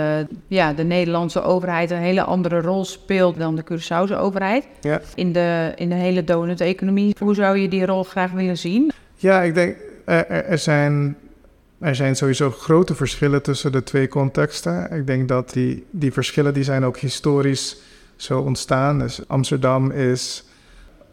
ja, 0.47 0.73
de 0.73 0.83
Nederlandse 0.83 1.41
overheid 1.41 1.91
een 1.91 1.97
hele 1.97 2.23
andere 2.23 2.61
rol 2.61 2.85
speelt 2.85 3.37
dan 3.37 3.55
de 3.55 3.63
Curaçaose 3.63 4.17
overheid. 4.17 4.67
Ja. 4.81 5.01
In, 5.15 5.31
de, 5.33 5.71
in 5.75 5.89
de 5.89 5.95
hele 5.95 6.23
donut-economie. 6.23 7.15
Hoe 7.19 7.35
zou 7.35 7.57
je 7.57 7.67
die 7.67 7.85
rol 7.85 8.03
graag 8.03 8.31
willen 8.31 8.57
zien? 8.57 8.91
Ja, 9.15 9.41
ik 9.41 9.53
denk 9.53 9.75
er, 10.05 10.29
er 10.29 10.57
zijn 10.57 11.15
er 11.79 11.95
zijn 11.95 12.15
sowieso 12.15 12.51
grote 12.51 12.95
verschillen 12.95 13.41
tussen 13.43 13.71
de 13.71 13.83
twee 13.83 14.07
contexten. 14.07 14.91
Ik 14.91 15.07
denk 15.07 15.27
dat 15.27 15.53
die, 15.53 15.85
die 15.91 16.11
verschillen 16.11 16.53
die 16.53 16.63
zijn 16.63 16.83
ook 16.83 16.97
historisch 16.97 17.77
zo 18.21 18.39
ontstaan. 18.39 18.99
Dus 18.99 19.19
Amsterdam 19.27 19.91
is 19.91 20.43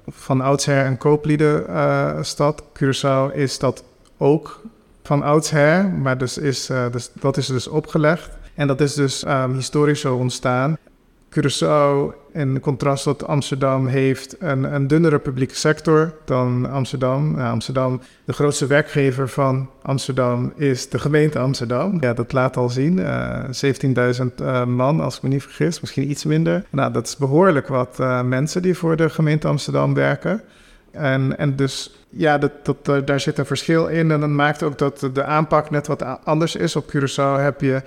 van 0.07 0.40
oudsher 0.40 0.87
een 0.87 0.99
koopliedenstad. 0.99 2.61
Uh, 2.61 2.66
Curaçao 2.77 3.35
is 3.35 3.59
dat 3.59 3.85
ook 4.16 4.62
van 5.03 5.23
oudsher, 5.23 5.88
maar 5.90 6.18
dus 6.18 6.38
is, 6.38 6.71
uh, 6.71 6.90
dus, 6.90 7.11
dat 7.12 7.37
is 7.37 7.47
dus 7.47 7.68
opgelegd. 7.68 8.31
En 8.55 8.66
dat 8.66 8.81
is 8.81 8.94
dus 8.94 9.25
um, 9.27 9.55
historisch 9.55 10.01
zo 10.01 10.16
ontstaan. 10.16 10.79
Curaçao, 11.31 12.14
in 12.33 12.61
contrast 12.61 13.05
tot 13.05 13.27
Amsterdam, 13.27 13.87
heeft 13.87 14.37
een, 14.38 14.75
een 14.75 14.87
dunnere 14.87 15.19
publieke 15.19 15.55
sector 15.55 16.12
dan 16.25 16.71
Amsterdam. 16.71 17.41
Amsterdam, 17.41 18.01
de 18.25 18.33
grootste 18.33 18.67
werkgever 18.67 19.29
van 19.29 19.71
Amsterdam 19.83 20.53
is 20.57 20.88
de 20.88 20.99
gemeente 20.99 21.38
Amsterdam. 21.38 21.97
Ja, 22.01 22.12
dat 22.12 22.33
laat 22.33 22.57
al 22.57 22.69
zien. 22.69 22.99
Uh, 22.99 23.45
17.000 23.45 24.27
uh, 24.41 24.64
man, 24.64 25.01
als 25.01 25.17
ik 25.17 25.23
me 25.23 25.29
niet 25.29 25.43
vergis, 25.43 25.81
misschien 25.81 26.11
iets 26.11 26.25
minder. 26.25 26.64
Nou, 26.71 26.93
dat 26.93 27.07
is 27.07 27.17
behoorlijk 27.17 27.69
wat 27.69 27.97
uh, 28.01 28.23
mensen 28.23 28.62
die 28.62 28.75
voor 28.75 28.97
de 28.97 29.11
gemeente 29.11 29.49
Amsterdam 29.49 29.95
werken. 29.95 30.43
En, 30.91 31.38
en 31.38 31.57
dus 31.57 32.05
ja, 32.11 32.38
dat, 32.38 32.53
dat, 32.62 33.07
daar 33.07 33.21
zit 33.21 33.38
een 33.38 33.47
verschil 33.47 33.87
in. 33.87 34.11
En 34.11 34.21
dat 34.21 34.29
maakt 34.29 34.62
ook 34.62 34.79
dat 34.79 35.09
de 35.12 35.25
aanpak 35.25 35.71
net 35.71 35.87
wat 35.87 36.25
anders 36.25 36.57
is. 36.57 36.77
Op 36.77 36.95
Curaçao 36.97 37.41
heb 37.41 37.61
je 37.61 37.83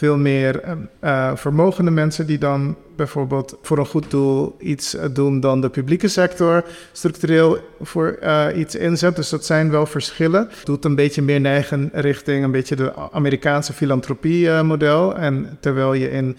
veel 0.00 0.16
meer 0.16 0.60
uh, 1.04 1.36
vermogende 1.36 1.90
mensen 1.90 2.26
die 2.26 2.38
dan 2.38 2.76
bijvoorbeeld 2.96 3.58
voor 3.62 3.78
een 3.78 3.86
goed 3.86 4.10
doel 4.10 4.56
iets 4.58 4.94
eh, 4.94 5.04
doen 5.12 5.40
dan 5.40 5.60
de 5.60 5.68
publieke 5.68 6.08
sector 6.08 6.64
structureel 6.92 7.58
voor 7.80 8.18
iets 8.56 8.74
inzet. 8.74 9.16
Dus 9.16 9.28
dat 9.28 9.44
zijn 9.44 9.70
wel 9.70 9.86
verschillen. 9.86 10.48
Het 10.50 10.66
doet 10.66 10.84
een 10.84 10.94
beetje 10.94 11.22
meer 11.22 11.40
neigen 11.40 11.90
richting 11.92 12.44
een 12.44 12.50
beetje 12.50 12.76
de 12.76 12.92
Amerikaanse 13.10 13.72
filantropie 13.72 14.62
model. 14.62 15.16
En 15.16 15.58
terwijl 15.60 15.94
je 15.94 16.10
in 16.10 16.36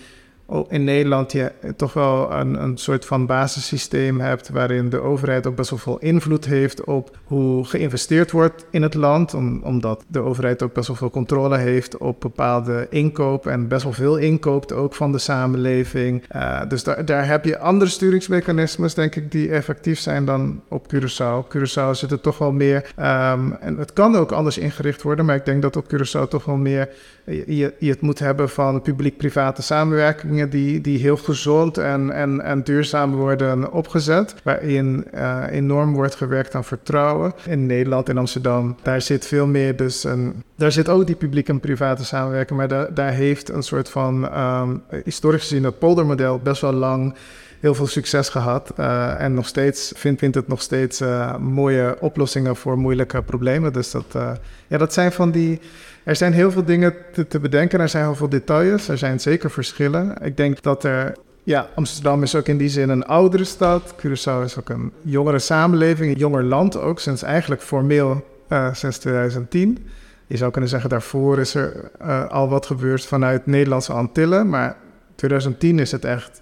in 0.70 0.84
Nederland 0.84 1.32
je 1.32 1.52
toch 1.76 1.94
wel 1.94 2.32
een, 2.32 2.64
een 2.64 2.78
soort 2.78 3.06
van 3.06 3.26
basissysteem 3.26 4.20
hebt 4.20 4.50
waarin 4.50 4.90
de 4.90 5.00
overheid 5.00 5.48
ook 5.48 5.56
best 5.56 5.70
wel 5.70 5.80
veel 5.80 6.00
invloed 6.00 6.46
heeft 6.46 6.84
op 6.84 7.18
hoe 7.24 7.66
geïnvesteerd 7.66 8.32
wordt 8.32 8.66
in 8.70 8.82
het 8.82 8.94
land, 8.94 9.34
omdat 9.64 10.04
de 10.08 10.20
overheid 10.20 10.64
ook 10.64 10.74
best 10.74 10.88
wel 10.88 10.96
veel 10.96 11.10
controle 11.10 11.58
heeft 11.58 11.98
op 11.98 12.22
bepaalde 12.22 12.88
inkoop 12.90 13.48
en 13.48 13.68
best 13.68 13.84
wel 13.84 13.94
veel 13.94 14.18
inkoopt 14.18 14.74
ook 14.74 14.96
van 14.96 15.12
de 15.12 15.18
samenleving. 15.18 16.24
Uh, 16.36 16.62
dus 16.68 16.84
daar, 16.84 17.28
heb 17.28 17.46
je 17.46 17.60
andere 17.60 17.92
sturingsmechanismes, 17.92 18.94
denk 18.94 19.16
ik, 19.16 19.32
die 19.32 19.50
effectief 19.50 20.00
zijn 20.00 20.26
dan 20.26 20.62
op 20.68 20.94
Curaçao. 20.94 21.38
Op 21.38 21.56
Curaçao 21.58 21.92
zit 21.92 22.10
het 22.10 22.24
toch 22.24 22.38
wel 22.38 22.52
meer, 22.52 22.92
um, 23.00 23.54
en 23.54 23.78
het 23.78 23.94
kan 23.94 24.16
ook 24.16 24.32
anders 24.32 24.58
ingericht 24.58 25.02
worden, 25.02 25.26
maar 25.26 25.36
ik 25.36 25.46
denk 25.46 25.62
dat 25.62 25.76
op 25.76 25.86
Curaçao 25.94 26.28
toch 26.28 26.46
wel 26.46 26.58
meer 26.58 26.90
je, 27.26 27.74
je 27.80 27.90
het 27.90 28.02
moet 28.02 28.20
hebben 28.20 28.50
van 28.50 28.82
publiek-private 28.82 29.62
samenwerkingen 29.62 30.50
die, 30.50 30.82
die 30.82 31.00
heel 31.00 31.18
gezond 31.18 31.78
en, 31.78 32.12
en, 32.12 32.42
en 32.42 32.64
duurzaam 32.64 33.16
worden 33.16 33.72
opgezet. 33.72 34.36
Waarin 34.44 35.06
uh, 35.14 35.44
enorm 35.50 35.94
wordt 35.94 36.16
gewerkt 36.16 36.56
aan 36.56 36.64
vertrouwen. 36.64 37.34
In 37.46 37.66
Nederland, 37.66 38.10
in 38.10 38.18
Amsterdam, 38.18 38.76
daar 38.82 39.02
zit 39.02 39.28
veel 39.28 39.48
meer 39.48 39.76
dus 39.76 40.04
een... 40.04 40.44
Daar 40.56 40.72
zit 40.72 40.90
ook 40.90 41.06
die 41.06 41.16
publiek 41.16 41.50
en 41.50 41.60
private 41.60 42.06
samenwerking, 42.06 42.60
maar 42.60 42.68
daar, 42.68 42.94
daar 42.94 43.12
heeft 43.12 43.50
een 43.50 43.64
soort 43.64 43.90
van, 43.90 44.40
um, 44.40 44.82
historisch 45.04 45.42
gezien, 45.42 45.64
het 45.64 45.80
poldermodel 45.80 46.40
best 46.40 46.62
wel 46.62 46.74
lang 46.74 47.16
heel 47.62 47.76
veel 47.76 47.88
succes 47.88 48.30
gehad. 48.30 48.74
Uh, 48.80 49.22
en 49.22 49.34
nog 49.34 49.48
steeds 49.48 49.94
vindt, 49.96 50.20
vindt 50.20 50.36
het 50.36 50.48
nog 50.48 50.62
steeds 50.62 51.02
uh, 51.02 51.38
mooie 51.38 51.98
oplossingen 52.00 52.56
voor 52.56 52.78
moeilijke 52.78 53.22
problemen. 53.22 53.74
Dus 53.74 53.92
dat, 53.92 54.06
uh, 54.16 54.32
ja, 54.68 54.78
dat 54.78 54.94
zijn 54.94 55.12
van 55.12 55.32
die 55.32 55.60
er 56.04 56.16
zijn 56.16 56.34
heel 56.34 56.52
veel 56.52 56.64
dingen 56.64 56.96
te, 57.28 57.40
bedenken. 57.40 57.80
Er 57.80 57.90
zijn 57.90 58.04
heel 58.04 58.16
veel 58.16 58.30
details. 58.30 58.88
Er 58.88 58.98
zijn 58.98 59.20
zeker 59.20 59.52
verschillen. 59.52 60.16
Ik 60.22 60.38
denk 60.38 60.62
dat 60.62 60.84
er. 60.84 61.18
Ja, 61.44 61.68
Amsterdam 61.76 62.24
is 62.24 62.36
ook 62.36 62.48
in 62.48 62.58
die 62.58 62.70
zin 62.70 62.90
een 62.90 63.06
oudere 63.06 63.44
stad. 63.44 63.96
Curaçao 63.96 64.44
is 64.44 64.60
ook 64.60 64.70
een 64.70 64.92
jongere 65.02 65.40
samenleving, 65.40 66.12
een 66.12 66.20
jonger 66.20 66.44
land 66.44 66.78
ook, 66.78 67.00
sinds 67.00 67.24
eigenlijk 67.24 67.62
formeel 67.62 68.26
sinds 68.72 68.98
2010. 68.98 69.88
Je 70.28 70.38
zou 70.38 70.52
kunnen 70.52 70.70
zeggen, 70.70 70.90
daarvoor 70.90 71.40
is 71.40 71.56
er 71.56 71.92
al 72.30 72.50
wat 72.50 72.66
gebeurd 72.66 73.06
vanuit 73.06 73.46
Nederlandse 73.46 73.94
Antillen. 73.94 74.50
Maar 74.50 74.76
2010 75.16 75.80
is 75.80 75.92
het 75.92 76.06
echt 76.06 76.42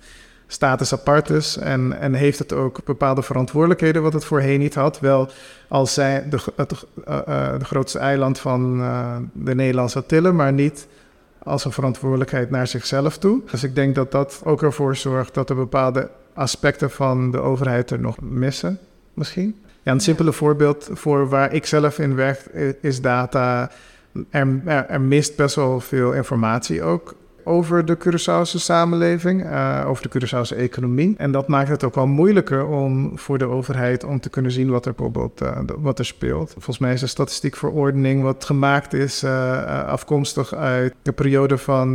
status 0.52 0.94
apartus 0.94 1.58
en, 1.58 2.00
en 2.00 2.14
heeft 2.14 2.40
het 2.40 2.54
ook 2.54 2.84
bepaalde 2.86 3.22
verantwoordelijkheden 3.22 4.02
wat 4.02 4.14
het 4.14 4.26
voorheen 4.26 4.60
niet 4.60 4.76
had. 4.76 5.00
Wel 5.00 5.30
als 5.68 5.94
zij 5.94 6.26
de, 6.30 6.40
het, 6.56 6.86
uh, 7.08 7.58
de 7.60 7.66
grootste 7.66 8.00
eiland 8.00 8.40
van 8.40 8.80
uh, 8.80 9.16
de 9.34 9.56
Nederlandse 9.56 9.98
Antillen, 9.98 10.36
maar 10.36 10.54
niet 10.54 10.88
als 11.44 11.66
een 11.66 11.72
verantwoordelijkheid 11.72 12.50
naar 12.50 12.68
zichzelf 12.68 13.18
toe. 13.18 13.42
Dus 13.52 13.64
ik 13.64 13.76
denk 13.76 13.96
dat 13.96 14.12
dat 14.12 14.42
ook 14.44 14.64
ervoor 14.64 14.96
zorgt 14.96 15.34
dat 15.34 15.50
er 15.50 15.56
bepaalde 15.56 16.10
aspecten 16.34 16.92
van 16.92 17.32
de 17.32 17.40
overheid 17.40 17.92
er 17.92 18.00
nog 18.00 18.22
missen, 18.22 18.80
misschien. 19.14 19.56
Ja, 19.84 19.92
een 19.92 20.00
simpele 20.00 20.34
voorbeeld 20.34 20.90
voor 20.94 21.30
waar 21.30 21.54
ik 21.54 21.66
zelf 21.66 22.00
in 22.00 22.16
werk 22.16 22.40
is 22.82 23.02
data. 23.02 23.72
Er, 24.30 24.48
er, 24.66 24.86
er 24.86 25.02
mist 25.02 25.36
best 25.36 25.56
wel 25.56 25.80
veel 25.80 26.14
informatie 26.14 26.84
ook 26.84 27.16
over 27.50 27.86
de 27.86 27.98
Curaçaose 27.98 28.60
samenleving, 28.60 29.44
uh, 29.44 29.84
over 29.88 30.10
de 30.10 30.20
Curaçaose 30.20 30.58
economie. 30.58 31.14
En 31.18 31.32
dat 31.32 31.48
maakt 31.48 31.70
het 31.70 31.84
ook 31.84 31.96
wel 31.96 32.08
moeilijker 32.08 32.66
om 32.66 33.18
voor 33.18 33.38
de 33.38 33.46
overheid 33.46 34.04
om 34.04 34.20
te 34.20 34.30
kunnen 34.30 34.52
zien 34.52 34.70
wat 34.70 34.86
er 34.86 34.94
bijvoorbeeld 34.94 35.42
uh, 35.42 35.58
wat 35.78 36.00
er 36.00 36.06
speelt. 36.06 36.52
Volgens 36.52 36.78
mij 36.78 36.94
is 36.94 37.00
de 37.00 37.08
statistiekverordening 37.08 38.24
wat 38.24 38.46
gemaakt 38.46 38.94
is 38.94 39.24
uh, 39.24 39.84
afkomstig 39.86 40.56
uit 40.56 40.94
de 41.02 41.12
periode 41.12 41.58
van 41.58 41.94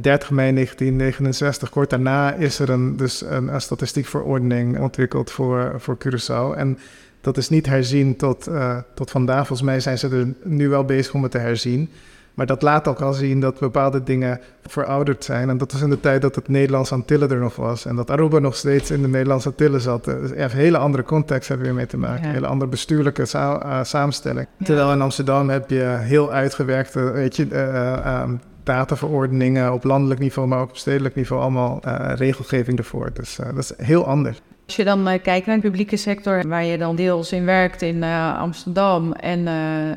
30 0.00 0.30
mei 0.30 0.52
1969. 0.54 1.70
Kort 1.70 1.90
daarna 1.90 2.34
is 2.34 2.58
er 2.58 2.70
een, 2.70 2.96
dus 2.96 3.22
een, 3.28 3.54
een 3.54 3.60
statistiekverordening 3.60 4.78
ontwikkeld 4.78 5.30
voor, 5.30 5.74
voor 5.76 5.96
Curaçao. 6.06 6.56
En 6.56 6.78
dat 7.20 7.36
is 7.36 7.48
niet 7.48 7.66
herzien 7.66 8.16
tot, 8.16 8.48
tot 8.94 9.10
vandaag. 9.10 9.46
Volgens 9.46 9.68
mij 9.68 9.80
zijn 9.80 9.98
ze 9.98 10.08
er 10.08 10.34
nu 10.42 10.68
wel 10.68 10.84
bezig 10.84 11.14
om 11.14 11.22
het 11.22 11.32
te 11.32 11.38
herzien. 11.38 11.90
Maar 12.34 12.46
dat 12.46 12.62
laat 12.62 12.88
ook 12.88 13.00
al 13.00 13.12
zien 13.12 13.40
dat 13.40 13.58
bepaalde 13.58 14.02
dingen 14.02 14.40
verouderd 14.66 15.24
zijn. 15.24 15.48
En 15.48 15.58
dat 15.58 15.72
was 15.72 15.80
in 15.80 15.90
de 15.90 16.00
tijd 16.00 16.22
dat 16.22 16.34
het 16.34 16.48
Nederlands 16.48 16.92
Antillen 16.92 17.30
er 17.30 17.38
nog 17.38 17.56
was. 17.56 17.84
En 17.86 17.96
dat 17.96 18.10
Aruba 18.10 18.38
nog 18.38 18.56
steeds 18.56 18.90
in 18.90 19.02
de 19.02 19.08
Nederlandse 19.08 19.48
Antillen 19.48 19.80
zat. 19.80 20.04
Dus 20.04 20.30
een 20.30 20.50
hele 20.50 20.78
andere 20.78 21.02
context 21.02 21.48
hebben 21.48 21.66
we 21.66 21.72
weer 21.72 21.82
mee 21.82 21.90
te 21.90 21.98
maken. 21.98 22.24
Een 22.24 22.34
hele 22.34 22.46
andere 22.46 22.70
bestuurlijke 22.70 23.26
uh, 23.34 23.82
samenstelling. 23.82 24.46
Terwijl 24.64 24.92
in 24.92 25.00
Amsterdam 25.00 25.48
heb 25.48 25.70
je 25.70 25.96
heel 26.00 26.32
uitgewerkte, 26.32 27.00
weet 27.00 27.36
je, 27.36 27.46
uh, 27.50 28.22
um, 28.22 28.40
dataverordeningen 28.62 29.72
op 29.72 29.84
landelijk 29.84 30.20
niveau, 30.20 30.48
maar 30.48 30.60
ook 30.60 30.68
op 30.68 30.76
stedelijk 30.76 31.14
niveau, 31.14 31.42
allemaal 31.42 31.80
uh, 31.86 32.12
regelgeving 32.14 32.78
ervoor. 32.78 33.10
Dus 33.12 33.38
uh, 33.38 33.46
dat 33.46 33.58
is 33.58 33.72
heel 33.76 34.06
anders. 34.06 34.42
Als 34.66 34.76
je 34.76 34.84
dan 34.84 35.08
uh, 35.08 35.14
kijkt 35.22 35.46
naar 35.46 35.56
de 35.56 35.62
publieke 35.62 35.96
sector, 35.96 36.48
waar 36.48 36.64
je 36.64 36.78
dan 36.78 36.96
deels 36.96 37.32
in 37.32 37.44
werkt 37.44 37.82
in 37.82 37.96
uh, 37.96 38.38
Amsterdam 38.38 39.12
en 39.12 39.38
uh, 39.38 39.54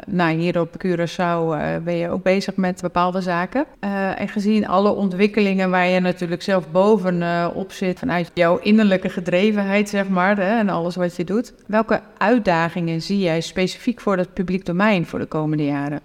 nou, 0.07 0.38
hier 0.38 0.59
op 0.59 0.86
Curaçao 0.86 1.57
ben 1.84 1.95
je 1.95 2.09
ook 2.09 2.24
bezig 2.24 2.55
met 2.55 2.82
bepaalde 2.82 3.22
zaken. 3.22 3.66
en 4.16 4.28
gezien 4.28 4.68
alle 4.68 4.89
ontwikkelingen 4.89 5.70
waar 5.70 5.88
je 5.88 5.99
natuurlijk 5.99 6.41
zelf 6.41 6.72
bovenop 6.72 7.72
zit, 7.72 7.99
vanuit 7.99 8.32
jouw 8.34 8.57
innerlijke 8.57 9.09
gedrevenheid, 9.09 9.89
zeg 9.89 10.07
maar, 10.07 10.38
hè, 10.38 10.59
en 10.59 10.70
alles 10.70 10.95
wat 10.95 11.16
je 11.16 11.24
doet. 11.24 11.53
Welke 11.68 12.01
uitdagingen 12.18 13.01
zie 13.01 13.20
jij 13.20 13.41
specifiek 13.41 14.01
voor 14.01 14.18
het 14.18 14.34
publiek 14.34 14.66
domein 14.66 15.05
voor 15.05 15.20
de 15.20 15.26
komende 15.26 15.66
jaren? 15.66 15.99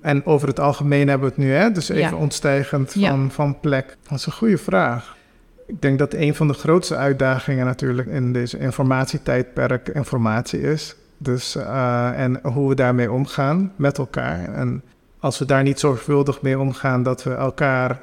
En 0.00 0.26
over 0.26 0.48
het 0.48 0.60
algemeen 0.60 1.08
hebben 1.08 1.28
we 1.28 1.34
het 1.34 1.44
nu, 1.44 1.52
hè? 1.52 1.72
dus 1.72 1.88
even 1.88 2.10
ja. 2.10 2.16
ontstijgend 2.16 2.92
van, 2.92 3.00
ja. 3.00 3.28
van 3.28 3.60
plek. 3.60 3.96
Dat 4.08 4.18
is 4.18 4.26
een 4.26 4.32
goede 4.32 4.58
vraag. 4.58 5.16
Ik 5.66 5.82
denk 5.82 5.98
dat 5.98 6.14
een 6.14 6.34
van 6.34 6.48
de 6.48 6.54
grootste 6.54 6.96
uitdagingen 6.96 7.66
natuurlijk 7.66 8.08
in 8.08 8.32
deze 8.32 8.58
informatietijdperk 8.58 9.88
informatie 9.88 10.60
is. 10.60 10.96
Dus, 11.18 11.56
uh, 11.56 12.20
en 12.20 12.40
hoe 12.42 12.68
we 12.68 12.74
daarmee 12.74 13.12
omgaan 13.12 13.72
met 13.76 13.98
elkaar. 13.98 14.54
En 14.54 14.82
als 15.18 15.38
we 15.38 15.44
daar 15.44 15.62
niet 15.62 15.80
zorgvuldig 15.80 16.42
mee 16.42 16.58
omgaan, 16.58 17.02
dat 17.02 17.22
we 17.22 17.34
elkaar 17.34 18.00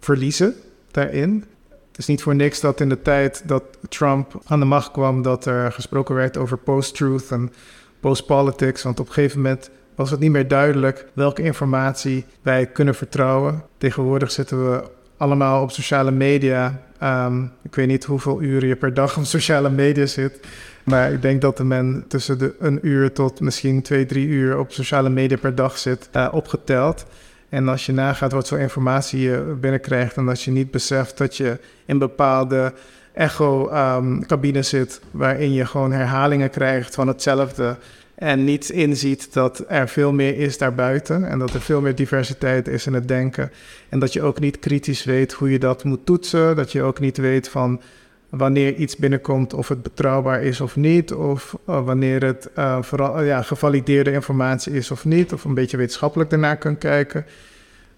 verliezen 0.00 0.54
daarin. 0.90 1.44
Het 1.88 1.98
is 1.98 2.06
niet 2.06 2.22
voor 2.22 2.34
niks 2.34 2.60
dat 2.60 2.80
in 2.80 2.88
de 2.88 3.02
tijd 3.02 3.42
dat 3.46 3.62
Trump 3.88 4.40
aan 4.44 4.60
de 4.60 4.66
macht 4.66 4.90
kwam, 4.90 5.22
dat 5.22 5.44
er 5.44 5.72
gesproken 5.72 6.14
werd 6.14 6.36
over 6.36 6.58
post-truth 6.58 7.30
en 7.30 7.52
post-politics. 8.00 8.82
Want 8.82 9.00
op 9.00 9.06
een 9.06 9.12
gegeven 9.12 9.40
moment 9.40 9.70
was 9.94 10.10
het 10.10 10.20
niet 10.20 10.30
meer 10.30 10.48
duidelijk 10.48 11.06
welke 11.12 11.42
informatie 11.42 12.24
wij 12.42 12.66
kunnen 12.66 12.94
vertrouwen. 12.94 13.62
Tegenwoordig 13.78 14.30
zitten 14.30 14.70
we 14.70 14.90
allemaal 15.16 15.62
op 15.62 15.70
sociale 15.70 16.10
media. 16.10 16.80
Um, 17.02 17.52
ik 17.62 17.74
weet 17.74 17.86
niet 17.86 18.04
hoeveel 18.04 18.42
uren 18.42 18.68
je 18.68 18.76
per 18.76 18.94
dag 18.94 19.16
op 19.16 19.24
sociale 19.24 19.70
media 19.70 20.06
zit. 20.06 20.40
Maar 20.84 21.12
ik 21.12 21.22
denk 21.22 21.40
dat 21.40 21.56
de 21.56 21.64
men 21.64 22.04
tussen 22.08 22.38
de 22.38 22.54
een 22.58 22.78
uur 22.82 23.12
tot 23.12 23.40
misschien 23.40 23.82
twee, 23.82 24.06
drie 24.06 24.26
uur 24.26 24.58
op 24.58 24.72
sociale 24.72 25.08
media 25.08 25.36
per 25.36 25.54
dag 25.54 25.78
zit, 25.78 26.08
uh, 26.16 26.28
opgeteld. 26.32 27.06
En 27.48 27.68
als 27.68 27.86
je 27.86 27.92
nagaat 27.92 28.32
wat 28.32 28.48
voor 28.48 28.58
informatie 28.58 29.20
je 29.20 29.56
binnenkrijgt 29.60 30.16
en 30.16 30.28
als 30.28 30.44
je 30.44 30.50
niet 30.50 30.70
beseft 30.70 31.18
dat 31.18 31.36
je 31.36 31.58
in 31.86 31.98
bepaalde 31.98 32.72
echo-cabines 33.12 34.72
um, 34.72 34.78
zit, 34.80 35.00
waarin 35.10 35.52
je 35.52 35.66
gewoon 35.66 35.92
herhalingen 35.92 36.50
krijgt 36.50 36.94
van 36.94 37.08
hetzelfde 37.08 37.76
en 38.22 38.44
niet 38.44 38.70
inziet 38.70 39.32
dat 39.32 39.64
er 39.68 39.88
veel 39.88 40.12
meer 40.12 40.38
is 40.38 40.58
daarbuiten 40.58 41.28
en 41.28 41.38
dat 41.38 41.54
er 41.54 41.60
veel 41.60 41.80
meer 41.80 41.94
diversiteit 41.94 42.68
is 42.68 42.86
in 42.86 42.94
het 42.94 43.08
denken. 43.08 43.50
En 43.88 43.98
dat 43.98 44.12
je 44.12 44.22
ook 44.22 44.40
niet 44.40 44.58
kritisch 44.58 45.04
weet 45.04 45.32
hoe 45.32 45.50
je 45.50 45.58
dat 45.58 45.84
moet 45.84 46.06
toetsen, 46.06 46.56
dat 46.56 46.72
je 46.72 46.82
ook 46.82 47.00
niet 47.00 47.16
weet 47.16 47.48
van 47.48 47.80
wanneer 48.28 48.74
iets 48.74 48.96
binnenkomt 48.96 49.54
of 49.54 49.68
het 49.68 49.82
betrouwbaar 49.82 50.42
is 50.42 50.60
of 50.60 50.76
niet, 50.76 51.12
of 51.12 51.56
uh, 51.68 51.84
wanneer 51.84 52.24
het 52.24 52.50
uh, 52.58 52.82
vooral 52.82 53.20
uh, 53.20 53.26
ja, 53.26 53.42
gevalideerde 53.42 54.12
informatie 54.12 54.72
is 54.72 54.90
of 54.90 55.04
niet, 55.04 55.32
of 55.32 55.44
een 55.44 55.54
beetje 55.54 55.76
wetenschappelijk 55.76 56.32
ernaar 56.32 56.56
kunt 56.56 56.78
kijken. 56.78 57.26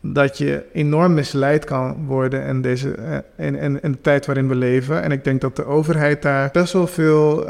Dat 0.00 0.38
je 0.38 0.62
enorm 0.72 1.14
misleid 1.14 1.64
kan 1.64 2.06
worden 2.06 2.46
in, 2.46 2.60
deze, 2.62 3.22
in, 3.36 3.54
in, 3.56 3.82
in 3.82 3.92
de 3.92 4.00
tijd 4.00 4.26
waarin 4.26 4.48
we 4.48 4.54
leven. 4.54 5.02
En 5.02 5.12
ik 5.12 5.24
denk 5.24 5.40
dat 5.40 5.56
de 5.56 5.64
overheid 5.64 6.22
daar 6.22 6.50
best 6.52 6.72
wel 6.72 6.86
veel 6.86 7.44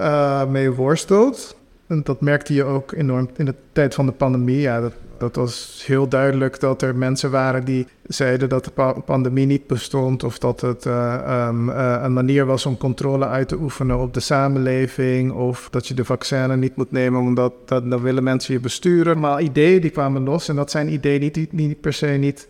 mee 0.48 0.70
worstelt. 0.70 1.62
Dat 2.02 2.20
merkte 2.20 2.54
je 2.54 2.64
ook 2.64 2.92
enorm 2.92 3.28
in 3.36 3.44
de 3.44 3.54
tijd 3.72 3.94
van 3.94 4.06
de 4.06 4.12
pandemie. 4.12 4.60
Ja, 4.60 4.80
dat, 4.80 4.92
dat 5.18 5.36
was 5.36 5.84
heel 5.86 6.08
duidelijk 6.08 6.60
dat 6.60 6.82
er 6.82 6.96
mensen 6.96 7.30
waren 7.30 7.64
die 7.64 7.86
zeiden 8.06 8.48
dat 8.48 8.64
de 8.64 8.70
pa 8.70 8.92
pandemie 8.92 9.46
niet 9.46 9.66
bestond. 9.66 10.24
Of 10.24 10.38
dat 10.38 10.60
het 10.60 10.84
uh, 10.84 11.46
um, 11.48 11.68
uh, 11.68 12.00
een 12.02 12.12
manier 12.12 12.46
was 12.46 12.66
om 12.66 12.76
controle 12.76 13.26
uit 13.26 13.48
te 13.48 13.56
oefenen 13.56 13.98
op 13.98 14.14
de 14.14 14.20
samenleving. 14.20 15.32
Of 15.32 15.68
dat 15.70 15.86
je 15.86 15.94
de 15.94 16.04
vaccinen 16.04 16.58
niet 16.58 16.76
moet 16.76 16.92
nemen 16.92 17.20
omdat 17.20 17.52
dat, 17.64 17.90
dan 17.90 18.02
willen 18.02 18.22
mensen 18.22 18.54
je 18.54 18.60
besturen. 18.60 19.20
Maar 19.20 19.42
ideeën 19.42 19.80
die 19.80 19.90
kwamen 19.90 20.24
los. 20.24 20.48
En 20.48 20.56
dat 20.56 20.70
zijn 20.70 20.92
ideeën 20.92 21.32
die, 21.32 21.48
die, 21.50 21.74
per 21.74 21.92
se 21.92 22.06
niet 22.06 22.48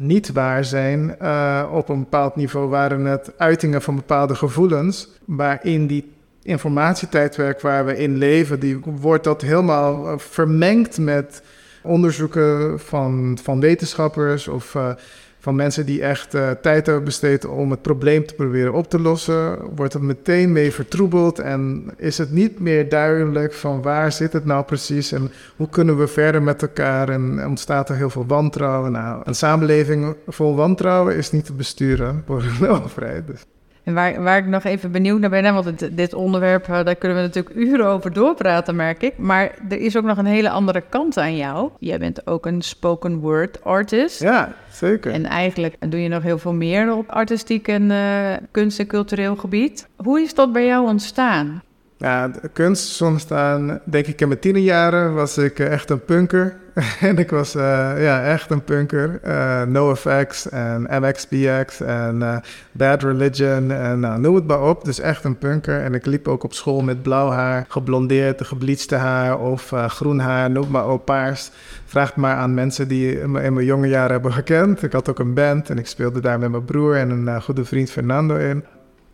niet 0.00 0.32
waar 0.32 0.64
zijn. 0.64 1.16
Uh, 1.22 1.68
op 1.72 1.88
een 1.88 1.98
bepaald 1.98 2.36
niveau 2.36 2.68
waren 2.68 3.04
het 3.04 3.32
uitingen 3.36 3.82
van 3.82 3.94
bepaalde 3.94 4.34
gevoelens. 4.34 5.08
Waarin 5.24 5.86
die 5.86 6.12
informatietijdwerk 6.42 7.60
waar 7.60 7.84
we 7.84 7.96
in 7.96 8.16
leven, 8.16 8.60
die 8.60 8.80
wordt 8.84 9.24
dat 9.24 9.42
helemaal 9.42 10.08
eh, 10.08 10.18
vermengd 10.18 10.98
met 10.98 11.42
onderzoeken 11.82 12.80
van, 12.80 13.38
van 13.42 13.60
wetenschappers 13.60 14.48
of 14.48 14.74
uh, 14.74 14.90
van 15.38 15.54
mensen 15.54 15.86
die 15.86 16.02
echt 16.02 16.34
uh, 16.34 16.50
tijd 16.50 16.86
hebben 16.86 17.04
besteed 17.04 17.44
om 17.44 17.70
het 17.70 17.82
probleem 17.82 18.26
te 18.26 18.34
proberen 18.34 18.72
op 18.72 18.90
te 18.90 19.00
lossen, 19.00 19.58
wordt 19.74 19.92
het 19.92 20.02
meteen 20.02 20.52
mee 20.52 20.72
vertroebeld 20.72 21.38
en 21.38 21.90
is 21.96 22.18
het 22.18 22.30
niet 22.30 22.60
meer 22.60 22.88
duidelijk 22.88 23.52
van 23.52 23.82
waar 23.82 24.12
zit 24.12 24.32
het 24.32 24.44
nou 24.44 24.64
precies 24.64 25.12
en 25.12 25.30
hoe 25.56 25.68
kunnen 25.68 25.98
we 25.98 26.06
verder 26.06 26.42
met 26.42 26.62
elkaar 26.62 27.08
en 27.08 27.46
ontstaat 27.46 27.88
er 27.88 27.96
heel 27.96 28.10
veel 28.10 28.26
wantrouwen. 28.26 28.92
Nou, 28.92 29.22
een 29.24 29.34
samenleving 29.34 30.16
vol 30.26 30.54
wantrouwen 30.56 31.16
is 31.16 31.30
niet 31.30 31.44
te 31.44 31.52
besturen 31.52 32.22
voor 32.26 32.42
een. 32.60 33.24
Dus. 33.26 33.46
En 33.90 33.96
waar, 33.96 34.22
waar 34.22 34.38
ik 34.38 34.46
nog 34.46 34.64
even 34.64 34.92
benieuwd 34.92 35.20
naar 35.20 35.30
ben, 35.30 35.54
want 35.54 35.96
dit 35.96 36.14
onderwerp, 36.14 36.68
eh, 36.68 36.84
daar 36.84 36.94
kunnen 36.94 37.18
we 37.18 37.24
natuurlijk 37.24 37.56
uren 37.56 37.86
over 37.86 38.12
doorpraten, 38.12 38.76
merk 38.76 39.02
ik. 39.02 39.18
Maar 39.18 39.54
er 39.68 39.80
is 39.80 39.96
ook 39.96 40.04
nog 40.04 40.18
een 40.18 40.26
hele 40.26 40.50
andere 40.50 40.82
kant 40.88 41.16
aan 41.16 41.36
jou. 41.36 41.70
Jij 41.78 41.98
bent 41.98 42.26
ook 42.26 42.46
een 42.46 42.62
spoken 42.62 43.18
word 43.18 43.64
artist. 43.64 44.20
Ja, 44.20 44.52
zeker. 44.72 45.12
En 45.12 45.24
eigenlijk 45.26 45.76
doe 45.88 46.02
je 46.02 46.08
nog 46.08 46.22
heel 46.22 46.38
veel 46.38 46.52
meer 46.52 46.92
op 46.94 47.08
artistiek 47.08 47.68
en 47.68 47.90
uh, 47.90 48.36
kunst- 48.50 48.78
en 48.78 48.86
cultureel 48.86 49.36
gebied. 49.36 49.88
Hoe 49.96 50.20
is 50.20 50.34
dat 50.34 50.52
bij 50.52 50.66
jou 50.66 50.88
ontstaan? 50.88 51.62
Ja, 52.00 52.30
kunst 52.52 53.02
ontstaan, 53.02 53.80
denk 53.84 54.06
ik 54.06 54.20
in 54.20 54.28
mijn 54.28 54.40
tienerjaren 54.40 55.14
was 55.14 55.38
ik 55.38 55.58
eh, 55.58 55.72
echt 55.72 55.90
een 55.90 56.04
punker. 56.04 56.56
en 57.00 57.18
ik 57.18 57.30
was 57.30 57.56
uh, 57.56 57.62
ja, 57.98 58.22
echt 58.22 58.50
een 58.50 58.64
punker. 58.64 59.20
Uh, 59.24 59.62
NoFX 59.62 60.48
en 60.48 60.86
MXPX 60.90 61.80
en 61.80 62.42
Bad 62.72 63.02
Religion 63.02 63.70
en 63.70 64.00
nou, 64.00 64.20
noem 64.20 64.34
het 64.34 64.46
maar 64.46 64.62
op. 64.62 64.84
Dus 64.84 65.00
echt 65.00 65.24
een 65.24 65.38
punker. 65.38 65.80
En 65.80 65.94
ik 65.94 66.06
liep 66.06 66.28
ook 66.28 66.42
op 66.42 66.54
school 66.54 66.80
met 66.80 67.02
blauw 67.02 67.30
haar, 67.30 67.64
geblondeerd, 67.68 68.46
gebleachte 68.46 68.96
haar 68.96 69.38
of 69.38 69.72
groen 69.86 70.18
haar, 70.18 70.50
noem 70.50 70.70
maar 70.70 70.88
op, 70.88 71.04
paars. 71.04 71.50
Vraag 71.84 72.16
maar 72.16 72.36
aan 72.36 72.54
mensen 72.54 72.88
die 72.88 73.16
me 73.16 73.42
in 73.42 73.54
mijn 73.54 73.66
jonge 73.66 73.88
jaren 73.88 74.12
hebben 74.12 74.32
gekend. 74.32 74.82
Ik 74.82 74.92
had 74.92 75.08
ook 75.08 75.18
een 75.18 75.34
band 75.34 75.70
en 75.70 75.78
ik 75.78 75.86
speelde 75.86 76.20
daar 76.20 76.38
met 76.38 76.50
mijn 76.50 76.64
broer 76.64 76.96
en 76.96 77.10
een 77.10 77.42
goede 77.42 77.64
vriend 77.64 77.90
Fernando 77.90 78.36
in. 78.36 78.64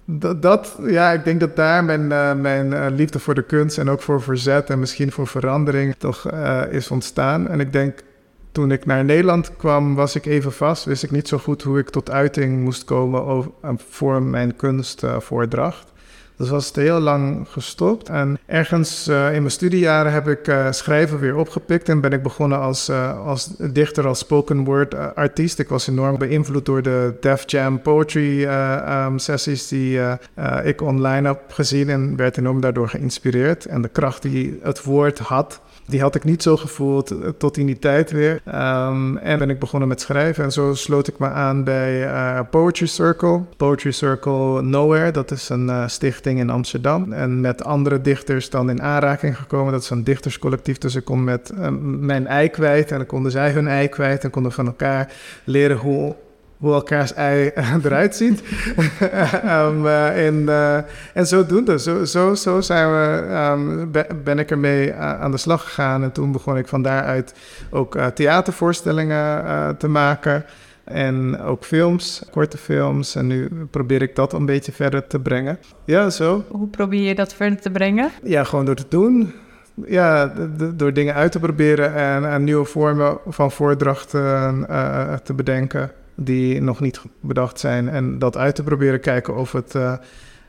Dat, 0.09 0.43
dat, 0.43 0.79
ja, 0.83 1.13
ik 1.13 1.25
denk 1.25 1.41
dat 1.41 1.57
daar 1.57 1.85
mijn, 1.85 2.03
uh, 2.03 2.35
mijn 2.35 2.73
uh, 2.73 2.87
liefde 2.91 3.19
voor 3.19 3.35
de 3.35 3.43
kunst 3.43 3.79
en 3.79 3.91
ook 3.91 4.03
voor 4.03 4.23
verzet 4.23 4.71
en 4.71 4.79
misschien 4.79 5.13
voor 5.13 5.27
verandering 5.27 5.95
toch 5.99 6.33
uh, 6.33 6.63
is 6.71 6.91
ontstaan. 6.91 7.49
En 7.49 7.61
ik 7.61 7.73
denk, 7.73 8.03
toen 8.53 8.71
ik 8.71 8.87
naar 8.87 9.05
Nederland 9.05 9.57
kwam, 9.57 9.95
was 9.95 10.15
ik 10.15 10.27
even 10.27 10.53
vast. 10.53 10.85
Wist 10.85 11.03
ik 11.03 11.11
niet 11.11 11.29
zo 11.29 11.39
goed 11.39 11.63
hoe 11.63 11.79
ik 11.79 11.91
tot 11.91 12.11
uiting 12.11 12.63
moest 12.63 12.85
komen 12.85 13.25
over, 13.25 13.51
voor 13.77 14.23
mijn 14.23 14.57
kunstvoordracht. 14.57 15.93
Dus 16.37 16.49
was 16.49 16.67
het 16.67 16.77
heel 16.77 17.01
lang 17.01 17.47
gestopt. 17.49 18.09
En 18.09 18.39
ergens 18.47 19.09
uh, 19.09 19.27
in 19.35 19.41
mijn 19.41 19.51
studiejaren 19.51 20.13
heb 20.13 20.29
ik 20.29 20.49
uh, 20.49 20.71
schrijven 20.71 21.19
weer 21.19 21.37
opgepikt 21.37 21.89
en 21.89 22.01
ben 22.01 22.13
ik 22.13 22.23
begonnen 22.23 22.61
als, 22.61 22.89
uh, 22.89 23.27
als 23.27 23.55
dichter, 23.59 24.07
als 24.07 24.19
spoken 24.19 24.65
word 24.65 25.15
artiest. 25.15 25.59
Ik 25.59 25.69
was 25.69 25.87
enorm 25.87 26.19
beïnvloed 26.19 26.67
door 26.67 26.83
de 26.83 27.15
Def 27.21 27.43
Jam 27.47 27.83
poetry 27.83 28.45
um, 28.45 29.19
sessies 29.19 29.69
die 29.69 30.01
ik 30.65 30.81
online 30.81 31.27
heb 31.27 31.41
gezien 31.49 31.89
en 31.89 32.17
werd 32.17 32.37
enorm 32.37 32.61
daardoor 32.61 32.89
geïnspireerd. 32.89 33.67
En 33.67 33.83
de 33.83 33.89
kracht 33.89 34.23
die 34.23 34.59
het 34.63 34.83
woord 34.83 35.19
had. 35.19 35.61
Die 35.87 36.01
had 36.01 36.15
ik 36.15 36.25
niet 36.25 36.43
zo 36.43 36.57
gevoeld 36.57 37.11
eh, 37.11 37.29
tot 37.39 37.57
in 37.57 37.67
die 37.67 37.79
tijd 37.79 38.11
weer. 38.11 38.41
Um, 38.47 39.17
en 39.17 39.39
ben 39.39 39.51
ik 39.51 39.59
begonnen 39.59 39.89
met 39.89 40.01
schrijven. 40.01 40.45
En 40.45 40.53
zo 40.53 40.75
sloot 40.75 41.09
ik 41.09 41.19
me 41.19 41.29
aan 41.29 41.65
bij 41.65 42.05
uh, 42.05 42.41
Poetry 42.51 42.87
Circle. 42.87 43.41
Poetry 43.57 43.91
Circle 43.91 44.63
Nowhere, 44.63 45.11
dat 45.11 45.31
is 45.31 45.49
een 45.49 45.67
uh, 45.67 45.89
stichting 45.89 46.39
in 46.39 46.51
Amsterdam. 46.51 47.13
En 47.13 47.41
met 47.41 47.65
andere 47.65 48.01
dichters 48.01 48.51
dan 48.51 48.71
in 48.71 48.83
aanraking 48.83 49.37
gekomen. 49.37 49.73
Dat 49.73 49.83
is 49.83 49.91
een 49.91 50.05
dichterscollectief. 50.05 50.79
Dus 50.79 50.95
ik 50.95 51.05
kon 51.05 51.25
met 51.25 51.53
mijn 52.01 52.27
ei 52.27 52.49
kwijt. 52.49 52.91
En 52.91 52.97
dan 52.97 53.07
konden 53.07 53.33
zij 53.33 53.51
hun 53.51 53.69
ei 53.69 53.89
kwijt. 53.89 54.25
En 54.25 54.31
konden 54.31 54.53
van 54.53 54.67
elkaar 54.67 55.13
leren 55.45 55.77
hoe 55.77 56.15
hoe 56.59 56.73
elkaars 56.73 57.15
ei 57.15 57.53
eruit 57.85 58.17
ziet. 58.17 58.43
um, 59.45 59.85
uh, 59.87 60.27
en, 60.27 60.35
uh, 60.35 60.77
en 61.15 61.27
zodoende, 61.27 61.79
zo, 61.79 62.05
zo, 62.05 62.35
zo 62.35 62.61
zijn 62.61 62.91
we, 62.91 63.35
um, 63.35 63.91
ben 64.25 64.39
ik 64.39 64.51
ermee 64.51 64.95
aan 64.95 65.31
de 65.31 65.37
slag 65.37 65.63
gegaan. 65.63 66.03
En 66.03 66.13
toen 66.13 66.33
begon 66.33 66.57
ik 66.57 66.69
van 66.69 66.83
daaruit 66.83 67.35
ook 67.71 67.97
uh, 67.97 68.07
theatervoorstellingen 68.07 69.77
te 69.77 69.89
maken. 69.89 70.45
En 70.85 71.41
ook 71.41 71.65
films, 71.65 72.23
korte 72.31 72.59
films. 72.59 73.15
En 73.15 73.27
nu 73.27 73.49
probeer 73.71 74.03
ik 74.03 74.15
dat 74.15 74.33
een 74.33 74.47
beetje 74.47 74.73
verder 74.73 75.07
te 75.07 75.21
brengen. 75.21 75.59
Ja, 75.85 76.11
zo. 76.11 76.45
Hoe 76.49 76.69
probeer 76.69 77.03
je 77.03 77.15
dat 77.15 77.35
verder 77.35 77.61
te 77.61 77.71
brengen? 77.71 78.11
Ja, 78.23 78.45
gewoon 78.45 78.65
door 78.65 78.75
te 78.75 78.87
doen. 78.89 79.33
Ja, 79.87 80.33
door 80.75 80.93
dingen 80.93 81.15
uit 81.15 81.33
te 81.33 81.39
proberen 81.39 81.95
en, 81.95 82.31
en 82.31 82.45
nieuwe 82.45 82.65
vormen 82.65 83.19
van 83.27 83.51
voordrachten 83.51 84.67
te 85.25 85.35
bedenken 85.35 85.91
die 86.17 86.61
nog 86.63 86.81
niet 86.81 87.01
bedacht 87.21 87.61
zijn. 87.61 87.89
En 87.89 88.19
dat 88.19 88.37
uit 88.37 88.55
te 88.55 88.63
proberen, 88.63 89.01
kijken 89.01 89.37
of 89.37 89.53
het 89.53 89.75
uh, 89.75 89.93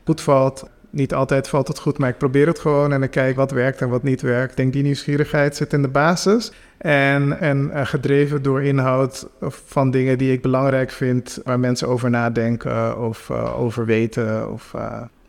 goed 0.04 0.20
valt. 0.20 0.68
Niet 0.90 1.14
altijd 1.14 1.48
valt 1.48 1.68
het 1.68 1.78
goed, 1.78 1.98
maar 1.98 2.08
ik 2.08 2.18
probeer 2.18 2.46
het 2.46 2.58
gewoon 2.58 2.92
en 2.92 3.02
ik 3.02 3.10
kijk 3.10 3.36
wat 3.36 3.50
werkt 3.50 3.80
en 3.80 3.88
wat 3.88 4.02
niet 4.02 4.20
werkt. 4.20 4.50
Ik 4.50 4.56
denk 4.56 4.72
die 4.72 4.82
nieuwsgierigheid 4.82 5.56
zit 5.56 5.72
in 5.72 5.82
de 5.82 5.88
basis. 5.88 6.52
En, 6.78 7.40
en 7.40 7.70
uh, 7.74 7.86
gedreven 7.86 8.42
door 8.42 8.62
inhoud 8.62 9.28
van 9.40 9.90
dingen 9.90 10.18
die 10.18 10.32
ik 10.32 10.42
belangrijk 10.42 10.90
vind, 10.90 11.40
waar 11.44 11.60
mensen 11.60 11.88
over 11.88 12.10
nadenken 12.10 12.98
of 12.98 13.28
uh, 13.28 13.60
over 13.60 13.86
weten. 13.86 14.52
Of, 14.52 14.74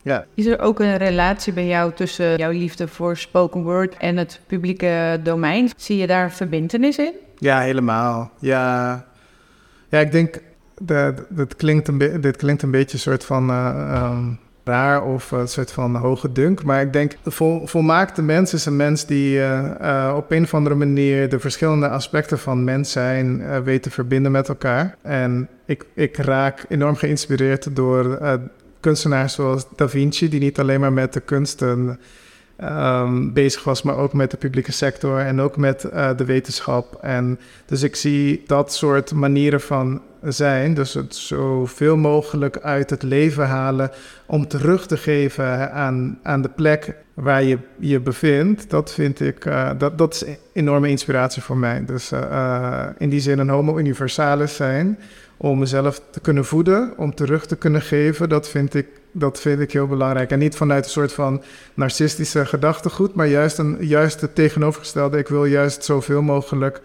ja. 0.02 0.26
Is 0.34 0.46
er 0.46 0.60
ook 0.60 0.80
een 0.80 0.98
relatie 0.98 1.54
bij 1.54 1.68
jou 1.68 1.94
tussen 1.94 2.38
jouw 2.38 2.52
liefde 2.52 2.88
voor 2.88 3.18
spoken 3.18 3.64
word 3.64 3.98
en 3.98 4.18
het 4.18 4.42
publieke 4.48 5.20
domein? 5.24 5.70
Zie 5.78 5.98
je 5.98 6.08
daar 6.08 6.32
verbindenis 6.32 6.98
in? 6.98 7.14
Ja, 7.38 7.60
helemaal. 7.60 8.32
Ja, 8.40 9.06
ja, 9.90 10.00
ik 10.00 10.12
denk, 10.12 10.42
dat, 10.82 11.24
dat 11.30 11.56
klinkt 11.56 11.88
een 11.88 11.98
dit 12.22 12.36
klinkt 12.36 12.62
een 12.62 12.72
beetje 12.72 12.94
een 12.94 13.04
soort 13.04 13.26
van 13.26 13.50
uh, 13.50 14.12
um, 14.12 14.40
raar 14.64 15.04
of 15.04 15.32
een 15.32 15.48
soort 15.48 15.72
van 15.72 15.96
hoge 15.96 16.32
dunk. 16.32 16.64
Maar 16.64 16.82
ik 16.82 16.94
denk, 16.94 17.16
de 17.24 17.32
vol, 17.32 17.68
volmaakte 17.68 18.22
mens 18.22 18.54
is 18.54 18.66
een 18.66 18.76
mens 18.76 19.06
die 19.06 19.38
uh, 19.38 19.72
uh, 19.82 20.14
op 20.16 20.32
een 20.32 20.44
of 20.44 20.54
andere 20.54 20.76
manier 20.76 21.30
de 21.30 21.40
verschillende 21.40 21.90
aspecten 21.90 22.40
van 22.40 22.64
mens 22.64 22.92
zijn 22.92 23.64
weet 23.64 23.84
te 23.84 23.90
verbinden 23.90 24.32
met 24.32 24.50
elkaar. 24.50 24.96
En 25.02 25.50
ik, 25.66 25.86
ik 25.94 26.18
raak 26.18 26.66
enorm 26.68 26.96
geïnspireerd 26.96 27.76
door 27.76 28.20
kunstenaars 28.80 29.34
zoals 29.34 29.66
Da 29.76 29.90
Vinci, 29.90 30.30
die 30.30 30.40
niet 30.40 30.60
alleen 30.60 30.80
maar 30.80 30.94
met 30.94 31.14
de 31.14 31.20
kunsten 31.20 32.00
um, 32.64 33.34
bezig 33.34 33.64
was, 33.64 33.82
maar 33.82 33.98
ook 33.98 34.14
met 34.14 34.32
de 34.32 34.38
publieke 34.38 34.72
sector 34.72 35.20
en 35.20 35.42
ook 35.42 35.58
met 35.58 35.84
uh, 35.94 36.10
de 36.18 36.26
wetenschap. 36.26 36.98
En 37.02 37.40
dus 37.66 37.84
ik 37.84 37.96
zie 37.96 38.44
dat 38.48 38.74
soort 38.74 39.14
manieren 39.14 39.62
van 39.62 40.02
zijn, 40.24 40.74
dus 40.74 40.94
het 40.94 41.16
zoveel 41.16 41.98
mogelijk 41.98 42.58
uit 42.58 42.90
het 42.90 43.04
leven 43.04 43.48
halen 43.48 43.92
om 44.26 44.48
terug 44.48 44.88
te 44.88 44.98
geven 44.98 45.72
aan, 45.72 46.20
aan 46.24 46.42
de 46.42 46.50
plek 46.50 46.96
waar 47.14 47.44
je 47.44 47.58
je 47.80 48.00
bevindt, 48.00 48.70
dat 48.70 48.94
vind 48.94 49.20
ik, 49.20 49.46
uh, 49.46 49.70
dat, 49.78 49.98
dat 49.98 50.14
is 50.14 50.24
enorme 50.54 50.90
inspiratie 50.90 51.42
voor 51.42 51.58
mij. 51.58 51.86
Dus 51.86 52.12
uh, 52.12 52.86
in 52.98 53.10
die 53.10 53.20
zin 53.20 53.40
een 53.40 53.50
homo 53.50 53.78
universalis 53.78 54.56
zijn, 54.56 55.00
om 55.38 55.60
mezelf 55.60 56.02
te 56.12 56.20
kunnen 56.20 56.46
voeden, 56.46 56.94
om 56.98 57.16
terug 57.16 57.46
te 57.46 57.56
kunnen 57.56 57.82
geven, 57.82 58.30
dat 58.30 58.50
vind 58.50 58.74
ik 58.74 58.88
dat 59.12 59.40
vind 59.40 59.60
ik 59.60 59.72
heel 59.72 59.88
belangrijk. 59.88 60.32
En 60.32 60.40
niet 60.40 60.56
vanuit 60.56 60.86
een 60.86 60.92
soort 60.92 61.14
van 61.14 61.42
narcistische 61.74 62.46
gedachtegoed, 62.46 63.16
maar 63.16 63.28
juist, 63.28 63.58
een, 63.58 63.78
juist 63.80 64.22
het 64.22 64.36
tegenovergestelde. 64.36 65.18
Ik 65.18 65.28
wil 65.28 65.46
juist 65.46 65.84
zoveel 65.84 66.22
mogelijk 66.22 66.82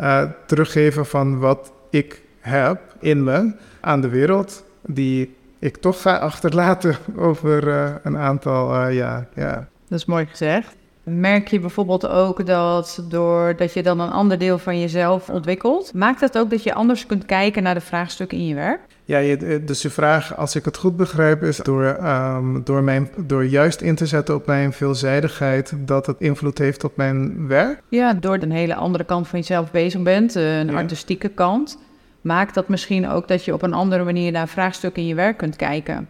uh, 0.00 0.22
teruggeven 0.46 1.06
van 1.06 1.38
wat 1.38 1.72
ik 1.90 2.22
heb 2.40 2.80
in 3.00 3.24
me 3.24 3.52
aan 3.80 4.00
de 4.00 4.08
wereld, 4.08 4.64
die 4.86 5.34
ik 5.58 5.76
toch 5.76 6.00
ga 6.00 6.16
achterlaten 6.16 6.96
over 7.16 7.68
uh, 7.68 7.90
een 8.02 8.16
aantal 8.16 8.74
uh, 8.74 8.94
jaar. 8.94 9.28
Ja. 9.34 9.68
Dat 9.88 9.98
is 9.98 10.04
mooi 10.04 10.26
gezegd. 10.26 10.74
Merk 11.02 11.48
je 11.48 11.60
bijvoorbeeld 11.60 12.06
ook 12.06 12.46
dat 12.46 13.04
doordat 13.08 13.72
je 13.72 13.82
dan 13.82 14.00
een 14.00 14.10
ander 14.10 14.38
deel 14.38 14.58
van 14.58 14.80
jezelf 14.80 15.28
ontwikkelt, 15.28 15.94
maakt 15.94 16.20
dat 16.20 16.38
ook 16.38 16.50
dat 16.50 16.62
je 16.62 16.74
anders 16.74 17.06
kunt 17.06 17.26
kijken 17.26 17.62
naar 17.62 17.74
de 17.74 17.80
vraagstukken 17.80 18.38
in 18.38 18.46
je 18.46 18.54
werk? 18.54 18.80
Ja, 19.06 19.18
je, 19.18 19.64
dus 19.64 19.82
je 19.82 19.90
vraag, 19.90 20.36
als 20.36 20.56
ik 20.56 20.64
het 20.64 20.76
goed 20.76 20.96
begrijp, 20.96 21.42
is 21.42 21.56
door, 21.56 21.84
um, 21.84 22.64
door, 22.64 22.82
mijn, 22.82 23.10
door 23.16 23.44
juist 23.44 23.80
in 23.80 23.94
te 23.94 24.06
zetten 24.06 24.34
op 24.34 24.46
mijn 24.46 24.72
veelzijdigheid, 24.72 25.72
dat 25.76 26.06
het 26.06 26.16
invloed 26.18 26.58
heeft 26.58 26.84
op 26.84 26.96
mijn 26.96 27.46
werk? 27.48 27.80
Ja, 27.88 28.14
door 28.14 28.38
een 28.40 28.52
hele 28.52 28.74
andere 28.74 29.04
kant 29.04 29.28
van 29.28 29.38
jezelf 29.38 29.70
bezig 29.70 30.02
bent, 30.02 30.34
een 30.34 30.74
artistieke 30.74 31.28
kant, 31.28 31.78
maakt 32.20 32.54
dat 32.54 32.68
misschien 32.68 33.08
ook 33.08 33.28
dat 33.28 33.44
je 33.44 33.52
op 33.52 33.62
een 33.62 33.74
andere 33.74 34.04
manier 34.04 34.32
naar 34.32 34.48
vraagstukken 34.48 35.02
in 35.02 35.08
je 35.08 35.14
werk 35.14 35.36
kunt 35.36 35.56
kijken. 35.56 36.08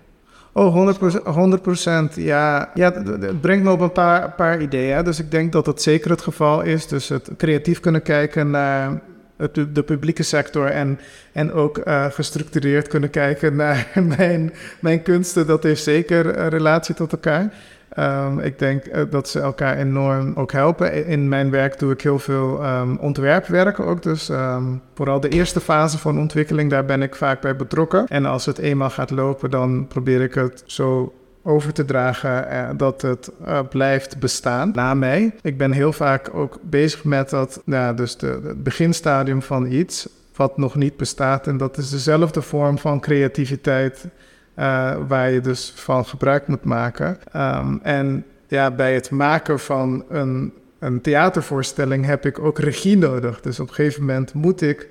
Oh, 0.53 0.95
100%, 0.95 0.99
100% 2.11 2.15
ja. 2.15 2.71
ja, 2.75 2.93
het 2.93 3.41
brengt 3.41 3.65
me 3.65 3.71
op 3.71 3.81
een 3.81 3.93
paar, 3.93 4.33
paar 4.33 4.61
ideeën. 4.61 5.05
Dus 5.05 5.19
ik 5.19 5.31
denk 5.31 5.53
dat 5.53 5.65
dat 5.65 5.83
zeker 5.83 6.11
het 6.11 6.23
geval 6.23 6.63
is. 6.63 6.87
Dus 6.87 7.09
het 7.09 7.31
creatief 7.37 7.81
kunnen 7.81 8.03
kijken 8.03 8.51
naar 8.51 9.01
de 9.73 9.83
publieke 9.83 10.23
sector 10.23 10.67
en, 10.67 11.01
en 11.33 11.53
ook 11.53 11.81
gestructureerd 12.11 12.89
kunnen 12.89 13.11
kijken 13.11 13.57
naar 13.65 13.87
mijn, 14.17 14.53
mijn 14.81 15.03
kunsten. 15.03 15.47
Dat 15.47 15.63
heeft 15.63 15.83
zeker 15.83 16.39
een 16.39 16.49
relatie 16.49 16.95
tot 16.95 17.13
elkaar. 17.13 17.53
Um, 17.99 18.39
ik 18.39 18.59
denk 18.59 18.87
uh, 18.87 19.03
dat 19.11 19.29
ze 19.29 19.41
elkaar 19.41 19.77
enorm 19.77 20.33
ook 20.35 20.53
helpen. 20.53 21.07
In 21.07 21.29
mijn 21.29 21.51
werk 21.51 21.79
doe 21.79 21.93
ik 21.93 22.01
heel 22.01 22.19
veel 22.19 22.65
um, 22.65 22.99
ontwerpwerk 22.99 23.81
ook. 23.81 24.03
Dus 24.03 24.29
um, 24.29 24.81
vooral 24.95 25.21
de 25.21 25.29
eerste 25.29 25.61
fase 25.61 25.99
van 25.99 26.19
ontwikkeling, 26.19 26.71
daar 26.71 26.85
ben 26.85 27.03
ik 27.03 27.15
vaak 27.15 27.41
bij 27.41 27.57
betrokken. 27.57 28.07
En 28.07 28.27
als 28.27 28.47
het 28.47 28.59
eenmaal 28.59 28.91
gaat 28.91 29.11
lopen, 29.11 29.51
dan 29.51 29.87
probeer 29.87 30.21
ik 30.21 30.35
het 30.35 30.63
zo 30.67 31.13
over 31.45 31.73
te 31.73 31.85
dragen 31.85 32.47
uh, 32.53 32.69
dat 32.77 33.03
het 33.03 33.31
uh, 33.47 33.61
blijft 33.71 34.19
bestaan 34.19 34.71
na 34.75 34.95
mij. 34.95 35.35
Ik 35.43 35.59
ben 35.59 35.73
heel 35.73 35.93
vaak 35.93 36.35
ook 36.35 36.59
bezig 36.63 37.05
met 37.05 37.31
dat, 37.31 37.63
dus 37.97 38.17
de, 38.17 38.41
het 38.45 38.63
beginstadium 38.63 39.43
van 39.43 39.67
iets 39.67 40.09
wat 40.37 40.59
nog 40.59 40.75
niet 40.75 40.97
bestaat. 40.97 41.47
En 41.47 41.57
dat 41.57 41.79
is 41.79 41.91
dezelfde 41.91 42.43
vorm 42.43 42.79
van 42.79 43.01
creativiteit 43.01 44.05
uh, 44.59 44.97
waar 45.09 45.31
je 45.31 45.41
dus 45.41 45.73
van 45.77 46.07
gebruik 46.07 46.47
moet 46.47 46.65
maken. 46.65 47.19
Um, 47.37 47.81
en 47.83 48.25
ja, 48.49 48.71
bij 48.71 48.95
het 48.95 49.11
maken 49.11 49.61
van 49.61 50.05
een, 50.09 50.53
een 50.79 51.01
theatervoorstelling 51.01 52.07
heb 52.07 52.27
ik 52.27 52.39
ook 52.39 52.59
regie 52.59 52.99
nodig. 52.99 53.41
Dus 53.41 53.61
op 53.61 53.69
een 53.69 53.75
gegeven 53.75 54.01
moment 54.01 54.35
moet 54.35 54.61
ik 54.61 54.89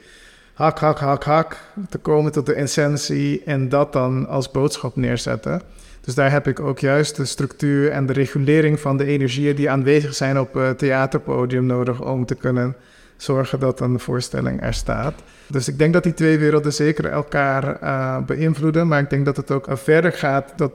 hak, 0.54 0.80
hak, 0.80 1.00
hak, 1.00 1.24
hak 1.24 1.58
te 1.90 1.98
komen 1.98 2.32
tot 2.32 2.46
de 2.46 2.54
essentie 2.54 3.44
en 3.44 3.70
dat 3.70 3.94
dan 3.94 4.28
als 4.28 4.52
boodschap 4.52 4.96
neerzetten. 4.96 5.62
Dus 6.06 6.16
daar 6.16 6.32
heb 6.32 6.48
ik 6.48 6.60
ook 6.60 6.80
juist 6.80 7.16
de 7.16 7.26
structuur 7.26 7.92
en 7.92 8.06
de 8.06 8.14
regulering 8.14 8.80
van 8.80 8.98
de 8.98 9.06
energieën 9.06 9.56
die 9.56 9.70
aanwezig 9.70 10.16
zijn 10.16 10.40
op 10.40 10.54
het 10.54 10.78
theaterpodium 10.78 11.66
nodig 11.66 12.02
om 12.02 12.26
te 12.26 12.36
kunnen 12.36 12.76
zorgen 13.18 13.60
dat 13.60 13.80
een 13.80 14.00
voorstelling 14.00 14.62
er 14.62 14.74
staat. 14.74 15.14
Dus 15.48 15.68
ik 15.68 15.78
denk 15.78 15.94
dat 15.94 16.04
die 16.04 16.14
twee 16.14 16.38
werelden 16.38 16.74
zeker 16.74 17.06
elkaar 17.06 17.84
uh, 17.84 18.18
beïnvloeden. 18.26 18.88
Maar 18.88 19.00
ik 19.00 19.10
denk 19.10 19.26
dat 19.26 19.38
het 19.38 19.52
ook 19.52 19.68
verder 19.70 20.12
gaat 20.12 20.54
dat 20.56 20.72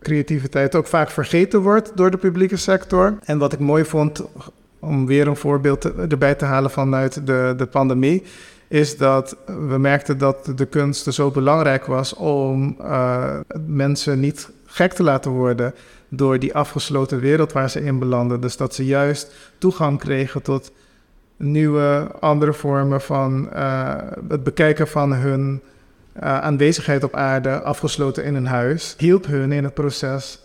creativiteit 0.00 0.74
ook 0.74 0.86
vaak 0.86 1.10
vergeten 1.10 1.60
wordt 1.60 1.92
door 1.94 2.10
de 2.10 2.16
publieke 2.16 2.56
sector. 2.56 3.18
En 3.24 3.38
wat 3.38 3.52
ik 3.52 3.58
mooi 3.58 3.84
vond, 3.84 4.24
om 4.78 5.06
weer 5.06 5.26
een 5.26 5.36
voorbeeld 5.36 5.84
erbij 5.94 6.34
te 6.34 6.44
halen 6.44 6.70
vanuit 6.70 7.26
de, 7.26 7.54
de 7.56 7.66
pandemie, 7.66 8.22
is 8.68 8.96
dat 8.96 9.36
we 9.46 9.78
merkten 9.78 10.18
dat 10.18 10.52
de 10.54 10.66
kunst 10.66 11.14
zo 11.14 11.30
belangrijk 11.30 11.86
was 11.86 12.14
om 12.14 12.76
mensen 13.66 14.20
niet 14.20 14.50
gek 14.78 14.92
te 14.92 15.02
laten 15.02 15.30
worden 15.30 15.74
door 16.08 16.38
die 16.38 16.54
afgesloten 16.54 17.20
wereld 17.20 17.52
waar 17.52 17.70
ze 17.70 17.80
in 17.80 17.98
belanden. 17.98 18.40
Dus 18.40 18.56
dat 18.56 18.74
ze 18.74 18.84
juist 18.84 19.32
toegang 19.58 19.98
kregen 19.98 20.42
tot 20.42 20.72
nieuwe, 21.36 22.10
andere 22.20 22.52
vormen 22.52 23.00
van 23.00 23.48
uh, 23.52 23.94
het 24.28 24.42
bekijken 24.42 24.88
van 24.88 25.12
hun 25.12 25.60
uh, 26.16 26.40
aanwezigheid 26.40 27.04
op 27.04 27.14
aarde, 27.14 27.60
afgesloten 27.62 28.24
in 28.24 28.34
een 28.34 28.46
huis, 28.46 28.94
hielp 28.98 29.26
hun 29.26 29.52
in 29.52 29.64
het 29.64 29.74
proces 29.74 30.40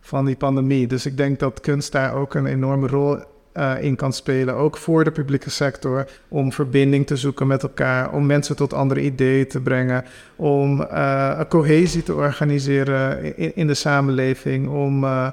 van 0.00 0.24
die 0.24 0.36
pandemie. 0.36 0.86
Dus 0.86 1.06
ik 1.06 1.16
denk 1.16 1.38
dat 1.38 1.60
kunst 1.60 1.92
daar 1.92 2.14
ook 2.14 2.34
een 2.34 2.46
enorme 2.46 2.86
rol 2.86 3.18
uh, 3.58 3.82
in 3.82 3.96
kan 3.96 4.12
spelen, 4.12 4.54
ook 4.54 4.76
voor 4.76 5.04
de 5.04 5.10
publieke 5.10 5.50
sector, 5.50 6.06
om 6.28 6.52
verbinding 6.52 7.06
te 7.06 7.16
zoeken 7.16 7.46
met 7.46 7.62
elkaar, 7.62 8.12
om 8.12 8.26
mensen 8.26 8.56
tot 8.56 8.72
andere 8.72 9.00
ideeën 9.00 9.48
te 9.48 9.60
brengen, 9.60 10.04
om 10.36 10.80
een 10.80 11.48
cohesie 11.48 12.02
te 12.02 12.14
organiseren 12.14 13.36
in, 13.36 13.52
in 13.54 13.66
de 13.66 13.74
samenleving, 13.74 14.68
om 14.68 15.04
eh, 15.04 15.26
eh, 15.26 15.32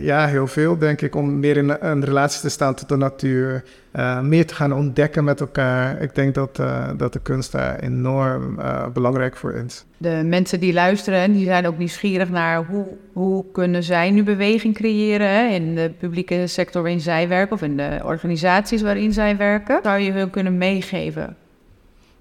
ja, 0.00 0.26
heel 0.26 0.46
veel, 0.46 0.78
denk 0.78 1.00
ik, 1.00 1.14
om 1.14 1.40
meer 1.40 1.56
in 1.56 1.76
een 1.80 2.04
relatie 2.04 2.40
te 2.40 2.48
staan 2.48 2.74
tot 2.74 2.88
de 2.88 2.96
natuur. 2.96 3.64
Uh, 3.96 4.20
meer 4.20 4.46
te 4.46 4.54
gaan 4.54 4.72
ontdekken 4.72 5.24
met 5.24 5.40
elkaar. 5.40 6.02
Ik 6.02 6.14
denk 6.14 6.34
dat, 6.34 6.58
uh, 6.60 6.88
dat 6.96 7.12
de 7.12 7.20
kunst 7.20 7.52
daar 7.52 7.78
enorm 7.78 8.58
uh, 8.58 8.86
belangrijk 8.86 9.36
voor 9.36 9.52
is. 9.52 9.84
De 9.96 10.22
mensen 10.24 10.60
die 10.60 10.72
luisteren, 10.72 11.32
die 11.32 11.44
zijn 11.44 11.66
ook 11.66 11.78
nieuwsgierig 11.78 12.30
naar 12.30 12.64
hoe, 12.64 12.86
hoe 13.12 13.44
kunnen 13.52 13.82
zij 13.82 14.10
nu 14.10 14.22
beweging 14.22 14.74
creëren 14.74 15.28
hè, 15.28 15.46
in 15.46 15.74
de 15.74 15.90
publieke 15.98 16.46
sector 16.46 16.82
waarin 16.82 17.00
zij 17.00 17.28
werken 17.28 17.54
of 17.54 17.62
in 17.62 17.76
de 17.76 18.00
organisaties 18.04 18.82
waarin 18.82 19.12
zij 19.12 19.36
werken. 19.36 19.80
Zou 19.82 20.00
je 20.00 20.12
hun 20.12 20.30
kunnen 20.30 20.58
meegeven? 20.58 21.36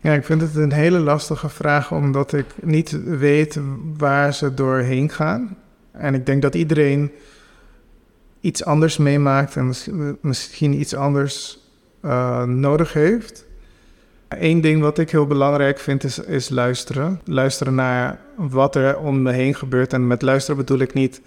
Ja, 0.01 0.13
ik 0.13 0.23
vind 0.23 0.41
het 0.41 0.55
een 0.55 0.73
hele 0.73 0.99
lastige 0.99 1.49
vraag, 1.49 1.91
omdat 1.91 2.33
ik 2.33 2.45
niet 2.61 2.99
weet 3.05 3.59
waar 3.97 4.33
ze 4.33 4.53
doorheen 4.53 5.09
gaan. 5.09 5.57
En 5.91 6.13
ik 6.13 6.25
denk 6.25 6.41
dat 6.41 6.55
iedereen 6.55 7.11
iets 8.45 8.65
anders 8.65 8.97
meemaakt 8.97 9.55
en 9.55 9.73
misschien 10.21 10.79
iets 10.79 10.95
anders 10.95 11.59
uh, 12.01 12.43
nodig 12.43 12.93
heeft. 12.93 13.45
Eén 14.27 14.61
ding 14.61 14.81
wat 14.81 14.97
ik 14.97 15.11
heel 15.11 15.27
belangrijk 15.27 15.79
vind 15.79 16.03
is, 16.03 16.19
is 16.19 16.49
luisteren. 16.49 17.21
Luisteren 17.23 17.75
naar 17.75 18.19
wat 18.35 18.75
er 18.75 18.97
om 18.97 19.21
me 19.21 19.31
heen 19.31 19.55
gebeurt. 19.55 19.93
En 19.93 20.07
met 20.07 20.21
luisteren 20.21 20.57
bedoel 20.57 20.79
ik 20.79 20.93
niet 20.93 21.21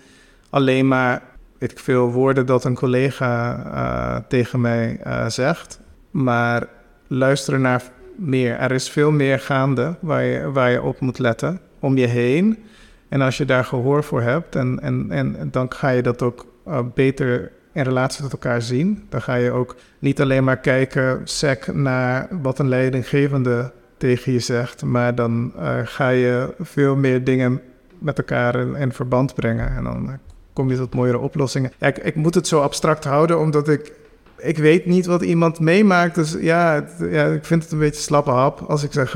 alleen 0.50 0.88
maar 0.88 1.22
weet 1.58 1.70
ik 1.70 1.78
veel 1.78 2.10
woorden 2.10 2.46
dat 2.46 2.64
een 2.64 2.74
collega 2.74 3.62
uh, 3.66 4.16
tegen 4.28 4.60
mij 4.60 5.00
uh, 5.06 5.28
zegt. 5.28 5.80
Maar 6.10 6.66
luisteren 7.06 7.60
naar 7.60 7.82
meer. 8.16 8.56
Er 8.58 8.72
is 8.72 8.90
veel 8.90 9.10
meer 9.10 9.40
gaande 9.40 9.96
waar 10.00 10.24
je, 10.24 10.52
waar 10.52 10.70
je 10.70 10.82
op 10.82 11.00
moet 11.00 11.18
letten 11.18 11.60
om 11.78 11.96
je 11.96 12.06
heen. 12.06 12.58
En 13.08 13.20
als 13.20 13.36
je 13.36 13.44
daar 13.44 13.64
gehoor 13.64 14.04
voor 14.04 14.22
hebt, 14.22 14.56
en, 14.56 14.80
en, 14.80 15.06
en 15.10 15.48
dan 15.50 15.72
ga 15.72 15.88
je 15.88 16.02
dat 16.02 16.22
ook 16.22 16.46
uh, 16.68 16.78
beter 16.94 17.52
in 17.72 17.82
relatie 17.82 18.22
tot 18.22 18.32
elkaar 18.32 18.62
zien. 18.62 19.06
Dan 19.08 19.22
ga 19.22 19.34
je 19.34 19.50
ook 19.50 19.76
niet 19.98 20.20
alleen 20.20 20.44
maar 20.44 20.58
kijken, 20.58 21.20
sec, 21.24 21.66
naar 21.72 22.28
wat 22.42 22.58
een 22.58 22.68
leidinggevende 22.68 23.72
tegen 23.96 24.32
je 24.32 24.38
zegt, 24.38 24.84
maar 24.84 25.14
dan 25.14 25.52
uh, 25.56 25.78
ga 25.84 26.08
je 26.08 26.54
veel 26.58 26.96
meer 26.96 27.24
dingen 27.24 27.60
met 27.98 28.18
elkaar 28.18 28.80
in, 28.80 28.92
verband 28.92 29.34
brengen. 29.34 29.76
En 29.76 29.84
dan 29.84 30.06
uh, 30.06 30.12
kom 30.52 30.70
je 30.70 30.76
tot 30.76 30.94
mooiere 30.94 31.18
oplossingen. 31.18 31.72
Ja, 31.78 31.86
ik, 31.86 31.98
ik, 31.98 32.14
moet 32.14 32.34
het 32.34 32.46
zo 32.46 32.60
abstract 32.60 33.04
houden, 33.04 33.38
omdat 33.38 33.68
ik 33.68 33.92
ik 34.38 34.58
weet 34.58 34.86
niet 34.86 35.06
wat 35.06 35.22
iemand 35.22 35.60
meemaakt. 35.60 36.14
Dus 36.14 36.36
ja, 36.40 36.84
ja, 37.10 37.26
ik 37.26 37.44
vind 37.44 37.62
het 37.62 37.72
een 37.72 37.78
beetje 37.78 38.00
slappe 38.00 38.30
hap 38.30 38.60
als 38.60 38.82
ik 38.82 38.92
zeg: 38.92 39.12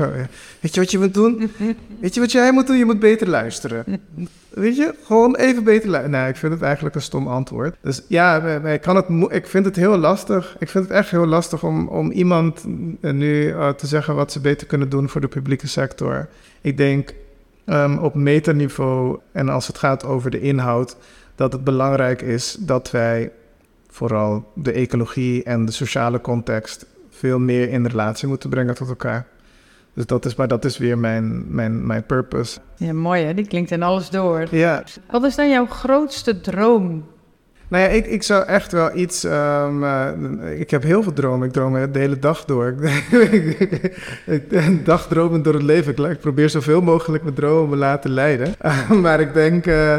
Weet 0.59 0.73
je 0.73 0.79
wat 0.79 0.91
je 0.91 0.99
moet 0.99 1.13
doen? 1.13 1.51
Weet 1.99 2.13
je 2.13 2.19
wat 2.19 2.31
jij 2.31 2.51
moet 2.51 2.67
doen? 2.67 2.77
Je 2.77 2.85
moet 2.85 2.99
beter 2.99 3.29
luisteren. 3.29 4.01
Weet 4.49 4.75
je, 4.75 4.95
gewoon 5.03 5.35
even 5.35 5.63
beter 5.63 5.89
luisteren. 5.89 6.19
Nee, 6.19 6.29
ik 6.29 6.35
vind 6.35 6.53
het 6.53 6.61
eigenlijk 6.61 6.95
een 6.95 7.01
stom 7.01 7.27
antwoord. 7.27 7.75
Dus 7.81 8.01
ja, 8.07 8.59
ik, 8.65 8.81
kan 8.81 8.95
het 8.95 9.05
ik 9.29 9.47
vind 9.47 9.65
het 9.65 9.75
heel 9.75 9.97
lastig. 9.97 10.55
Ik 10.59 10.69
vind 10.69 10.83
het 10.83 10.93
echt 10.93 11.09
heel 11.09 11.25
lastig 11.25 11.63
om, 11.63 11.87
om 11.87 12.11
iemand 12.11 12.63
nu 13.01 13.47
uh, 13.47 13.69
te 13.69 13.87
zeggen 13.87 14.15
wat 14.15 14.31
ze 14.31 14.39
beter 14.39 14.67
kunnen 14.67 14.89
doen 14.89 15.09
voor 15.09 15.21
de 15.21 15.27
publieke 15.27 15.67
sector. 15.67 16.27
Ik 16.61 16.77
denk 16.77 17.13
um, 17.65 17.97
op 17.97 18.15
metaniveau 18.15 19.19
en 19.31 19.49
als 19.49 19.67
het 19.67 19.77
gaat 19.77 20.05
over 20.05 20.31
de 20.31 20.41
inhoud, 20.41 20.95
dat 21.35 21.53
het 21.53 21.63
belangrijk 21.63 22.21
is 22.21 22.57
dat 22.59 22.91
wij 22.91 23.31
vooral 23.93 24.51
de 24.55 24.71
ecologie 24.71 25.43
en 25.43 25.65
de 25.65 25.71
sociale 25.71 26.21
context 26.21 26.85
veel 27.09 27.39
meer 27.39 27.69
in 27.69 27.85
relatie 27.85 28.27
moeten 28.27 28.49
brengen 28.49 28.75
tot 28.75 28.89
elkaar. 28.89 29.27
Dus 29.93 30.05
dat 30.05 30.25
is, 30.25 30.35
maar 30.35 30.47
dat 30.47 30.65
is 30.65 30.77
weer 30.77 30.97
mijn, 30.97 31.55
mijn, 31.55 31.85
mijn 31.85 32.05
purpose. 32.05 32.59
Ja, 32.77 32.93
mooi 32.93 33.23
hè, 33.23 33.33
die 33.33 33.47
klinkt 33.47 33.71
in 33.71 33.83
alles 33.83 34.09
door. 34.09 34.47
Ja. 34.51 34.83
Wat 35.11 35.23
is 35.23 35.35
dan 35.35 35.49
jouw 35.49 35.65
grootste 35.65 36.41
droom? 36.41 37.05
Nou 37.67 37.83
ja, 37.83 37.89
ik, 37.89 38.05
ik 38.05 38.23
zou 38.23 38.45
echt 38.45 38.71
wel 38.71 38.95
iets. 38.95 39.23
Um, 39.23 39.83
uh, 39.83 40.09
ik 40.59 40.71
heb 40.71 40.83
heel 40.83 41.03
veel 41.03 41.13
dromen. 41.13 41.47
Ik 41.47 41.53
droom 41.53 41.91
de 41.91 41.99
hele 41.99 42.19
dag 42.19 42.45
door. 42.45 42.75
ik 44.25 44.85
dagdromen 44.85 45.43
door 45.43 45.53
het 45.53 45.63
leven. 45.63 46.09
Ik, 46.09 46.19
probeer 46.19 46.49
zoveel 46.49 46.81
mogelijk 46.81 47.23
mijn 47.23 47.35
dromen 47.35 47.69
me 47.69 47.75
laten 47.75 48.11
leiden. 48.11 48.55
Maar 49.01 49.19
ik 49.19 49.33
denk. 49.33 49.65
Uh, 49.65 49.95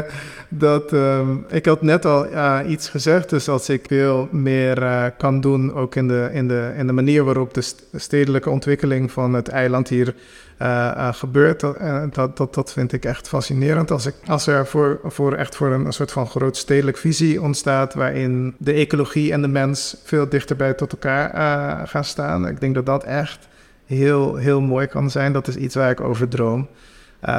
dat 0.49 0.91
um, 0.91 1.45
ik 1.49 1.65
had 1.65 1.81
net 1.81 2.05
al 2.05 2.25
uh, 2.25 2.59
iets 2.67 2.89
gezegd, 2.89 3.29
dus 3.29 3.49
als 3.49 3.69
ik 3.69 3.85
veel 3.87 4.27
meer 4.31 5.11
kan 5.17 5.41
doen, 5.41 5.73
ook 5.73 5.95
in 5.95 6.07
de, 6.07 6.29
in, 6.33 6.47
de, 6.47 6.73
in 6.77 6.87
de 6.87 6.93
manier 6.93 7.23
waarop 7.23 7.53
de 7.53 7.63
stedelijke 7.95 8.49
ontwikkeling 8.49 9.11
van 9.11 9.33
het 9.33 9.47
eiland 9.47 9.87
hier 9.87 10.13
uh, 10.61 11.13
gebeurt, 11.13 11.59
dat, 11.59 11.77
dat, 12.13 12.37
dat, 12.37 12.53
dat 12.53 12.73
vind 12.73 12.93
ik 12.93 13.05
echt 13.05 13.27
fascinerend. 13.27 13.91
Als, 13.91 14.05
ik, 14.05 14.15
als 14.27 14.47
er 14.47 14.67
voor, 14.67 14.99
voor 15.03 15.33
echt 15.33 15.55
voor 15.55 15.71
een, 15.71 15.85
een 15.85 15.93
soort 15.93 16.11
van 16.11 16.27
groot 16.27 16.57
stedelijk 16.57 16.97
visie 16.97 17.41
ontstaat, 17.41 17.93
waarin 17.93 18.55
de 18.57 18.73
ecologie 18.73 19.31
en 19.31 19.41
de 19.41 19.47
mens 19.47 19.97
veel 20.03 20.29
dichterbij 20.29 20.73
tot 20.73 20.91
elkaar 20.91 21.87
gaan 21.87 22.03
staan, 22.03 22.47
ik 22.47 22.59
denk 22.59 22.75
dat 22.75 22.85
dat 22.85 23.03
echt 23.03 23.47
heel, 23.85 24.35
heel 24.35 24.61
mooi 24.61 24.87
kan 24.87 25.09
zijn. 25.09 25.33
Dat 25.33 25.47
is 25.47 25.55
iets 25.55 25.75
waar 25.75 25.89
ik 25.89 26.01
over 26.01 26.27
droom. 26.27 26.67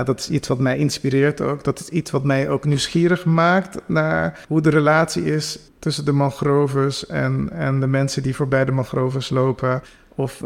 Dat 0.04 0.18
is 0.18 0.30
iets 0.30 0.48
wat 0.48 0.58
mij 0.58 0.78
inspireert 0.78 1.40
ook. 1.40 1.64
Dat 1.64 1.80
is 1.80 1.88
iets 1.88 2.10
wat 2.10 2.24
mij 2.24 2.48
ook 2.48 2.64
nieuwsgierig 2.64 3.24
maakt 3.24 3.80
naar 3.86 4.38
hoe 4.48 4.60
de 4.60 4.70
relatie 4.70 5.24
is 5.24 5.58
tussen 5.78 6.04
de 6.04 6.12
mangroves 6.12 7.06
en, 7.06 7.48
en 7.52 7.80
de 7.80 7.86
mensen 7.86 8.22
die 8.22 8.36
voorbij 8.36 8.64
de 8.64 8.72
mangroves 8.72 9.30
lopen. 9.30 9.82
Of 10.14 10.36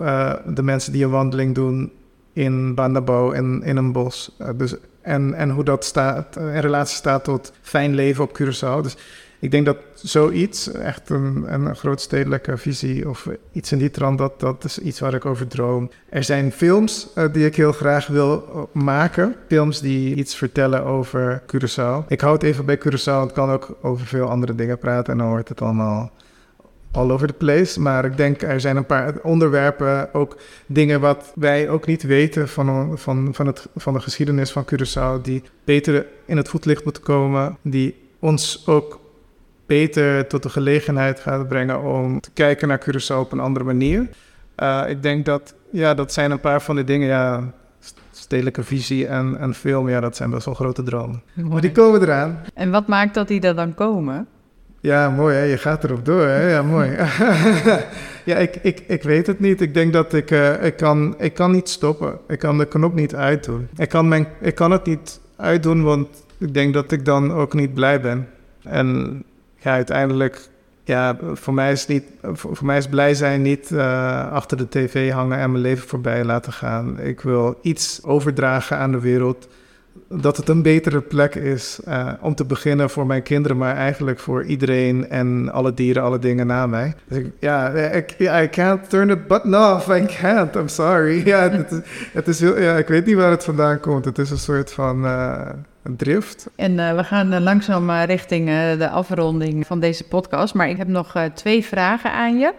de 0.47 0.63
mensen 0.63 0.93
die 0.93 1.05
een 1.05 1.11
wandeling 1.11 1.55
doen 1.55 1.93
in 2.41 2.75
Bandabo 2.75 3.33
en 3.33 3.63
in 3.63 3.77
een 3.77 3.93
bos. 3.93 4.37
Uh, 4.39 4.49
dus, 4.57 4.75
en, 5.01 5.35
en 5.35 5.51
hoe 5.51 5.65
dat 5.65 5.85
staat, 5.85 6.37
in 6.37 6.59
relatie 6.59 6.97
staat 6.97 7.25
tot 7.25 7.53
fijn 7.63 7.95
leven 7.95 8.25
op 8.25 8.41
Curaçao. 8.41 8.83
Dus 8.83 8.97
ik 9.41 9.51
denk 9.51 9.67
dat 9.67 9.77
zoiets, 9.95 10.73
echt 10.73 11.11
een, 11.11 11.45
een 11.53 11.77
grootstedelijke 11.77 12.57
visie 12.57 13.09
of 13.09 13.29
iets 13.53 13.73
in 13.73 13.79
die 13.79 13.91
trant, 13.91 14.19
dat, 14.19 14.41
dat 14.41 14.65
is 14.65 14.79
iets 14.79 15.01
waar 15.01 15.15
ik 15.15 15.25
over 15.25 15.47
droom. 15.47 15.91
Er 16.09 16.25
zijn 16.25 16.53
films 16.53 17.09
uh, 17.15 17.25
die 17.33 17.47
ik 17.47 17.57
heel 17.57 17.73
graag 17.73 18.07
wil 18.07 18.33
eh, 18.55 18.83
maken. 18.83 19.35
Films 19.49 19.81
die 19.81 20.15
iets 20.15 20.37
vertellen 20.37 20.85
over 20.85 21.43
Curaçao. 21.43 22.07
Ik 22.09 22.21
hou 22.21 22.33
het 22.33 22.43
even 22.43 22.65
bij 22.65 22.79
Curaçao. 22.79 23.21
Het 23.21 23.33
kan 23.33 23.51
ook 23.51 23.77
over 23.83 24.07
veel 24.07 24.29
andere 24.29 24.55
dingen 24.55 24.79
praten 24.79 25.13
en 25.13 25.19
dan 25.19 25.29
wordt 25.29 25.49
het 25.49 25.63
allemaal 25.63 26.13
all 26.93 27.11
over 27.11 27.27
the 27.27 27.33
place. 27.33 27.81
Maar 27.81 28.05
ik 28.05 28.17
denk 28.17 28.43
er 28.43 28.61
zijn 28.61 28.77
een 28.77 28.87
paar 28.87 29.15
onderwerpen, 29.23 30.15
ook 30.15 30.37
dingen 30.67 31.01
wat 31.01 31.33
wij 31.35 31.69
ook 31.69 31.87
niet 31.87 32.03
weten 32.03 32.49
van, 32.49 32.99
van, 32.99 33.35
van, 33.35 33.47
het, 33.47 33.69
van 33.77 33.93
de 33.93 34.01
geschiedenis 34.01 34.51
van 34.51 34.65
Curaçao, 34.65 35.23
die 35.23 35.43
beter 35.65 36.07
in 36.25 36.37
het 36.37 36.49
voetlicht 36.49 36.85
moeten 36.85 37.03
komen, 37.03 37.57
die 37.63 38.09
ons 38.19 38.67
ook 38.67 39.01
beter 39.67 40.27
tot 40.27 40.43
de 40.43 40.49
gelegenheid 40.49 41.21
gaat 41.21 41.49
brengen 41.49 41.83
om 41.83 42.21
te 42.21 42.31
kijken 42.31 42.69
naar 42.69 42.81
Curaçao 42.81 43.17
op 43.17 43.33
een 43.33 43.41
andere 43.41 43.65
manier. 43.65 44.09
Uh, 44.57 44.83
ik 44.89 45.03
denk 45.03 45.25
dat, 45.25 45.55
ja, 45.71 45.95
dat 45.95 46.13
zijn 46.13 46.31
een 46.31 46.41
paar 46.41 46.63
van 46.63 46.77
de 46.77 46.85
dingen, 46.85 47.09
ja, 47.09 47.53
stedelijke 48.11 48.65
visie 48.65 49.07
en, 49.07 49.37
en 49.39 49.55
film, 49.55 49.89
ja, 49.89 50.01
dat 50.01 50.17
zijn 50.17 50.31
best 50.31 50.45
wel 50.45 50.55
grote 50.55 50.83
dromen. 50.83 51.23
Maar 51.35 51.61
die 51.61 51.73
komen 51.73 52.03
eraan. 52.03 52.41
En 52.55 52.71
wat 52.71 52.87
maakt 52.87 53.15
dat 53.15 53.29
die 53.29 53.41
er 53.41 53.55
dan 53.55 53.75
komen? 53.75 54.27
Ja, 54.83 55.11
mooi 55.11 55.37
hè, 55.37 55.43
je 55.43 55.59
gaat 55.59 55.85
erop 55.85 56.05
door 56.05 56.27
hè, 56.27 56.51
ja 56.51 56.63
mooi. 56.63 56.91
ja, 58.31 58.37
ik, 58.37 58.57
ik, 58.63 58.83
ik 58.87 59.03
weet 59.03 59.27
het 59.27 59.41
niet. 59.41 59.61
Ik 59.61 59.75
denk 59.75 59.93
dat 59.93 60.13
ik, 60.13 60.31
uh, 60.31 60.65
ik, 60.65 60.77
kan, 60.77 61.15
ik 61.19 61.35
kan 61.35 61.51
niet 61.51 61.69
stoppen. 61.69 62.19
Ik 62.29 62.39
kan 62.39 62.59
de 62.59 62.67
knop 62.67 62.95
niet 62.95 63.15
uitdoen. 63.15 63.69
Ik 63.77 63.89
kan, 63.89 64.09
mijn, 64.09 64.27
ik 64.41 64.55
kan 64.55 64.71
het 64.71 64.87
niet 64.87 65.21
uitdoen, 65.37 65.83
want 65.83 66.09
ik 66.39 66.55
denk 66.55 66.75
dat 66.75 66.93
ik 66.93 67.05
dan 67.05 67.33
ook 67.33 67.55
niet 67.55 67.75
blij 67.75 68.01
ben. 68.01 68.29
En 68.63 69.23
ja, 69.57 69.73
uiteindelijk, 69.73 70.49
ja, 70.85 71.17
voor 71.33 71.55
mij 71.55 71.73
is, 71.73 71.87
niet, 71.87 72.05
voor, 72.23 72.59
mij 72.67 72.79
is 72.79 72.89
blij 72.89 73.15
zijn 73.15 73.43
niet 73.43 73.71
uh, 73.71 74.33
achter 74.33 74.57
de 74.57 74.69
tv 74.69 75.11
hangen 75.11 75.39
en 75.39 75.51
mijn 75.51 75.63
leven 75.63 75.89
voorbij 75.89 76.25
laten 76.25 76.53
gaan. 76.53 77.01
Ik 77.01 77.21
wil 77.21 77.59
iets 77.63 78.05
overdragen 78.05 78.77
aan 78.77 78.93
de 78.93 79.01
wereld 79.01 79.49
dat 80.09 80.37
het 80.37 80.49
een 80.49 80.63
betere 80.63 81.01
plek 81.01 81.35
is 81.35 81.81
uh, 81.89 82.13
om 82.21 82.35
te 82.35 82.45
beginnen 82.45 82.91
voor 82.91 83.07
mijn 83.07 83.23
kinderen, 83.23 83.57
maar 83.57 83.77
eigenlijk 83.77 84.19
voor 84.19 84.45
iedereen 84.45 85.09
en 85.09 85.53
alle 85.53 85.75
dieren, 85.75 86.03
alle 86.03 86.19
dingen 86.19 86.47
na 86.47 86.67
mij. 86.67 86.95
Dus 87.09 87.25
ja, 87.39 87.69
ik, 87.69 88.15
I 88.19 88.49
can't 88.51 88.91
turn 88.91 89.09
the 89.09 89.17
button 89.17 89.55
off. 89.55 89.89
I 89.89 90.07
can't. 90.21 90.55
I'm 90.57 90.69
sorry. 90.69 91.23
Ja, 91.31 91.51
het, 92.13 92.29
is, 92.29 92.39
ja, 92.39 92.77
ik 92.77 92.89
weet 92.89 93.07
niet 93.07 93.17
waar 93.17 93.31
het 93.31 93.45
vandaan 93.45 93.81
komt. 93.81 94.05
Het 94.05 94.19
is 94.19 94.31
een 94.31 94.39
soort 94.39 94.73
van 94.73 95.05
uh, 95.05 95.49
drift. 95.97 96.51
En 96.57 96.73
uh, 96.73 96.97
we 96.97 97.05
gaan 97.05 97.43
langzaam 97.43 97.91
richting 97.91 98.47
de 98.79 98.89
afronding 98.89 99.67
van 99.67 99.81
deze 99.81 100.09
podcast. 100.09 100.55
Maar 100.55 100.69
ik 100.69 100.77
heb 100.77 100.89
nog 100.89 101.15
twee 101.35 101.65
vragen 101.65 102.13
aan 102.13 102.39
je. 102.39 102.53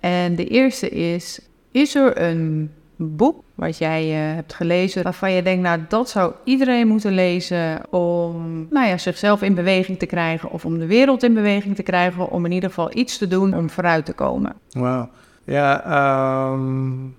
En 0.00 0.34
de 0.36 0.46
eerste 0.46 0.88
is: 0.88 1.40
is 1.70 1.94
er 1.94 2.20
een 2.22 2.70
boek 3.00 3.42
wat 3.54 3.78
jij 3.78 4.28
uh, 4.28 4.34
hebt 4.34 4.54
gelezen, 4.54 5.02
waarvan 5.02 5.32
je 5.32 5.42
denkt, 5.42 5.62
nou 5.62 5.80
dat 5.88 6.08
zou 6.08 6.32
iedereen 6.44 6.88
moeten 6.88 7.12
lezen 7.12 7.80
om 7.90 8.66
nou 8.70 8.86
ja, 8.86 8.98
zichzelf 8.98 9.42
in 9.42 9.54
beweging 9.54 9.98
te 9.98 10.06
krijgen 10.06 10.50
of 10.50 10.64
om 10.64 10.78
de 10.78 10.86
wereld 10.86 11.22
in 11.22 11.34
beweging 11.34 11.76
te 11.76 11.82
krijgen, 11.82 12.30
om 12.30 12.44
in 12.44 12.52
ieder 12.52 12.68
geval 12.68 12.96
iets 12.96 13.18
te 13.18 13.26
doen 13.26 13.54
om 13.54 13.70
vooruit 13.70 14.04
te 14.04 14.12
komen? 14.12 14.54
Wauw. 14.70 15.08
Ja, 15.44 16.50
um, 16.52 17.14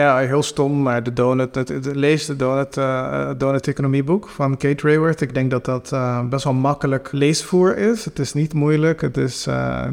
ja, 0.00 0.18
heel 0.18 0.42
stom, 0.42 0.82
maar 0.82 1.02
de 1.02 1.12
Donut, 1.12 1.54
het, 1.54 1.94
lees 1.94 2.26
de 2.26 2.36
Donut, 2.36 2.76
uh, 2.76 3.30
Donut 3.36 3.68
Economieboek 3.68 4.28
van 4.28 4.56
Kate 4.56 4.88
Raworth. 4.88 5.20
Ik 5.20 5.34
denk 5.34 5.50
dat 5.50 5.64
dat 5.64 5.90
uh, 5.92 6.28
best 6.28 6.44
wel 6.44 6.52
makkelijk 6.52 7.08
leesvoer 7.12 7.76
is. 7.76 8.04
Het 8.04 8.18
is 8.18 8.32
niet 8.32 8.52
moeilijk. 8.52 9.00
Het 9.00 9.16
is, 9.16 9.48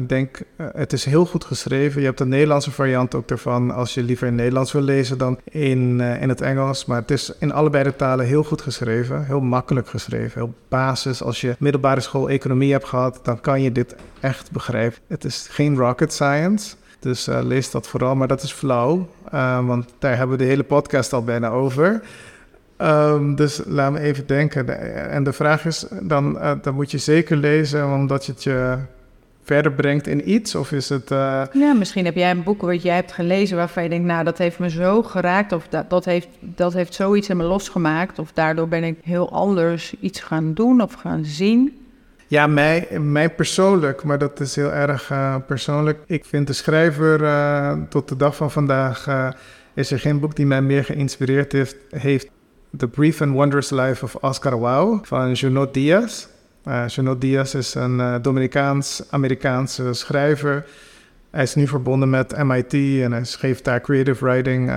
denk, 0.06 0.42
het 0.56 0.92
is 0.92 1.04
heel 1.04 1.26
goed 1.26 1.44
geschreven. 1.44 2.00
Je 2.00 2.06
hebt 2.06 2.20
een 2.20 2.28
Nederlandse 2.28 2.70
variant 2.70 3.14
ook 3.14 3.30
ervan, 3.30 3.70
als 3.70 3.94
je 3.94 4.02
liever 4.02 4.26
in 4.26 4.34
Nederlands 4.34 4.72
wil 4.72 4.82
lezen 4.82 5.18
dan 5.18 5.38
in, 5.44 6.00
in 6.00 6.28
het 6.28 6.40
Engels. 6.40 6.84
Maar 6.84 7.00
het 7.00 7.10
is 7.10 7.32
in 7.38 7.52
allebei 7.52 7.84
de 7.84 7.96
talen 7.96 8.26
heel 8.26 8.44
goed 8.44 8.62
geschreven, 8.62 9.24
heel 9.24 9.40
makkelijk 9.40 9.88
geschreven, 9.88 10.40
heel 10.40 10.54
basis. 10.68 11.22
Als 11.22 11.40
je 11.40 11.56
middelbare 11.58 12.00
school 12.00 12.28
economie 12.28 12.72
hebt 12.72 12.88
gehad, 12.88 13.20
dan 13.22 13.40
kan 13.40 13.62
je 13.62 13.72
dit 13.72 13.96
echt 14.20 14.50
begrijpen. 14.50 14.98
Het 15.06 15.24
is 15.24 15.46
geen 15.50 15.76
rocket 15.76 16.12
science. 16.12 16.74
Dus 17.04 17.28
uh, 17.28 17.38
lees 17.42 17.70
dat 17.70 17.88
vooral, 17.88 18.14
maar 18.14 18.28
dat 18.28 18.42
is 18.42 18.52
flauw, 18.52 19.08
uh, 19.34 19.66
want 19.66 19.94
daar 19.98 20.16
hebben 20.16 20.36
we 20.36 20.42
de 20.42 20.48
hele 20.48 20.62
podcast 20.62 21.12
al 21.12 21.24
bijna 21.24 21.48
over. 21.48 22.02
Um, 22.78 23.34
dus 23.34 23.60
laat 23.66 23.92
me 23.92 23.98
even 23.98 24.26
denken. 24.26 24.68
En 25.10 25.24
de 25.24 25.32
vraag 25.32 25.66
is, 25.66 25.86
dan, 26.02 26.38
dan 26.62 26.74
moet 26.74 26.90
je 26.90 26.98
zeker 26.98 27.36
lezen 27.36 27.92
omdat 27.92 28.26
het 28.26 28.42
je 28.42 28.76
verder 29.42 29.72
brengt 29.72 30.06
in 30.06 30.30
iets? 30.30 30.54
Of 30.54 30.72
is 30.72 30.88
het... 30.88 31.08
Ja, 31.52 31.72
misschien 31.78 32.04
heb 32.04 32.14
jij 32.14 32.30
een 32.30 32.42
boek 32.42 32.62
wat 32.62 32.82
jij 32.82 32.94
hebt 32.94 33.12
gelezen 33.12 33.56
waarvan 33.56 33.82
je 33.82 33.88
denkt... 33.88 34.06
nou, 34.06 34.24
dat 34.24 34.38
heeft 34.38 34.58
me 34.58 34.70
zo 34.70 35.02
geraakt 35.02 35.52
of 35.52 35.68
dat, 35.68 35.90
dat, 35.90 36.04
heeft, 36.04 36.28
dat 36.40 36.72
heeft 36.72 36.94
zoiets 36.94 37.28
in 37.28 37.36
me 37.36 37.44
losgemaakt... 37.44 38.18
of 38.18 38.32
daardoor 38.32 38.68
ben 38.68 38.84
ik 38.84 38.98
heel 39.02 39.32
anders 39.32 39.94
iets 40.00 40.20
gaan 40.20 40.54
doen 40.54 40.80
of 40.80 40.92
gaan 40.92 41.24
zien... 41.24 41.83
Ja, 42.26 42.46
mij, 42.46 42.88
mij 43.00 43.30
persoonlijk, 43.30 44.04
maar 44.04 44.18
dat 44.18 44.40
is 44.40 44.56
heel 44.56 44.72
erg 44.72 45.10
uh, 45.10 45.36
persoonlijk. 45.46 45.98
Ik 46.06 46.24
vind 46.24 46.46
de 46.46 46.52
schrijver 46.52 47.20
uh, 47.20 47.72
tot 47.88 48.08
de 48.08 48.16
dag 48.16 48.36
van 48.36 48.50
vandaag 48.50 49.06
uh, 49.06 49.28
is 49.74 49.90
er 49.90 49.98
geen 49.98 50.20
boek 50.20 50.36
die 50.36 50.46
mij 50.46 50.62
meer 50.62 50.84
geïnspireerd 50.84 51.52
heeft. 51.52 51.76
heeft 51.90 52.30
The 52.76 52.88
Brief 52.88 53.20
and 53.20 53.32
Wondrous 53.32 53.70
Life 53.70 54.04
of 54.04 54.14
Oscar 54.14 54.60
Wilde 54.60 54.98
van 55.02 55.32
Junot 55.32 55.74
Diaz. 55.74 56.26
Junot 56.86 57.20
Diaz 57.20 57.54
is 57.54 57.74
een 57.74 58.22
Dominicaans-Amerikaanse 58.22 59.92
schrijver. 59.92 60.64
Hij 61.34 61.42
is 61.42 61.54
nu 61.54 61.66
verbonden 61.66 62.10
met 62.10 62.44
MIT 62.44 62.72
en 62.74 63.12
hij 63.12 63.24
geeft 63.24 63.64
daar 63.64 63.80
creative 63.80 64.24
writing 64.24 64.72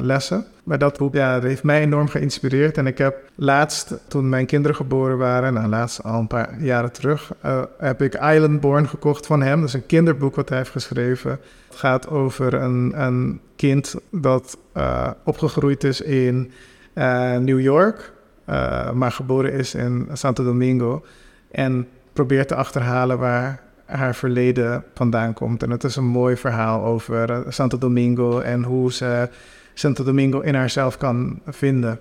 lessen. 0.00 0.44
Maar 0.64 0.78
dat 0.78 0.98
boek 0.98 1.14
ja, 1.14 1.40
heeft 1.40 1.62
mij 1.62 1.80
enorm 1.80 2.08
geïnspireerd. 2.08 2.76
En 2.76 2.86
ik 2.86 2.98
heb 2.98 3.30
laatst, 3.34 3.94
toen 4.08 4.28
mijn 4.28 4.46
kinderen 4.46 4.76
geboren 4.76 5.18
waren, 5.18 5.52
nou 5.52 5.68
laatst 5.68 6.02
al 6.02 6.18
een 6.18 6.26
paar 6.26 6.60
jaren 6.60 6.92
terug, 6.92 7.32
uh, 7.44 7.62
heb 7.78 8.02
ik 8.02 8.14
Islandborn 8.14 8.88
gekocht 8.88 9.26
van 9.26 9.42
hem. 9.42 9.60
Dat 9.60 9.68
is 9.68 9.74
een 9.74 9.86
kinderboek 9.86 10.36
wat 10.36 10.48
hij 10.48 10.58
heeft 10.58 10.70
geschreven. 10.70 11.30
Het 11.68 11.76
gaat 11.76 12.08
over 12.08 12.54
een, 12.54 12.92
een 13.02 13.40
kind 13.56 13.94
dat 14.10 14.58
opgegroeid 15.24 15.84
is 15.84 16.00
in 16.00 16.50
New 17.40 17.60
York, 17.60 18.12
maar 18.94 19.12
geboren 19.12 19.52
is 19.52 19.74
in 19.74 20.08
Santo 20.12 20.44
Domingo. 20.44 21.04
En 21.50 21.88
probeert 22.12 22.48
te 22.48 22.54
achterhalen 22.54 23.18
waar 23.18 23.60
haar 23.90 24.14
verleden 24.14 24.84
vandaan 24.94 25.32
komt. 25.32 25.62
En 25.62 25.70
het 25.70 25.84
is 25.84 25.96
een 25.96 26.06
mooi 26.06 26.36
verhaal 26.36 26.84
over 26.84 27.44
Santo 27.48 27.78
Domingo 27.78 28.40
en 28.40 28.62
hoe 28.62 28.92
ze 28.92 29.28
Santo 29.74 30.04
Domingo 30.04 30.40
in 30.40 30.54
haarzelf 30.54 30.96
kan 30.96 31.40
vinden. 31.46 32.00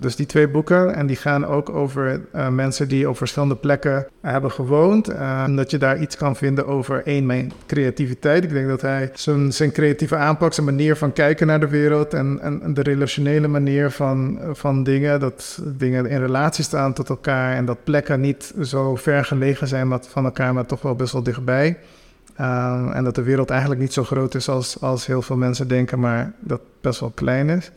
Dus 0.00 0.16
die 0.16 0.26
twee 0.26 0.48
boeken, 0.48 0.94
en 0.94 1.06
die 1.06 1.16
gaan 1.16 1.46
ook 1.46 1.68
over 1.68 2.20
uh, 2.34 2.48
mensen 2.48 2.88
die 2.88 3.08
op 3.08 3.16
verschillende 3.16 3.56
plekken 3.56 4.06
hebben 4.20 4.50
gewoond. 4.50 5.10
Uh, 5.10 5.56
dat 5.56 5.70
je 5.70 5.78
daar 5.78 6.00
iets 6.00 6.16
kan 6.16 6.36
vinden 6.36 6.66
over 6.66 7.02
één, 7.06 7.26
mijn 7.26 7.52
creativiteit. 7.66 8.44
Ik 8.44 8.52
denk 8.52 8.68
dat 8.68 8.80
hij 8.80 9.10
zijn, 9.14 9.52
zijn 9.52 9.72
creatieve 9.72 10.16
aanpak, 10.16 10.52
zijn 10.52 10.66
manier 10.66 10.96
van 10.96 11.12
kijken 11.12 11.46
naar 11.46 11.60
de 11.60 11.68
wereld 11.68 12.14
en, 12.14 12.38
en 12.40 12.74
de 12.74 12.82
relationele 12.82 13.48
manier 13.48 13.90
van, 13.90 14.38
van 14.52 14.82
dingen, 14.82 15.20
dat 15.20 15.60
dingen 15.64 16.06
in 16.06 16.20
relatie 16.20 16.64
staan 16.64 16.92
tot 16.92 17.08
elkaar 17.08 17.56
en 17.56 17.64
dat 17.64 17.84
plekken 17.84 18.20
niet 18.20 18.54
zo 18.62 18.96
ver 18.96 19.24
gelegen 19.24 19.68
zijn 19.68 20.00
van 20.08 20.24
elkaar, 20.24 20.54
maar 20.54 20.66
toch 20.66 20.82
wel 20.82 20.94
best 20.94 21.12
wel 21.12 21.22
dichtbij. 21.22 21.78
Uh, 22.40 22.90
en 22.92 23.04
dat 23.04 23.14
de 23.14 23.22
wereld 23.22 23.50
eigenlijk 23.50 23.80
niet 23.80 23.92
zo 23.92 24.04
groot 24.04 24.34
is 24.34 24.48
als, 24.48 24.80
als 24.80 25.06
heel 25.06 25.22
veel 25.22 25.36
mensen 25.36 25.68
denken, 25.68 26.00
maar 26.00 26.32
dat 26.38 26.60
best 26.80 27.00
wel 27.00 27.12
klein 27.14 27.48
is. 27.48 27.70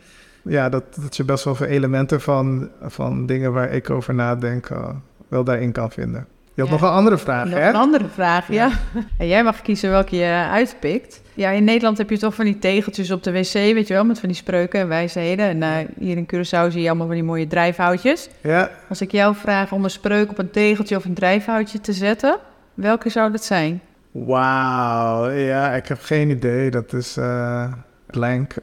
Ja, 0.45 0.69
dat, 0.69 0.83
dat 1.01 1.17
je 1.17 1.23
best 1.23 1.43
wel 1.43 1.55
veel 1.55 1.67
elementen 1.67 2.21
van, 2.21 2.69
van 2.81 3.25
dingen 3.25 3.53
waar 3.53 3.71
ik 3.71 3.89
over 3.89 4.13
nadenk 4.13 4.69
uh, 4.69 4.89
wel 5.27 5.43
daarin 5.43 5.71
kan 5.71 5.91
vinden. 5.91 6.27
Je 6.53 6.61
had 6.61 6.69
nog 6.69 6.81
een 6.81 6.87
andere 6.87 7.17
vraag, 7.17 7.45
nog 7.45 7.59
hè? 7.59 7.69
een 7.69 7.75
andere 7.75 8.07
vraag, 8.07 8.51
ja. 8.51 8.69
En 9.17 9.27
jij 9.27 9.43
mag 9.43 9.61
kiezen 9.61 9.89
welke 9.89 10.15
je 10.15 10.47
uitpikt. 10.51 11.21
Ja, 11.33 11.49
in 11.49 11.63
Nederland 11.63 11.97
heb 11.97 12.09
je 12.09 12.17
toch 12.17 12.35
van 12.35 12.45
die 12.45 12.59
tegeltjes 12.59 13.11
op 13.11 13.23
de 13.23 13.31
wc, 13.31 13.53
weet 13.53 13.87
je 13.87 13.93
wel, 13.93 14.05
met 14.05 14.19
van 14.19 14.29
die 14.29 14.37
spreuken 14.37 14.79
en 14.79 14.87
wijsheden. 14.87 15.45
En 15.45 15.57
uh, 15.57 15.89
hier 15.99 16.17
in 16.17 16.27
Curaçao 16.33 16.71
zie 16.71 16.81
je 16.81 16.87
allemaal 16.87 17.07
van 17.07 17.15
die 17.15 17.23
mooie 17.23 17.47
drijfhoutjes. 17.47 18.29
Ja. 18.41 18.69
Als 18.89 19.01
ik 19.01 19.11
jou 19.11 19.35
vraag 19.35 19.71
om 19.71 19.83
een 19.83 19.89
spreuk 19.89 20.29
op 20.29 20.37
een 20.37 20.51
tegeltje 20.51 20.95
of 20.95 21.05
een 21.05 21.13
drijfhoutje 21.13 21.81
te 21.81 21.93
zetten, 21.93 22.37
welke 22.73 23.09
zou 23.09 23.31
dat 23.31 23.43
zijn? 23.43 23.81
Wauw, 24.11 25.29
ja, 25.29 25.71
ik 25.73 25.87
heb 25.87 25.97
geen 26.01 26.29
idee. 26.29 26.71
Dat 26.71 26.93
is 26.93 27.17
uh, 27.17 27.71
blank. 28.15 28.53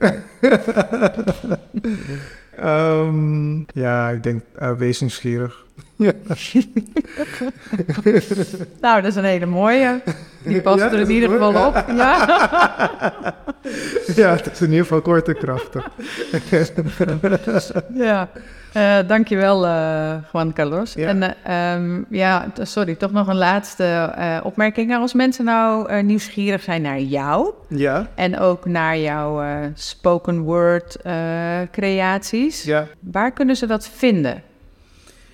um, 2.63 3.67
ja, 3.85 4.09
ik 4.11 4.23
denk 4.23 4.43
uh, 4.63 4.73
wees 4.73 5.01
nieuwsgierig. 5.01 5.65
nou, 8.81 9.01
dat 9.03 9.05
is 9.05 9.15
een 9.17 9.25
hele 9.25 9.47
mooie. 9.47 10.01
Die 10.43 10.61
past 10.61 10.79
Ja, 10.79 10.93
er 10.93 10.99
in 11.01 11.11
ieder 11.11 11.29
mooi? 11.31 11.43
geval 11.43 11.67
op. 11.67 11.85
Ja. 11.97 12.17
ja, 14.23 14.31
het 14.37 14.51
is 14.53 14.61
in 14.61 14.71
ieder 14.71 14.83
geval 14.83 15.01
kort 15.01 15.29
en 15.29 15.37
krachtig. 15.39 15.89
ja. 17.95 18.29
Eh, 18.73 18.99
dankjewel, 19.07 19.67
eh 19.67 20.15
Juan 20.33 20.53
Carlos. 20.53 20.93
Ja. 20.93 21.09
En 21.09 21.23
eh, 21.23 21.75
ehm, 21.75 22.03
ja, 22.09 22.47
sorry, 22.61 22.95
toch 22.95 23.13
nog 23.13 23.27
een 23.27 23.37
laatste 23.37 24.13
opmerking. 24.43 24.89
Nou, 24.89 25.01
Als 25.01 25.15
mensen 25.15 25.45
nou 25.45 26.03
nieuwsgierig 26.03 26.63
zijn 26.63 26.83
naar 26.83 27.01
jou 27.01 27.53
ja, 27.69 28.09
en 28.15 28.39
ook 28.39 28.65
naar 28.65 28.99
jouw 28.99 29.43
spoken 29.75 30.41
word 30.41 30.97
creaties, 31.71 32.63
ja. 32.63 32.87
waar 33.01 33.33
kunnen 33.33 33.57
ze 33.57 33.67
dat 33.67 33.89
vinden? 33.89 34.43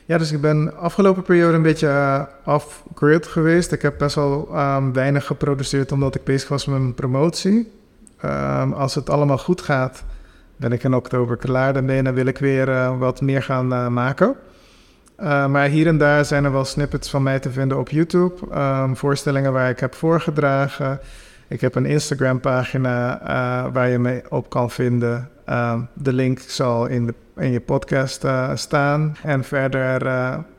Ja, 0.04 0.18
dus 0.18 0.32
ik 0.32 0.40
ben 0.40 0.76
afgelopen 0.76 1.22
periode 1.22 1.56
een 1.56 1.62
beetje 1.62 2.28
off-grid 2.44 3.26
geweest. 3.26 3.72
Ik 3.72 3.82
heb 3.82 3.98
best 3.98 4.14
wel 4.14 4.48
ehm, 4.52 4.92
weinig 4.92 5.26
geproduceerd 5.26 5.92
omdat 5.92 6.14
ik 6.14 6.24
bezig 6.24 6.48
was 6.48 6.66
met 6.66 6.78
mijn 6.78 6.94
promotie. 6.94 7.72
Ehm, 8.20 8.72
als 8.72 8.94
het 8.94 9.10
allemaal 9.10 9.38
goed 9.38 9.60
gaat, 9.60 10.04
ben 10.58 10.72
ik 10.72 10.84
in 10.84 10.94
oktober 10.94 11.36
klaar 11.36 11.72
daarmee 11.72 12.02
en 12.02 12.14
wil 12.14 12.26
ik 12.26 12.38
weer 12.38 12.68
eh, 12.68 12.98
wat 12.98 13.20
meer 13.20 13.42
gaan 13.42 13.72
eh, 13.72 13.88
maken. 13.88 14.36
Eh, 15.16 15.46
maar 15.46 15.68
hier 15.68 15.86
en 15.86 15.98
daar 15.98 16.24
zijn 16.24 16.44
er 16.44 16.52
wel 16.52 16.64
snippets 16.64 17.10
van 17.10 17.22
mij 17.22 17.38
te 17.38 17.50
vinden 17.50 17.78
op 17.78 17.88
YouTube. 17.88 18.34
Ehm, 18.50 18.94
voorstellingen 18.94 19.52
waar 19.52 19.70
ik 19.70 19.80
heb 19.80 19.94
voorgedragen. 19.94 21.00
Ik 21.48 21.60
heb 21.60 21.74
een 21.74 21.86
Instagram-pagina 21.86 23.20
waar 23.72 23.88
je 23.88 23.98
me 23.98 24.22
op 24.28 24.50
kan 24.50 24.70
vinden. 24.70 25.28
Ehm, 25.44 25.80
de 25.92 26.12
link 26.12 26.38
zal 26.38 26.86
in, 26.86 27.06
de, 27.06 27.14
in 27.36 27.50
je 27.50 27.60
podcast 27.60 28.26
staan. 28.54 29.16
En 29.22 29.44
verder 29.44 30.02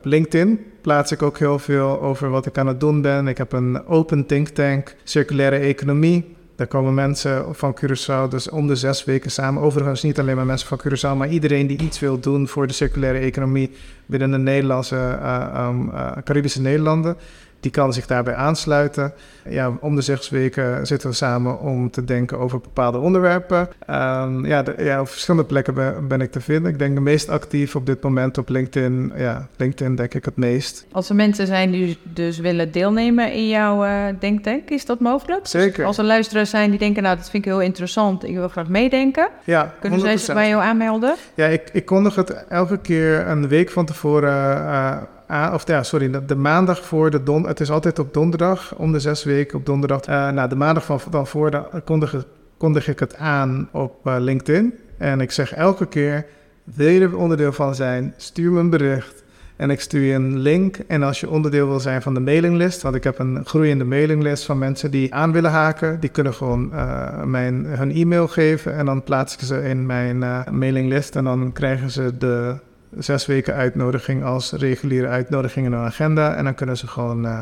LinkedIn 0.01 0.65
plaats 0.81 1.11
ik 1.11 1.21
ook 1.21 1.37
heel 1.37 1.59
veel 1.59 2.01
over 2.01 2.29
wat 2.29 2.45
ik 2.45 2.57
aan 2.57 2.67
het 2.67 2.79
doen 2.79 3.01
ben. 3.01 3.27
Ik 3.27 3.37
heb 3.37 3.51
een 3.51 3.87
open 3.87 4.25
think 4.25 4.47
tank, 4.47 4.95
circulaire 5.03 5.57
economie. 5.57 6.37
Daar 6.59 6.67
komen 6.67 6.93
mensen 6.93 7.55
van 7.55 7.75
Curaçao 7.75 8.29
dus 8.29 8.49
om 8.49 8.67
de 8.67 8.75
zes 8.75 9.03
weken 9.03 9.31
samen. 9.31 9.63
Overigens 9.63 10.03
niet 10.03 10.19
alleen 10.19 10.35
maar 10.35 10.45
mensen 10.45 10.67
van 10.67 10.79
Curaçao, 10.79 11.17
maar 11.17 11.29
iedereen 11.29 11.67
die 11.67 11.77
iets 11.77 11.99
wil 11.99 12.19
doen 12.19 12.47
voor 12.47 12.67
de 12.67 12.73
circulaire 12.73 13.19
economie 13.19 13.71
binnen 14.05 14.31
de 14.31 14.37
Nederlandse, 14.37 14.95
eh, 14.95 15.49
ehm, 15.53 15.89
eh, 15.89 16.11
Caribische 16.23 16.61
Nederlanden. 16.61 17.17
Die 17.59 17.71
kan 17.71 17.93
zich 17.93 18.05
daarbij 18.07 18.35
aansluiten. 18.35 19.13
Ja, 19.49 19.71
om 19.79 19.95
de 19.95 20.01
zes 20.01 20.29
weken 20.29 20.87
zitten 20.87 21.09
we 21.09 21.15
samen 21.15 21.59
om 21.59 21.91
te 21.91 22.03
denken 22.05 22.37
over 22.39 22.59
bepaalde 22.59 22.97
onderwerpen. 22.97 23.69
Ehm, 23.85 24.45
ja, 24.45 24.63
de- 24.63 24.75
ja, 24.77 24.99
op 25.01 25.09
verschillende 25.09 25.45
plekken 25.47 25.73
ben, 25.73 26.07
ben 26.07 26.21
ik 26.21 26.31
te 26.31 26.41
vinden. 26.41 26.71
Ik 26.71 26.79
denk 26.79 26.95
de 26.95 27.01
meest 27.01 27.29
actief 27.29 27.75
op 27.75 27.85
dit 27.85 28.03
moment 28.03 28.37
op 28.37 28.49
LinkedIn. 28.49 29.11
Ja, 29.15 29.47
LinkedIn 29.57 29.95
denk 29.95 30.13
ik 30.13 30.25
het 30.25 30.35
meest. 30.35 30.85
Als 30.91 31.09
er 31.09 31.15
mensen 31.15 31.47
zijn 31.47 31.71
die 31.71 31.97
dus 32.03 32.37
willen 32.39 32.71
deelnemen 32.71 33.33
in 33.33 33.47
jouw 33.47 33.83
eh, 33.83 34.03
denktank, 34.19 34.69
is 34.69 34.85
dat 34.85 34.99
mogelijk? 34.99 35.47
Zeker. 35.47 35.85
Als 35.85 35.97
er 35.97 36.03
luisteraars 36.05 36.49
zijn 36.49 36.69
die 36.69 36.79
denken, 36.79 37.03
nou, 37.03 37.15
dat 37.15 37.29
vind 37.29 37.45
ik 37.45 37.51
heel 37.51 37.61
interessant, 37.61 38.23
ik 38.23 38.35
wil 38.35 38.47
graag 38.49 38.67
meedenken, 38.67 39.27
Ja, 39.43 39.73
kunnen 39.79 39.99
zij 39.99 40.17
zich 40.17 40.27
100%. 40.27 40.33
bij 40.33 40.49
jou 40.49 40.61
aanmelden? 40.63 41.15
Ja, 41.33 41.45
ik, 41.45 41.69
ik 41.73 41.85
kondig 41.85 42.15
het 42.15 42.45
elke 42.49 42.77
keer 42.77 43.27
een 43.27 43.47
week 43.47 43.69
van 43.69 43.85
tevoren 43.85 44.53
eh, 44.57 44.97
Of 45.29 45.67
ja, 45.67 45.83
sorry, 45.83 46.25
de, 46.25 46.35
maandag 46.35 46.85
voor 46.85 47.11
de 47.11 47.23
don. 47.23 47.47
Het 47.47 47.59
is 47.59 47.71
altijd 47.71 47.99
op 47.99 48.13
donderdag, 48.13 48.75
om 48.75 48.91
de 48.91 48.99
zes 48.99 49.23
weken 49.23 49.57
op 49.57 49.65
donderdag. 49.65 50.01
Eh 50.01 50.29
nou, 50.29 50.49
de 50.49 50.55
maandag 50.55 50.85
van, 50.85 50.99
dan 51.09 51.27
voor 51.27 51.51
dan 51.51 51.65
kondig, 51.85 52.25
kondig 52.57 52.87
ik 52.87 52.99
het 52.99 53.15
aan 53.15 53.69
op 53.71 54.07
eh, 54.07 54.15
LinkedIn. 54.19 54.73
En 54.97 55.21
ik 55.21 55.31
zeg 55.31 55.53
elke 55.53 55.85
keer: 55.85 56.25
wil 56.63 56.87
je 56.87 57.01
er 57.01 57.17
onderdeel 57.17 57.53
van 57.53 57.75
zijn? 57.75 58.13
Stuur 58.17 58.51
me 58.51 58.59
een 58.59 58.69
bericht. 58.69 59.23
En 59.55 59.69
ik 59.69 59.79
stuur 59.79 60.01
je 60.01 60.13
een 60.13 60.37
link. 60.37 60.77
En 60.87 61.03
als 61.03 61.19
je 61.19 61.29
onderdeel 61.29 61.67
wil 61.67 61.79
zijn 61.79 62.01
van 62.01 62.13
de 62.13 62.19
mailinglist, 62.19 62.81
want 62.81 62.95
ik 62.95 63.03
heb 63.03 63.19
een 63.19 63.45
groeiende 63.45 63.83
mailinglist 63.83 64.45
van 64.45 64.57
mensen 64.57 64.91
die 64.91 65.13
aan 65.13 65.31
willen 65.31 65.51
haken, 65.51 65.99
die 65.99 66.09
kunnen 66.09 66.33
gewoon 66.33 66.73
eh, 66.73 67.23
mijn, 67.23 67.65
hun 67.65 67.91
e-mail 67.91 68.27
geven 68.27 68.75
en 68.75 68.85
dan 68.85 69.03
plaats 69.03 69.33
ik 69.33 69.39
ze 69.39 69.63
in 69.63 69.85
mijn 69.85 70.23
eh, 70.23 70.47
mailinglist. 70.47 71.15
En 71.15 71.23
dan 71.23 71.51
krijgen 71.51 71.91
ze 71.91 72.17
de 72.17 72.55
zes 72.97 73.25
weken 73.25 73.53
uitnodiging 73.53 74.23
als 74.23 74.51
reguliere 74.51 75.07
uitnodiging 75.07 75.65
in 75.65 75.71
hun 75.71 75.85
agenda. 75.85 76.35
En 76.35 76.43
dan 76.43 76.55
kunnen 76.55 76.77
ze 76.77 76.87
gewoon 76.87 77.25
eh, 77.25 77.41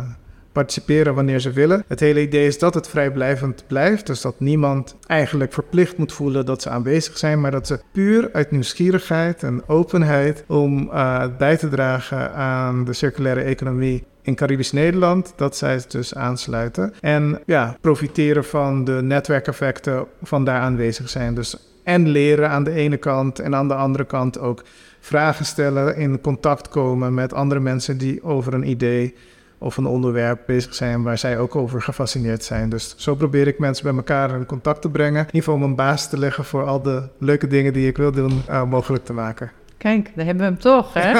participeren 0.51 1.15
wanneer 1.15 1.39
ze 1.39 1.51
willen. 1.51 1.83
Het 1.87 1.99
hele 1.99 2.21
idee 2.21 2.47
is 2.47 2.59
dat 2.59 2.73
het 2.73 2.87
vrijblijvend 2.87 3.63
blijft. 3.67 4.07
Dus 4.07 4.21
dat 4.21 4.39
niemand 4.39 4.95
eigenlijk 5.07 5.53
verplicht 5.53 5.97
moet 5.97 6.13
voelen 6.13 6.45
dat 6.45 6.61
ze 6.61 6.69
aanwezig 6.69 7.17
zijn. 7.17 7.41
Maar 7.41 7.51
dat 7.51 7.67
ze 7.67 7.79
puur 7.91 8.29
uit 8.33 8.51
nieuwsgierigheid 8.51 9.43
en 9.43 9.63
openheid 9.67 10.43
om 10.47 10.89
eh, 10.91 11.25
bij 11.37 11.57
te 11.57 11.69
dragen 11.69 12.33
aan 12.33 12.85
de 12.85 12.93
circulaire 12.93 13.41
economie 13.41 14.03
in 14.21 14.35
Caribisch 14.35 14.71
Nederland, 14.71 15.33
dat 15.35 15.57
zij 15.57 15.81
dus 15.87 16.15
aansluiten. 16.15 16.93
En 17.01 17.39
ja, 17.45 17.77
profiteren 17.81 18.45
van 18.45 18.83
de 18.83 19.01
netwerkeffecten 19.01 20.05
van 20.23 20.45
daar 20.45 20.61
aanwezig 20.61 21.09
zijn. 21.09 21.35
Dus 21.35 21.57
en 21.83 22.07
leren 22.07 22.49
aan 22.49 22.63
de 22.63 22.71
ene 22.71 22.97
kant 22.97 23.39
en 23.39 23.55
aan 23.55 23.67
de 23.67 23.75
andere 23.75 24.05
kant 24.05 24.39
ook 24.39 24.63
vragen 25.07 25.45
stellen, 25.45 25.95
in 25.95 26.21
contact 26.21 26.69
komen 26.69 27.13
met 27.13 27.33
andere 27.33 27.59
mensen 27.59 27.97
die 27.97 28.23
over 28.23 28.53
een 28.53 28.69
idee 28.69 29.15
of 29.57 29.77
een 29.77 29.85
onderwerp 29.85 30.39
bezig 30.45 30.75
zijn 30.75 31.03
waar 31.03 31.17
zij 31.17 31.39
ook 31.39 31.55
over 31.55 31.81
gefascineerd 31.81 32.43
zijn. 32.43 32.69
Dus 32.69 32.95
zo 32.97 33.15
probeer 33.15 33.47
ik 33.47 33.59
mensen 33.59 33.83
bij 33.83 33.95
elkaar 33.95 34.35
in 34.35 34.45
contact 34.45 34.81
te 34.81 34.89
brengen. 34.89 35.19
In 35.19 35.25
ieder 35.25 35.43
geval 35.43 35.55
om 35.55 35.63
een 35.63 35.75
basis 35.75 36.07
te 36.09 36.17
leggen 36.17 36.45
voor 36.45 36.65
al 36.65 36.81
de 36.81 37.09
leuke 37.19 37.47
dingen 37.47 37.73
die 37.73 37.87
ik 37.87 37.97
wil 37.97 38.11
doen 38.11 38.41
eh, 38.47 38.63
mogelijk 38.63 39.05
te 39.05 39.13
maken. 39.13 39.51
Kijk, 39.77 40.11
daar 40.15 40.25
hebben 40.25 40.43
we 40.43 40.51
hem 40.51 40.59
toch, 40.59 40.93
hè? 40.93 41.13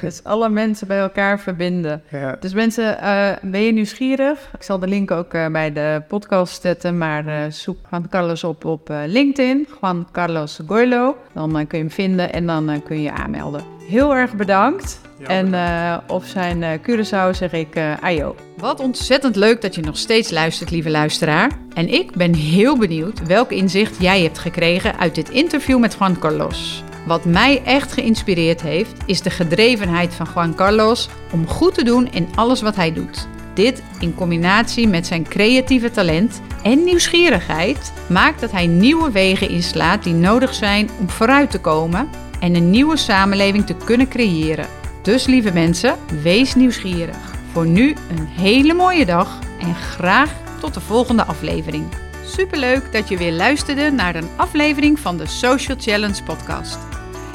dus 0.00 0.24
alle 0.24 0.48
mensen 0.48 0.86
bij 0.86 0.98
elkaar 0.98 1.40
verbinden. 1.40 2.02
Ja, 2.10 2.36
Dus 2.40 2.54
mensen, 2.54 2.98
eh, 3.00 3.30
ben 3.42 3.60
je 3.60 3.72
nieuwsgierig? 3.72 4.50
Ik 4.54 4.62
zal 4.62 4.78
de 4.78 4.86
link 4.86 5.10
ook 5.10 5.34
eh, 5.34 5.46
bij 5.46 5.72
de 5.72 6.02
podcast 6.08 6.62
zetten, 6.62 6.98
maar 6.98 7.26
eh, 7.26 7.50
zoek 7.50 7.78
Juan 7.90 8.08
Carlos 8.08 8.44
op 8.44 8.64
op 8.64 8.88
LinkedIn, 9.06 9.66
Juan 9.80 10.06
Carlos 10.12 10.60
Goylo. 10.66 11.16
Dan 11.32 11.52
kun 11.52 11.78
je 11.78 11.84
hem 11.84 11.90
vinden 11.90 12.32
en 12.32 12.46
dan 12.46 12.82
kun 12.84 12.96
je 12.96 13.02
je 13.02 13.12
aanmelden. 13.12 13.73
Heel 13.86 14.14
erg 14.14 14.34
bedankt. 14.34 15.00
Ja, 15.18 15.26
en 15.26 15.54
eh, 15.54 15.98
op 16.06 16.24
zijn 16.24 16.62
eh 16.62 16.70
Curaçao 16.78 17.30
zeg 17.30 17.52
ik 17.52 17.74
eh 17.74 17.92
ayo. 18.00 18.34
Wat 18.56 18.80
ontzettend 18.80 19.36
leuk 19.36 19.62
dat 19.62 19.74
je 19.74 19.82
nog 19.82 19.96
steeds 19.96 20.30
luistert, 20.30 20.70
lieve 20.70 20.90
luisteraar. 20.90 21.50
En 21.74 21.88
ik 21.88 22.12
ben 22.12 22.34
heel 22.34 22.78
benieuwd 22.78 23.26
welk 23.26 23.50
inzicht 23.50 23.96
jij 24.00 24.22
hebt 24.22 24.38
gekregen 24.38 24.98
uit 24.98 25.14
dit 25.14 25.30
interview 25.30 25.78
met 25.78 25.96
Juan 25.98 26.18
Carlos. 26.18 26.82
Wat 27.06 27.24
mij 27.24 27.62
echt 27.64 27.92
geïnspireerd 27.92 28.62
heeft, 28.62 28.92
is 29.06 29.22
de 29.22 29.30
gedrevenheid 29.30 30.14
van 30.14 30.26
Juan 30.34 30.54
Carlos 30.54 31.08
om 31.32 31.46
goed 31.46 31.74
te 31.74 31.84
doen 31.84 32.12
in 32.12 32.28
alles 32.34 32.62
wat 32.62 32.76
hij 32.76 32.92
doet. 32.92 33.28
Dit 33.54 33.82
in 34.00 34.14
combinatie 34.14 34.88
met 34.88 35.06
zijn 35.06 35.28
creatieve 35.28 35.90
talent 35.90 36.40
en 36.62 36.84
nieuwsgierigheid 36.84 37.92
maakt 38.06 38.40
dat 38.40 38.50
hij 38.50 38.66
nieuwe 38.66 39.10
wegen 39.10 39.48
inslaat 39.48 40.02
die 40.02 40.14
nodig 40.14 40.54
zijn 40.54 40.90
om 41.00 41.10
vooruit 41.10 41.50
te 41.50 41.60
komen 41.60 42.08
en 42.40 42.54
een 42.54 42.70
nieuwe 42.70 42.96
samenleving 42.96 43.66
te 43.66 43.76
kunnen 43.84 44.08
creëren. 44.08 44.66
Dus 45.02 45.26
lieve 45.26 45.52
mensen, 45.52 45.98
wees 46.22 46.54
nieuwsgierig. 46.54 47.16
Voor 47.52 47.66
nu 47.66 47.94
een 48.10 48.26
hele 48.26 48.74
mooie 48.74 49.06
dag 49.06 49.38
en 49.60 49.74
graag 49.74 50.32
tot 50.60 50.74
de 50.74 50.80
volgende 50.80 51.24
aflevering. 51.24 51.84
Superleuk 52.26 52.92
dat 52.92 53.08
je 53.08 53.16
weer 53.16 53.32
luisterde 53.32 53.90
naar 53.90 54.14
een 54.14 54.28
aflevering 54.36 54.98
van 54.98 55.16
de 55.16 55.26
Social 55.26 55.76
Challenge 55.80 56.22
podcast. 56.22 56.78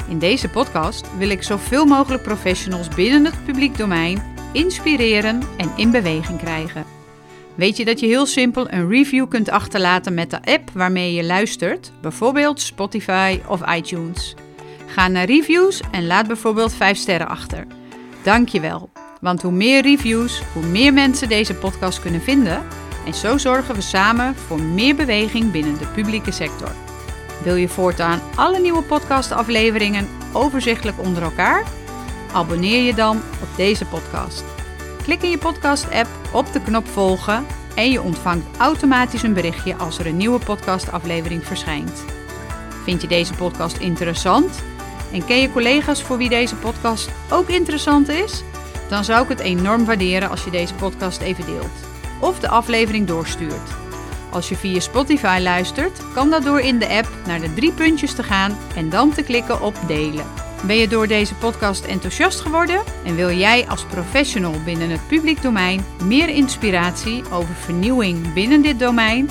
In 0.08 0.18
deze 0.18 0.48
podcast 0.48 1.16
wil 1.18 1.30
ik 1.30 1.42
zoveel 1.42 1.84
mogelijk 1.84 2.22
professionals 2.22 2.88
binnen 2.88 3.24
het 3.24 3.44
publiek 3.44 3.76
domein 3.76 4.22
inspireren 4.52 5.42
en 5.56 5.70
in 5.76 5.90
beweging 5.90 6.38
krijgen. 6.38 6.84
Weet 7.54 7.76
je 7.76 7.84
dat 7.84 8.00
je 8.00 8.06
heel 8.06 8.26
simpel 8.26 8.72
een 8.72 8.88
review 8.88 9.28
kunt 9.28 9.50
achterlaten 9.50 10.14
met 10.14 10.30
de 10.30 10.42
app 10.42 10.70
waarmee 10.72 11.12
je 11.12 11.24
luistert, 11.24 11.92
bijvoorbeeld 12.00 12.60
Spotify 12.60 13.40
of 13.46 13.74
iTunes? 13.74 14.34
Ga 14.94 15.08
naar 15.08 15.24
reviews 15.24 15.80
en 15.90 16.06
laat 16.06 16.26
bijvoorbeeld 16.26 16.74
5 16.74 16.96
sterren 16.96 17.28
achter. 17.28 17.66
Dankjewel, 18.22 18.90
want 19.20 19.42
hoe 19.42 19.52
meer 19.52 19.82
reviews, 19.82 20.42
hoe 20.52 20.66
meer 20.66 20.92
mensen 20.92 21.28
deze 21.28 21.54
podcast 21.54 22.00
kunnen 22.00 22.20
vinden 22.20 22.62
en 23.06 23.14
zo 23.14 23.38
zorgen 23.38 23.74
we 23.74 23.80
samen 23.80 24.36
voor 24.36 24.60
meer 24.60 24.94
beweging 24.94 25.50
binnen 25.50 25.78
de 25.78 25.86
publieke 25.86 26.30
sector. 26.30 26.72
Wil 27.42 27.54
je 27.54 27.68
voortaan 27.68 28.20
alle 28.34 28.58
nieuwe 28.58 28.82
podcastafleveringen 28.82 30.08
overzichtelijk 30.32 30.98
onder 31.00 31.22
elkaar? 31.22 31.64
Abonneer 32.32 32.82
je 32.82 32.94
dan 32.94 33.16
op 33.16 33.48
deze 33.56 33.84
podcast. 33.84 34.44
Klik 35.02 35.22
in 35.22 35.30
je 35.30 35.38
podcast-app 35.38 36.08
op 36.32 36.52
de 36.52 36.62
knop 36.62 36.86
volgen 36.88 37.46
en 37.74 37.90
je 37.90 38.02
ontvangt 38.02 38.56
automatisch 38.58 39.22
een 39.22 39.34
berichtje 39.34 39.76
als 39.76 39.98
er 39.98 40.06
een 40.06 40.16
nieuwe 40.16 40.38
podcastaflevering 40.38 41.44
verschijnt. 41.44 42.04
Vind 42.84 43.02
je 43.02 43.08
deze 43.08 43.34
podcast 43.34 43.76
interessant? 43.76 44.62
En 45.12 45.24
ken 45.24 45.40
je 45.40 45.52
collega's 45.52 46.02
voor 46.02 46.16
wie 46.16 46.28
deze 46.28 46.56
podcast 46.56 47.08
ook 47.30 47.48
interessant 47.48 48.08
is? 48.08 48.42
Dan 48.88 49.04
zou 49.04 49.22
ik 49.22 49.28
het 49.28 49.40
enorm 49.40 49.84
waarderen 49.84 50.30
als 50.30 50.44
je 50.44 50.50
deze 50.50 50.74
podcast 50.74 51.20
even 51.20 51.46
deelt. 51.46 51.88
Of 52.20 52.38
de 52.38 52.48
aflevering 52.48 53.06
doorstuurt. 53.06 53.78
Als 54.30 54.48
je 54.48 54.56
via 54.56 54.80
Spotify 54.80 55.38
luistert, 55.42 56.02
kan 56.14 56.30
dat 56.30 56.42
door 56.42 56.60
in 56.60 56.78
de 56.78 56.88
app 56.88 57.08
naar 57.26 57.40
de 57.40 57.54
drie 57.54 57.72
puntjes 57.72 58.14
te 58.14 58.22
gaan 58.22 58.58
en 58.76 58.90
dan 58.90 59.12
te 59.12 59.22
klikken 59.22 59.62
op 59.62 59.74
delen. 59.86 60.26
Ben 60.66 60.76
je 60.76 60.88
door 60.88 61.06
deze 61.06 61.34
podcast 61.34 61.84
enthousiast 61.84 62.40
geworden 62.40 62.82
en 63.04 63.14
wil 63.14 63.30
jij 63.30 63.66
als 63.68 63.84
professional 63.84 64.54
binnen 64.64 64.90
het 64.90 65.06
publiek 65.08 65.42
domein 65.42 65.84
meer 66.04 66.28
inspiratie 66.28 67.22
over 67.32 67.54
vernieuwing 67.54 68.32
binnen 68.32 68.62
dit 68.62 68.78
domein? 68.78 69.30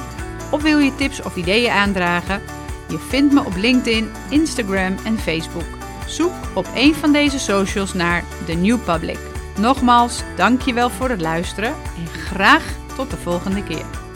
Of 0.52 0.62
wil 0.62 0.80
je 0.80 0.96
tips 0.96 1.22
of 1.22 1.36
ideeën 1.36 1.72
aandragen? 1.72 2.42
Je 2.90 3.00
vindt 3.00 3.34
me 3.34 3.46
op 3.46 3.56
LinkedIn, 3.56 4.10
Instagram 4.30 4.96
en 5.04 5.20
Facebook. 5.20 5.78
Zoek 6.08 6.34
op 6.54 6.68
een 6.76 6.96
van 6.96 7.12
deze 7.12 7.40
socials 7.40 7.94
naar 7.94 8.24
The 8.46 8.54
New 8.54 8.78
Public. 8.84 9.20
Nogmaals, 9.58 10.24
dankjewel 10.36 10.90
voor 10.90 11.10
het 11.10 11.22
luisteren 11.22 11.76
en 11.98 12.08
graag 12.08 12.64
tot 12.96 13.10
de 13.10 13.18
volgende 13.18 13.64
keer. 13.64 14.09